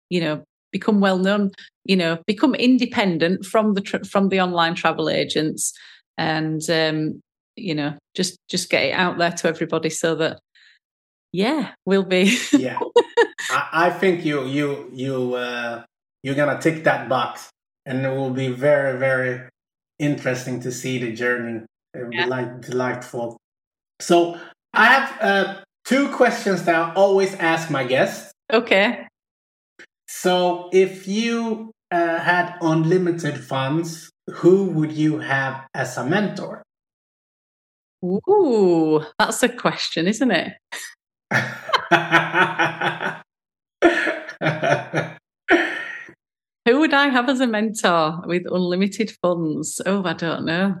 you 0.08 0.20
know 0.20 0.44
become 0.70 1.00
well 1.00 1.18
known 1.18 1.50
you 1.84 1.96
know 1.96 2.18
become 2.26 2.54
independent 2.54 3.44
from 3.44 3.74
the 3.74 3.82
from 4.08 4.28
the 4.28 4.40
online 4.40 4.74
travel 4.74 5.08
agents. 5.08 5.72
And 6.18 6.62
um, 6.68 7.22
you 7.60 7.74
know 7.74 7.94
just 8.14 8.38
just 8.48 8.70
get 8.70 8.84
it 8.84 8.92
out 8.92 9.18
there 9.18 9.32
to 9.32 9.48
everybody 9.48 9.90
so 9.90 10.14
that 10.14 10.38
yeah 11.32 11.72
we'll 11.86 12.04
be 12.04 12.36
yeah. 12.52 12.78
I, 13.50 13.68
I, 13.72 13.90
think 13.90 14.24
you 14.24 14.44
you 14.46 14.90
you 14.92 15.34
uh 15.34 15.82
you're 16.22 16.34
gonna 16.34 16.60
tick 16.60 16.84
that 16.84 17.08
box 17.08 17.50
and 17.86 18.04
it 18.04 18.10
will 18.10 18.30
be 18.30 18.48
very 18.48 18.98
very 18.98 19.48
interesting 19.98 20.60
to 20.60 20.72
see 20.72 20.98
the 20.98 21.12
journey 21.12 21.64
yeah. 22.10 22.26
like 22.26 22.62
delightful 22.62 23.36
so 24.00 24.38
i 24.72 24.86
have 24.86 25.20
uh 25.20 25.60
two 25.84 26.08
questions 26.10 26.64
that 26.64 26.74
i 26.74 26.94
always 26.94 27.34
ask 27.34 27.70
my 27.70 27.84
guests. 27.84 28.32
Okay. 28.52 29.06
So 30.06 30.68
if 30.72 31.08
you 31.08 31.72
uh, 31.90 32.18
had 32.18 32.56
unlimited 32.60 33.38
funds 33.38 34.10
who 34.28 34.66
would 34.66 34.92
you 34.92 35.18
have 35.18 35.66
as 35.74 35.96
a 35.96 36.04
mentor 36.04 36.62
Ooh, 38.04 39.04
that's 39.18 39.42
a 39.42 39.48
question, 39.48 40.06
isn't 40.06 40.30
it? 40.30 40.52
Who 46.66 46.78
would 46.80 46.94
I 46.94 47.08
have 47.08 47.28
as 47.28 47.40
a 47.40 47.46
mentor 47.46 48.22
with 48.26 48.42
unlimited 48.50 49.12
funds? 49.22 49.80
Oh, 49.84 50.04
I 50.04 50.12
don't 50.14 50.44
know. 50.44 50.76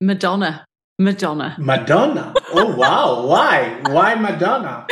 Madonna. 0.00 0.64
Madonna. 0.98 1.56
Madonna. 1.58 2.32
Oh 2.52 2.74
wow. 2.74 3.26
Why? 3.26 3.80
Why 3.90 4.14
Madonna? 4.14 4.86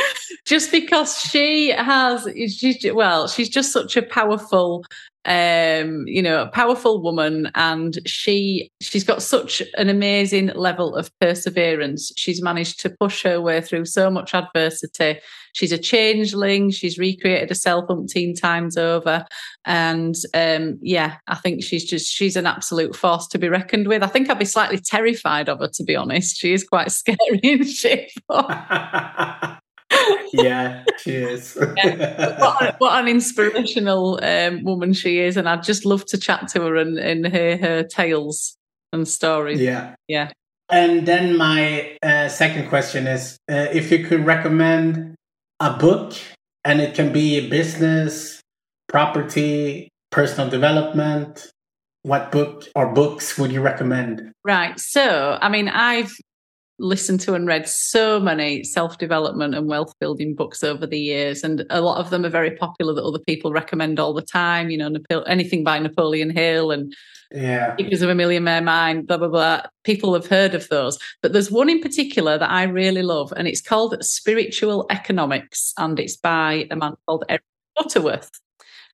Just 0.45 0.71
because 0.71 1.19
she 1.19 1.69
has 1.69 2.27
well, 2.93 3.27
she's 3.27 3.49
just 3.49 3.71
such 3.71 3.97
a 3.97 4.03
powerful 4.03 4.85
um 5.27 6.03
you 6.05 6.21
know 6.21 6.43
a 6.43 6.47
powerful 6.47 7.01
woman 7.01 7.49
and 7.55 7.97
she 8.05 8.69
she's 8.79 9.03
got 9.03 9.23
such 9.23 9.59
an 9.75 9.89
amazing 9.89 10.47
level 10.53 10.95
of 10.95 11.09
perseverance. 11.19 12.11
She's 12.15 12.43
managed 12.43 12.79
to 12.81 12.91
push 12.91 13.23
her 13.23 13.41
way 13.41 13.59
through 13.61 13.85
so 13.85 14.11
much 14.11 14.35
adversity. 14.35 15.19
She's 15.53 15.71
a 15.71 15.79
changeling. 15.79 16.69
She's 16.69 16.99
recreated 16.99 17.49
herself 17.49 17.87
umpteen 17.87 18.39
times 18.39 18.77
over. 18.77 19.25
And 19.65 20.15
um 20.35 20.77
yeah 20.81 21.15
i 21.27 21.35
think 21.35 21.63
she's 21.63 21.85
just 21.85 22.13
she's 22.13 22.35
an 22.35 22.45
absolute 22.45 22.95
force 22.95 23.25
to 23.29 23.39
be 23.39 23.49
reckoned 23.49 23.87
with. 23.87 24.03
I 24.03 24.07
think 24.07 24.29
i'd 24.29 24.37
be 24.37 24.45
slightly 24.45 24.77
terrified 24.77 25.49
of 25.49 25.57
her 25.57 25.69
to 25.69 25.83
be 25.83 25.95
honest. 25.95 26.37
She 26.37 26.53
is 26.53 26.63
quite 26.63 26.91
scary 26.91 27.39
isn't 27.41 27.65
she 27.65 28.09
yeah, 30.33 30.83
she 30.97 31.11
is. 31.11 31.57
yeah. 31.77 32.39
What, 32.39 32.61
an, 32.61 32.75
what, 32.77 32.99
an 33.01 33.07
inspirational 33.07 34.19
um, 34.23 34.63
woman 34.63 34.93
she 34.93 35.19
is, 35.19 35.37
and 35.37 35.47
I'd 35.47 35.63
just 35.63 35.85
love 35.85 36.05
to 36.07 36.17
chat 36.17 36.47
to 36.49 36.61
her 36.61 36.75
and, 36.75 36.97
and 36.97 37.27
hear 37.27 37.57
her 37.57 37.83
tales 37.83 38.57
and 38.91 39.07
stories. 39.07 39.59
Yeah, 39.59 39.95
yeah. 40.07 40.31
And 40.69 41.05
then 41.05 41.37
my 41.37 41.97
uh, 42.01 42.27
second 42.27 42.69
question 42.69 43.07
is, 43.07 43.37
uh, 43.49 43.67
if 43.71 43.91
you 43.91 44.03
could 44.05 44.25
recommend 44.25 45.15
a 45.59 45.73
book, 45.73 46.13
and 46.65 46.81
it 46.81 46.95
can 46.95 47.13
be 47.13 47.47
business, 47.47 48.41
property, 48.87 49.89
personal 50.11 50.49
development. 50.49 51.51
What 52.01 52.31
book 52.31 52.65
or 52.75 52.93
books 52.93 53.37
would 53.37 53.51
you 53.51 53.61
recommend? 53.61 54.31
Right. 54.43 54.79
So, 54.79 55.37
I 55.41 55.49
mean, 55.49 55.69
I've 55.69 56.11
listened 56.79 57.19
to 57.21 57.33
and 57.33 57.47
read 57.47 57.67
so 57.67 58.19
many 58.19 58.63
self 58.63 58.97
development 58.97 59.55
and 59.55 59.67
wealth 59.67 59.93
building 59.99 60.35
books 60.35 60.63
over 60.63 60.85
the 60.85 60.99
years, 60.99 61.43
and 61.43 61.65
a 61.69 61.81
lot 61.81 61.99
of 61.99 62.09
them 62.09 62.25
are 62.25 62.29
very 62.29 62.51
popular 62.51 62.93
that 62.93 63.03
other 63.03 63.19
people 63.19 63.51
recommend 63.51 63.99
all 63.99 64.13
the 64.13 64.21
time. 64.21 64.69
You 64.69 64.77
know, 64.77 65.21
anything 65.27 65.63
by 65.63 65.79
Napoleon 65.79 66.29
Hill 66.29 66.71
and 66.71 66.93
yeah, 67.31 67.75
because 67.75 68.01
of 68.01 68.09
a 68.09 68.15
millionaire 68.15 68.61
mind, 68.61 69.07
blah 69.07 69.17
blah 69.17 69.27
blah. 69.27 69.61
People 69.83 70.13
have 70.13 70.27
heard 70.27 70.53
of 70.53 70.67
those, 70.69 70.97
but 71.21 71.33
there's 71.33 71.51
one 71.51 71.69
in 71.69 71.81
particular 71.81 72.37
that 72.37 72.49
I 72.49 72.63
really 72.63 73.03
love, 73.03 73.33
and 73.35 73.47
it's 73.47 73.61
called 73.61 74.03
Spiritual 74.03 74.85
Economics, 74.89 75.73
and 75.77 75.99
it's 75.99 76.17
by 76.17 76.67
a 76.71 76.75
man 76.75 76.93
called 77.05 77.25
Eric 77.29 77.43
Butterworth. 77.75 78.31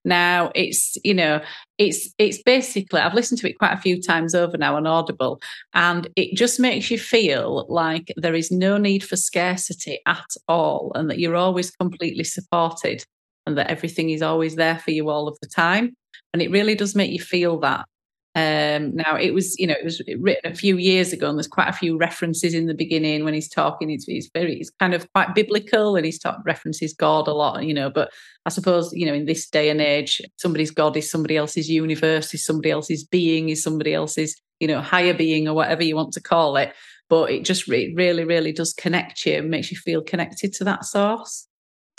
Now 0.04 0.52
it's, 0.56 0.98
you 1.04 1.14
know, 1.14 1.42
it's 1.78 2.14
it's 2.18 2.42
basically 2.42 3.00
I've 3.00 3.14
listened 3.14 3.40
to 3.42 3.50
it 3.50 3.60
quite 3.60 3.74
a 3.74 3.82
few 3.82 4.02
times 4.02 4.34
over 4.34 4.58
now 4.58 4.76
on 4.76 4.88
Audible, 4.88 5.42
and 5.74 6.08
it 6.16 6.36
just 6.36 6.60
makes 6.60 6.90
you 6.90 6.98
feel 6.98 7.66
like 7.70 8.12
there 8.18 8.36
is 8.36 8.52
no 8.52 8.78
need 8.78 9.04
for 9.04 9.16
scarcity 9.16 10.00
at 10.08 10.26
all, 10.48 10.92
and 10.96 11.10
that 11.10 11.20
you're 11.20 11.36
always 11.36 11.72
completely 11.72 12.24
supported, 12.24 13.04
and 13.46 13.58
that 13.58 13.70
everything 13.70 14.10
is 14.10 14.22
always 14.22 14.56
there 14.56 14.80
for 14.80 14.92
you 14.92 15.10
all 15.10 15.28
of 15.28 15.38
the 15.42 15.48
time. 15.48 15.94
And 16.34 16.42
it 16.42 16.52
really 16.52 16.76
does 16.76 16.96
make 16.96 17.12
you 17.12 17.20
feel 17.20 17.60
that. 17.60 17.86
Um, 18.34 18.96
now 18.96 19.18
it 19.18 19.34
was, 19.34 19.60
you 19.60 19.68
know, 19.68 19.76
it 19.78 19.84
was 19.84 20.02
written 20.18 20.50
a 20.50 20.56
few 20.56 20.78
years 20.78 21.12
ago, 21.12 21.28
and 21.28 21.38
there's 21.38 21.48
quite 21.48 21.68
a 21.68 21.74
few 21.74 21.98
references 21.98 22.54
in 22.54 22.66
the 22.66 22.74
beginning 22.74 23.26
when 23.26 23.34
he's 23.34 23.50
talking. 23.50 23.90
It's, 23.90 24.06
it's 24.08 24.30
very, 24.34 24.58
it's 24.58 24.70
kind 24.70 24.94
of 24.94 25.12
quite 25.14 25.36
biblical, 25.36 25.98
and 25.98 26.06
he's 26.06 26.18
talk, 26.18 26.38
references 26.46 26.94
God 26.94 27.28
a 27.28 27.34
lot, 27.34 27.66
you 27.66 27.74
know. 27.74 27.90
But 27.90 28.10
I 28.46 28.50
suppose, 28.50 28.92
you 28.94 29.06
know, 29.06 29.14
in 29.14 29.26
this 29.26 29.50
day 29.50 29.70
and 29.70 29.82
age, 29.82 30.22
somebody's 30.38 30.72
God 30.72 30.96
is 30.96 31.12
somebody 31.12 31.36
else's 31.36 31.70
universe, 31.70 32.34
is 32.34 32.46
somebody 32.46 32.72
else's 32.72 33.04
being, 33.04 33.50
is 33.50 33.62
somebody 33.62 33.94
else's, 33.94 34.40
you 34.62 34.68
know, 34.68 34.80
higher 34.82 35.14
being 35.14 35.50
or 35.50 35.54
whatever 35.54 35.84
you 35.84 35.98
want 35.98 36.14
to 36.14 36.22
call 36.22 36.56
it. 36.56 36.74
But 37.10 37.32
it 37.32 37.44
just 37.44 37.68
re- 37.68 37.94
really, 37.98 38.24
really 38.24 38.54
does 38.54 38.72
connect 38.74 39.26
you, 39.26 39.40
and 39.40 39.50
makes 39.50 39.72
you 39.72 39.78
feel 39.78 40.02
connected 40.02 40.54
to 40.54 40.64
that 40.64 40.86
source. 40.86 41.48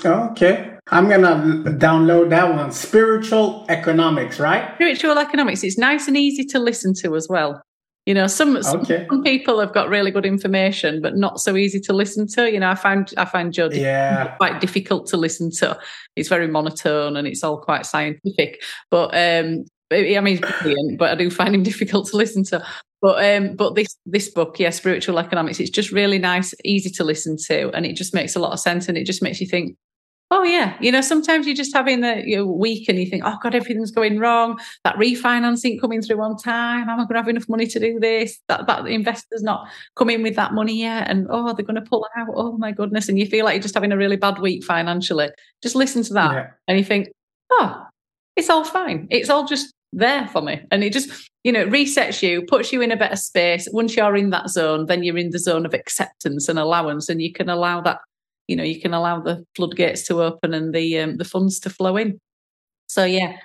Okay. 0.04 0.72
I'm 0.90 1.08
going 1.08 1.22
to 1.22 1.70
download 1.70 2.30
that 2.30 2.52
one. 2.54 2.72
Spiritual 2.72 3.64
economics, 3.68 4.40
right? 4.40 4.74
Spiritual 4.74 5.18
economics. 5.18 5.62
It's 5.62 5.78
nice 5.78 6.08
and 6.08 6.16
easy 6.16 6.44
to 6.46 6.58
listen 6.58 6.92
to 6.94 7.14
as 7.14 7.28
well. 7.28 7.62
You 8.04 8.14
know, 8.14 8.26
some, 8.26 8.56
okay. 8.56 9.06
some 9.08 9.22
people 9.22 9.60
have 9.60 9.72
got 9.72 9.88
really 9.88 10.10
good 10.10 10.26
information, 10.26 11.00
but 11.00 11.16
not 11.16 11.38
so 11.38 11.56
easy 11.56 11.78
to 11.80 11.92
listen 11.92 12.26
to. 12.28 12.50
You 12.50 12.58
know, 12.58 12.68
I 12.68 12.74
find 12.74 13.12
I 13.16 13.24
find 13.24 13.52
Joe 13.52 13.68
yeah. 13.70 14.34
quite 14.38 14.60
difficult 14.60 15.06
to 15.08 15.16
listen 15.16 15.52
to. 15.58 15.78
It's 16.16 16.28
very 16.28 16.48
monotone 16.48 17.16
and 17.16 17.28
it's 17.28 17.44
all 17.44 17.58
quite 17.58 17.86
scientific. 17.86 18.60
But 18.90 19.14
um, 19.14 19.66
I 19.92 20.18
mean, 20.20 20.26
he's 20.26 20.40
brilliant, 20.40 20.98
but 20.98 21.10
I 21.10 21.14
do 21.14 21.30
find 21.30 21.54
him 21.54 21.62
difficult 21.72 22.08
to 22.08 22.16
listen 22.16 22.42
to. 22.46 22.66
But 23.02 23.24
um, 23.24 23.56
but 23.56 23.74
this 23.74 23.96
this 24.06 24.30
book, 24.30 24.58
yeah, 24.58 24.70
spiritual 24.70 25.18
economics, 25.18 25.60
it's 25.60 25.70
just 25.70 25.92
really 25.92 26.18
nice, 26.18 26.54
easy 26.64 26.88
to 26.90 27.04
listen 27.04 27.36
to, 27.48 27.70
and 27.72 27.84
it 27.84 27.96
just 27.96 28.14
makes 28.14 28.36
a 28.36 28.38
lot 28.38 28.52
of 28.52 28.60
sense, 28.60 28.88
and 28.88 28.96
it 28.96 29.04
just 29.04 29.22
makes 29.22 29.40
you 29.40 29.46
think, 29.46 29.76
Oh 30.34 30.44
yeah, 30.44 30.78
you 30.80 30.90
know 30.90 31.02
sometimes 31.02 31.46
you're 31.46 31.54
just 31.54 31.74
having 31.74 32.00
the 32.00 32.22
you 32.24 32.38
know, 32.38 32.46
week 32.46 32.88
and 32.88 32.98
you 32.98 33.04
think, 33.04 33.22
oh 33.22 33.36
god, 33.42 33.54
everything's 33.54 33.90
going 33.90 34.18
wrong. 34.18 34.58
That 34.82 34.96
refinancing 34.96 35.78
coming 35.78 36.00
through 36.00 36.22
on 36.22 36.38
time. 36.38 36.88
Am 36.88 36.98
I 36.98 37.04
going 37.04 37.08
to 37.08 37.16
have 37.16 37.28
enough 37.28 37.50
money 37.50 37.66
to 37.66 37.78
do 37.78 38.00
this? 38.00 38.38
That 38.48 38.66
that 38.66 38.86
investor's 38.86 39.42
not 39.42 39.68
coming 39.94 40.22
with 40.22 40.36
that 40.36 40.54
money 40.54 40.80
yet, 40.80 41.10
and 41.10 41.26
oh, 41.28 41.52
they're 41.52 41.66
going 41.66 41.74
to 41.74 41.82
pull 41.82 42.06
out. 42.16 42.28
Oh 42.34 42.56
my 42.56 42.72
goodness, 42.72 43.10
and 43.10 43.18
you 43.18 43.26
feel 43.26 43.44
like 43.44 43.56
you're 43.56 43.62
just 43.62 43.74
having 43.74 43.92
a 43.92 43.96
really 43.98 44.16
bad 44.16 44.38
week 44.38 44.64
financially. 44.64 45.28
Just 45.62 45.76
listen 45.76 46.02
to 46.04 46.14
that, 46.14 46.32
yeah. 46.32 46.46
and 46.66 46.78
you 46.78 46.84
think, 46.84 47.10
oh, 47.50 47.84
it's 48.34 48.48
all 48.48 48.64
fine. 48.64 49.08
It's 49.10 49.28
all 49.28 49.46
just 49.46 49.74
there 49.92 50.26
for 50.28 50.42
me, 50.42 50.60
and 50.70 50.82
it 50.82 50.92
just 50.92 51.30
you 51.44 51.52
know 51.52 51.66
resets 51.66 52.22
you, 52.22 52.42
puts 52.42 52.72
you 52.72 52.80
in 52.80 52.92
a 52.92 52.96
better 52.96 53.16
space. 53.16 53.68
Once 53.72 53.96
you're 53.96 54.16
in 54.16 54.30
that 54.30 54.50
zone, 54.50 54.86
then 54.86 55.02
you're 55.02 55.18
in 55.18 55.30
the 55.30 55.38
zone 55.38 55.66
of 55.66 55.74
acceptance 55.74 56.48
and 56.48 56.58
allowance, 56.58 57.08
and 57.08 57.20
you 57.20 57.32
can 57.32 57.48
allow 57.48 57.80
that 57.80 58.00
you 58.48 58.56
know 58.56 58.64
you 58.64 58.80
can 58.80 58.94
allow 58.94 59.20
the 59.20 59.44
floodgates 59.54 60.06
to 60.06 60.22
open 60.22 60.54
and 60.54 60.74
the 60.74 60.98
um, 60.98 61.16
the 61.16 61.24
funds 61.24 61.60
to 61.60 61.70
flow 61.70 61.96
in. 61.96 62.18
So 62.86 63.04
yeah, 63.04 63.36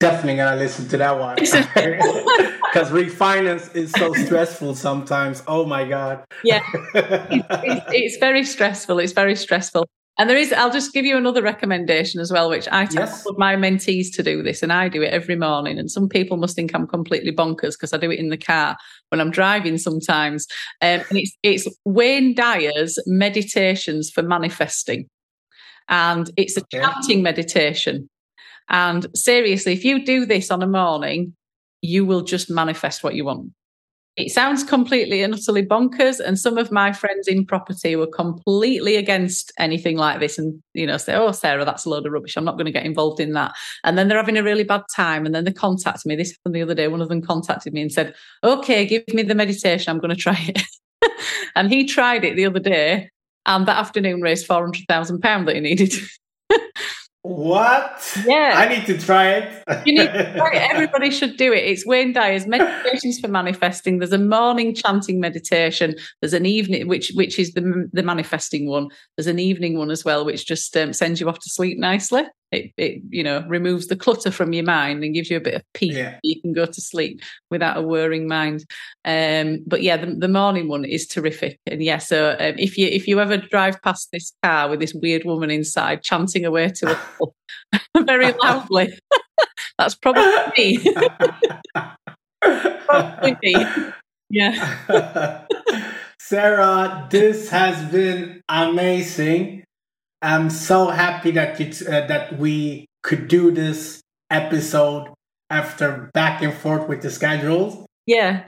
definitely 0.00 0.36
gonna 0.36 0.56
listen 0.56 0.88
to 0.88 0.96
that 0.98 1.18
one 1.18 1.36
because 1.36 2.90
refinance 2.90 3.74
is 3.74 3.92
so 3.92 4.12
stressful 4.14 4.74
sometimes. 4.74 5.42
Oh 5.46 5.64
my 5.64 5.84
god! 5.84 6.24
Yeah, 6.44 6.62
it's, 6.94 7.46
it's, 7.50 7.86
it's, 7.88 8.16
very 8.18 8.44
stressful. 8.44 8.98
It's 8.98 9.12
very 9.12 9.36
stressful. 9.36 9.86
And 10.18 10.28
there 10.28 10.36
is, 10.36 10.52
I'll 10.52 10.70
just 10.70 10.92
give 10.92 11.06
you 11.06 11.16
another 11.16 11.42
recommendation 11.42 12.20
as 12.20 12.30
well, 12.30 12.50
which 12.50 12.68
I 12.70 12.84
tell 12.84 13.06
yes. 13.06 13.26
my 13.38 13.56
mentees 13.56 14.14
to 14.14 14.22
do 14.22 14.42
this, 14.42 14.62
and 14.62 14.72
I 14.72 14.88
do 14.88 15.02
it 15.02 15.12
every 15.12 15.36
morning. 15.36 15.78
And 15.78 15.90
some 15.90 16.08
people 16.08 16.36
must 16.36 16.54
think 16.54 16.74
I'm 16.74 16.86
completely 16.86 17.32
bonkers 17.32 17.72
because 17.72 17.94
I 17.94 17.96
do 17.96 18.10
it 18.10 18.18
in 18.18 18.28
the 18.28 18.36
car 18.36 18.76
when 19.08 19.20
I'm 19.20 19.30
driving 19.30 19.78
sometimes. 19.78 20.46
Um, 20.82 21.00
and 21.08 21.18
it's, 21.18 21.36
it's 21.42 21.68
Wayne 21.86 22.34
Dyer's 22.34 22.98
Meditations 23.06 24.10
for 24.10 24.22
Manifesting. 24.22 25.08
And 25.88 26.30
it's 26.36 26.56
a 26.58 26.60
okay. 26.60 26.80
chanting 26.80 27.22
meditation. 27.22 28.10
And 28.68 29.06
seriously, 29.14 29.72
if 29.72 29.84
you 29.84 30.04
do 30.04 30.26
this 30.26 30.50
on 30.50 30.62
a 30.62 30.66
morning, 30.66 31.34
you 31.80 32.04
will 32.04 32.22
just 32.22 32.50
manifest 32.50 33.02
what 33.02 33.14
you 33.14 33.24
want 33.24 33.50
it 34.16 34.30
sounds 34.30 34.62
completely 34.62 35.22
and 35.22 35.32
utterly 35.32 35.64
bonkers. 35.64 36.20
And 36.20 36.38
some 36.38 36.58
of 36.58 36.70
my 36.70 36.92
friends 36.92 37.26
in 37.26 37.46
property 37.46 37.96
were 37.96 38.06
completely 38.06 38.96
against 38.96 39.52
anything 39.58 39.96
like 39.96 40.20
this 40.20 40.38
and, 40.38 40.62
you 40.74 40.86
know, 40.86 40.98
say, 40.98 41.14
oh, 41.14 41.32
Sarah, 41.32 41.64
that's 41.64 41.86
a 41.86 41.88
load 41.88 42.04
of 42.04 42.12
rubbish. 42.12 42.36
I'm 42.36 42.44
not 42.44 42.56
going 42.56 42.66
to 42.66 42.72
get 42.72 42.84
involved 42.84 43.20
in 43.20 43.32
that. 43.32 43.54
And 43.84 43.96
then 43.96 44.08
they're 44.08 44.18
having 44.18 44.36
a 44.36 44.42
really 44.42 44.64
bad 44.64 44.82
time. 44.94 45.24
And 45.24 45.34
then 45.34 45.44
they 45.44 45.52
contact 45.52 46.04
me. 46.04 46.14
This 46.14 46.32
happened 46.32 46.54
the 46.54 46.62
other 46.62 46.74
day. 46.74 46.88
One 46.88 47.00
of 47.00 47.08
them 47.08 47.22
contacted 47.22 47.72
me 47.72 47.80
and 47.80 47.92
said, 47.92 48.14
okay, 48.44 48.84
give 48.84 49.04
me 49.14 49.22
the 49.22 49.34
meditation. 49.34 49.90
I'm 49.90 49.98
going 49.98 50.14
to 50.14 50.20
try 50.20 50.38
it. 50.46 50.62
and 51.56 51.72
he 51.72 51.86
tried 51.86 52.24
it 52.24 52.36
the 52.36 52.46
other 52.46 52.60
day 52.60 53.10
and 53.46 53.66
that 53.66 53.78
afternoon 53.78 54.20
raised 54.20 54.46
£400,000 54.46 55.46
that 55.46 55.54
he 55.54 55.60
needed. 55.60 55.94
What? 57.22 58.20
Yeah. 58.26 58.54
I 58.56 58.66
need 58.68 58.84
to 58.86 58.98
try 58.98 59.28
it. 59.28 59.62
you 59.86 59.94
need 59.94 60.12
to 60.12 60.32
try 60.36 60.54
it. 60.54 60.70
Everybody 60.72 61.10
should 61.10 61.36
do 61.36 61.52
it. 61.52 61.64
It's 61.64 61.86
Wayne 61.86 62.12
Dyer's 62.12 62.46
Meditations 62.46 63.20
for 63.20 63.28
Manifesting. 63.28 63.98
There's 63.98 64.12
a 64.12 64.18
morning 64.18 64.74
chanting 64.74 65.20
meditation. 65.20 65.94
There's 66.20 66.32
an 66.34 66.46
evening, 66.46 66.88
which 66.88 67.12
which 67.14 67.38
is 67.38 67.52
the 67.52 67.88
the 67.92 68.02
manifesting 68.02 68.68
one. 68.68 68.88
There's 69.16 69.28
an 69.28 69.38
evening 69.38 69.78
one 69.78 69.90
as 69.92 70.04
well, 70.04 70.24
which 70.24 70.46
just 70.46 70.76
um, 70.76 70.92
sends 70.92 71.20
you 71.20 71.28
off 71.28 71.38
to 71.38 71.50
sleep 71.50 71.78
nicely 71.78 72.24
it, 72.52 72.72
it 72.76 73.02
you 73.08 73.24
know 73.24 73.44
removes 73.48 73.86
the 73.88 73.96
clutter 73.96 74.30
from 74.30 74.52
your 74.52 74.64
mind 74.64 75.02
and 75.02 75.14
gives 75.14 75.30
you 75.30 75.36
a 75.36 75.40
bit 75.40 75.54
of 75.54 75.62
peace. 75.72 75.96
Yeah. 75.96 76.18
you 76.22 76.40
can 76.40 76.52
go 76.52 76.66
to 76.66 76.80
sleep 76.80 77.20
without 77.50 77.78
a 77.78 77.82
worrying 77.82 78.28
mind. 78.28 78.64
Um, 79.04 79.60
but 79.66 79.82
yeah 79.82 79.96
the, 79.96 80.14
the, 80.14 80.28
morning 80.28 80.68
one 80.68 80.84
is 80.84 81.06
terrific. 81.06 81.58
And 81.66 81.82
yeah 81.82 81.98
so 81.98 82.36
um, 82.38 82.54
if 82.58 82.76
you 82.76 82.86
if 82.86 83.08
you 83.08 83.20
ever 83.20 83.38
drive 83.38 83.80
past 83.82 84.10
this 84.12 84.32
car 84.42 84.68
with 84.68 84.80
this 84.80 84.94
weird 84.94 85.24
woman 85.24 85.50
inside 85.50 86.02
chanting 86.02 86.44
away 86.44 86.68
to 86.68 86.92
a 86.92 87.26
very 88.04 88.32
loudly 88.32 88.98
that's 89.78 89.94
probably 89.94 90.24
me. 90.56 90.94
Probably 92.86 93.36
me. 93.42 93.66
Yeah. 94.30 95.44
Sarah 96.18 97.06
this 97.10 97.50
has 97.50 97.90
been 97.90 98.42
amazing 98.48 99.64
I'm 100.22 100.50
so 100.50 100.88
happy 100.88 101.32
that 101.32 101.58
you 101.58 101.66
uh, 101.86 102.06
that 102.06 102.38
we 102.38 102.86
could 103.02 103.28
do 103.28 103.50
this 103.50 104.00
episode. 104.30 105.08
after 105.52 106.10
back 106.14 106.40
and 106.40 106.54
forth 106.54 106.88
with 106.88 107.02
the 107.02 107.10
schedules. 107.10 107.86
Yeah. 108.06 108.46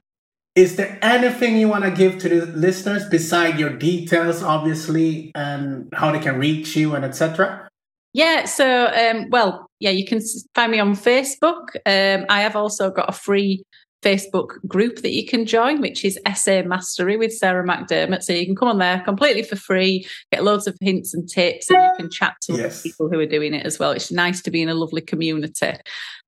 Is 0.55 0.77
there 0.77 0.99
anything 1.03 1.59
you 1.59 1.68
want 1.68 1.85
to 1.85 1.91
give 1.91 2.18
to 2.20 2.29
the 2.29 2.47
listeners 2.47 3.07
beside 3.11 3.59
your 3.61 3.77
details, 3.77 4.43
obviously, 4.43 5.31
and 5.35 5.89
how 5.93 6.12
they 6.12 6.18
can 6.18 6.39
reach 6.39 6.77
you 6.77 6.95
and 6.95 7.05
etc.? 7.05 7.68
Yeah, 8.14 8.47
so 8.47 8.87
um, 8.87 9.29
well, 9.31 9.66
yeah, 9.81 9.91
you 9.91 10.07
can 10.07 10.20
find 10.55 10.72
me 10.72 10.79
on 10.81 10.95
Facebook. 10.95 11.77
Um, 11.85 12.25
I 12.31 12.41
have 12.41 12.57
also 12.57 12.91
got 12.91 13.09
a 13.09 13.12
free 13.12 13.64
Facebook 14.05 14.59
group 14.66 14.96
that 14.96 15.12
you 15.12 15.26
can 15.26 15.46
join, 15.46 15.80
which 15.80 16.05
is 16.05 16.18
SA 16.34 16.62
Mastery 16.62 17.16
with 17.16 17.32
Sarah 17.32 17.66
McDermott. 17.66 18.22
So 18.22 18.32
you 18.32 18.44
can 18.44 18.55
come 18.55 18.68
on 18.68 18.78
there 18.78 19.00
completely 19.00 19.42
for 19.42 19.57
free, 19.57 20.07
get 20.30 20.44
loads 20.44 20.66
of 20.66 20.76
hints 20.80 21.14
and 21.14 21.26
tips, 21.28 21.70
and 21.70 21.82
you 21.82 21.92
can 21.96 22.11
chat 22.11 22.36
to 22.42 22.52
yes. 22.55 22.82
people 22.82 23.09
who 23.09 23.18
are 23.18 23.26
doing 23.26 23.55
it 23.55 23.64
as 23.64 23.78
well. 23.78 23.92
It's 23.92 24.12
nice 24.12 24.42
to 24.42 24.50
be 24.50 24.61
in 24.61 24.68
a 24.68 24.74
lovely 24.74 25.00
community. 25.00 25.72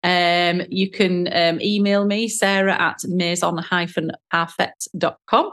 Um, 0.03 0.63
you 0.71 0.91
can 0.91 1.29
um, 1.33 1.61
email 1.61 2.07
me, 2.07 2.29
sarah 2.29 2.81
at 2.81 3.01
maison-parfait.com. 3.05 5.53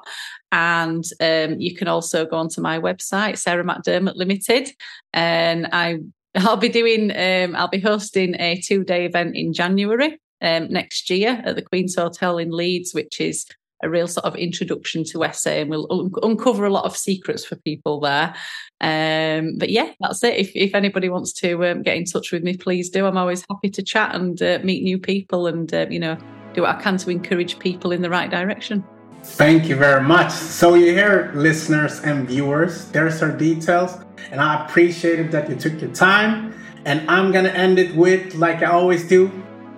And 0.52 1.04
um, 1.20 1.60
you 1.60 1.76
can 1.76 1.88
also 1.88 2.26
go 2.26 2.38
onto 2.38 2.62
my 2.62 2.80
website, 2.80 3.40
Sarah 3.40 3.64
McDermott 3.64 4.16
Limited. 4.16 4.70
And 5.12 5.68
I 5.72 5.98
I'll 6.36 6.58
be 6.58 6.70
doing 6.70 7.12
um, 7.12 7.56
I'll 7.56 7.68
be 7.68 7.80
hosting 7.80 8.40
a 8.40 8.62
two 8.62 8.84
day 8.84 9.06
event 9.06 9.36
in 9.36 9.54
January 9.54 10.20
um, 10.44 10.68
next 10.72 11.10
year 11.10 11.42
at 11.46 11.56
the 11.56 11.62
Queen's 11.62 11.96
Hotel 11.96 12.38
in 12.38 12.52
Leeds, 12.52 12.94
which 12.94 13.20
is 13.20 13.46
a 13.82 13.90
real 13.90 14.08
sort 14.08 14.26
of 14.26 14.36
introduction 14.36 15.04
to 15.04 15.28
SA 15.34 15.50
and 15.50 15.70
we'll 15.70 15.88
un- 15.92 16.12
uncover 16.24 16.66
a 16.66 16.72
lot 16.72 16.86
of 16.86 16.96
secrets 16.96 17.44
for 17.44 17.58
people 17.58 18.00
there. 18.00 18.34
Um, 18.80 19.58
but 19.58 19.70
yeah, 19.70 19.92
that's 20.00 20.24
it. 20.24 20.36
If, 20.36 20.52
if 20.56 20.74
anybody 20.74 21.10
wants 21.10 21.34
to 21.34 21.66
um, 21.66 21.84
get 21.84 21.98
in 21.98 22.06
touch 22.06 22.32
with 22.32 22.44
me, 22.44 22.56
please 22.56 22.90
do. 22.90 23.06
I'm 23.06 23.18
always 23.18 23.46
happy 23.50 23.70
to 23.72 23.84
chat 23.84 24.16
and 24.16 24.42
uh, 24.42 24.60
meet 24.64 24.84
new 24.84 24.98
people 24.98 25.48
and, 25.48 25.72
uh, 25.74 25.86
you 25.90 26.00
know, 26.00 26.18
do 26.54 26.62
what 26.62 26.78
I 26.78 26.82
can 26.82 26.98
to 26.98 27.10
encourage 27.10 27.60
people 27.60 27.92
in 27.92 28.02
the 28.02 28.10
right 28.10 28.30
direction. 28.30 28.84
Thank 29.24 29.70
you 29.70 29.76
very 29.76 30.04
much. 30.04 30.32
So, 30.32 30.76
you 30.76 30.94
hear, 30.94 31.32
listeners 31.34 32.02
and 32.02 32.28
viewers, 32.28 32.92
there's 32.92 33.22
our 33.22 33.32
details, 33.32 33.98
and 34.32 34.42
I 34.42 34.66
appreciate 34.66 35.20
it 35.20 35.32
that 35.32 35.50
you 35.50 35.56
took 35.56 35.80
your 35.80 35.92
time. 35.92 36.54
And 36.86 37.10
I'm 37.10 37.32
going 37.32 37.46
to 37.46 37.56
end 37.56 37.80
it 37.80 37.96
with, 37.96 38.36
like 38.36 38.62
I 38.62 38.66
always 38.66 39.08
do, 39.08 39.32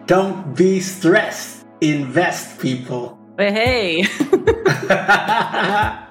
don't 0.08 0.56
be 0.56 0.80
stressed. 0.80 1.66
Invest, 1.82 2.60
people. 2.60 3.18
Hey. 3.38 4.06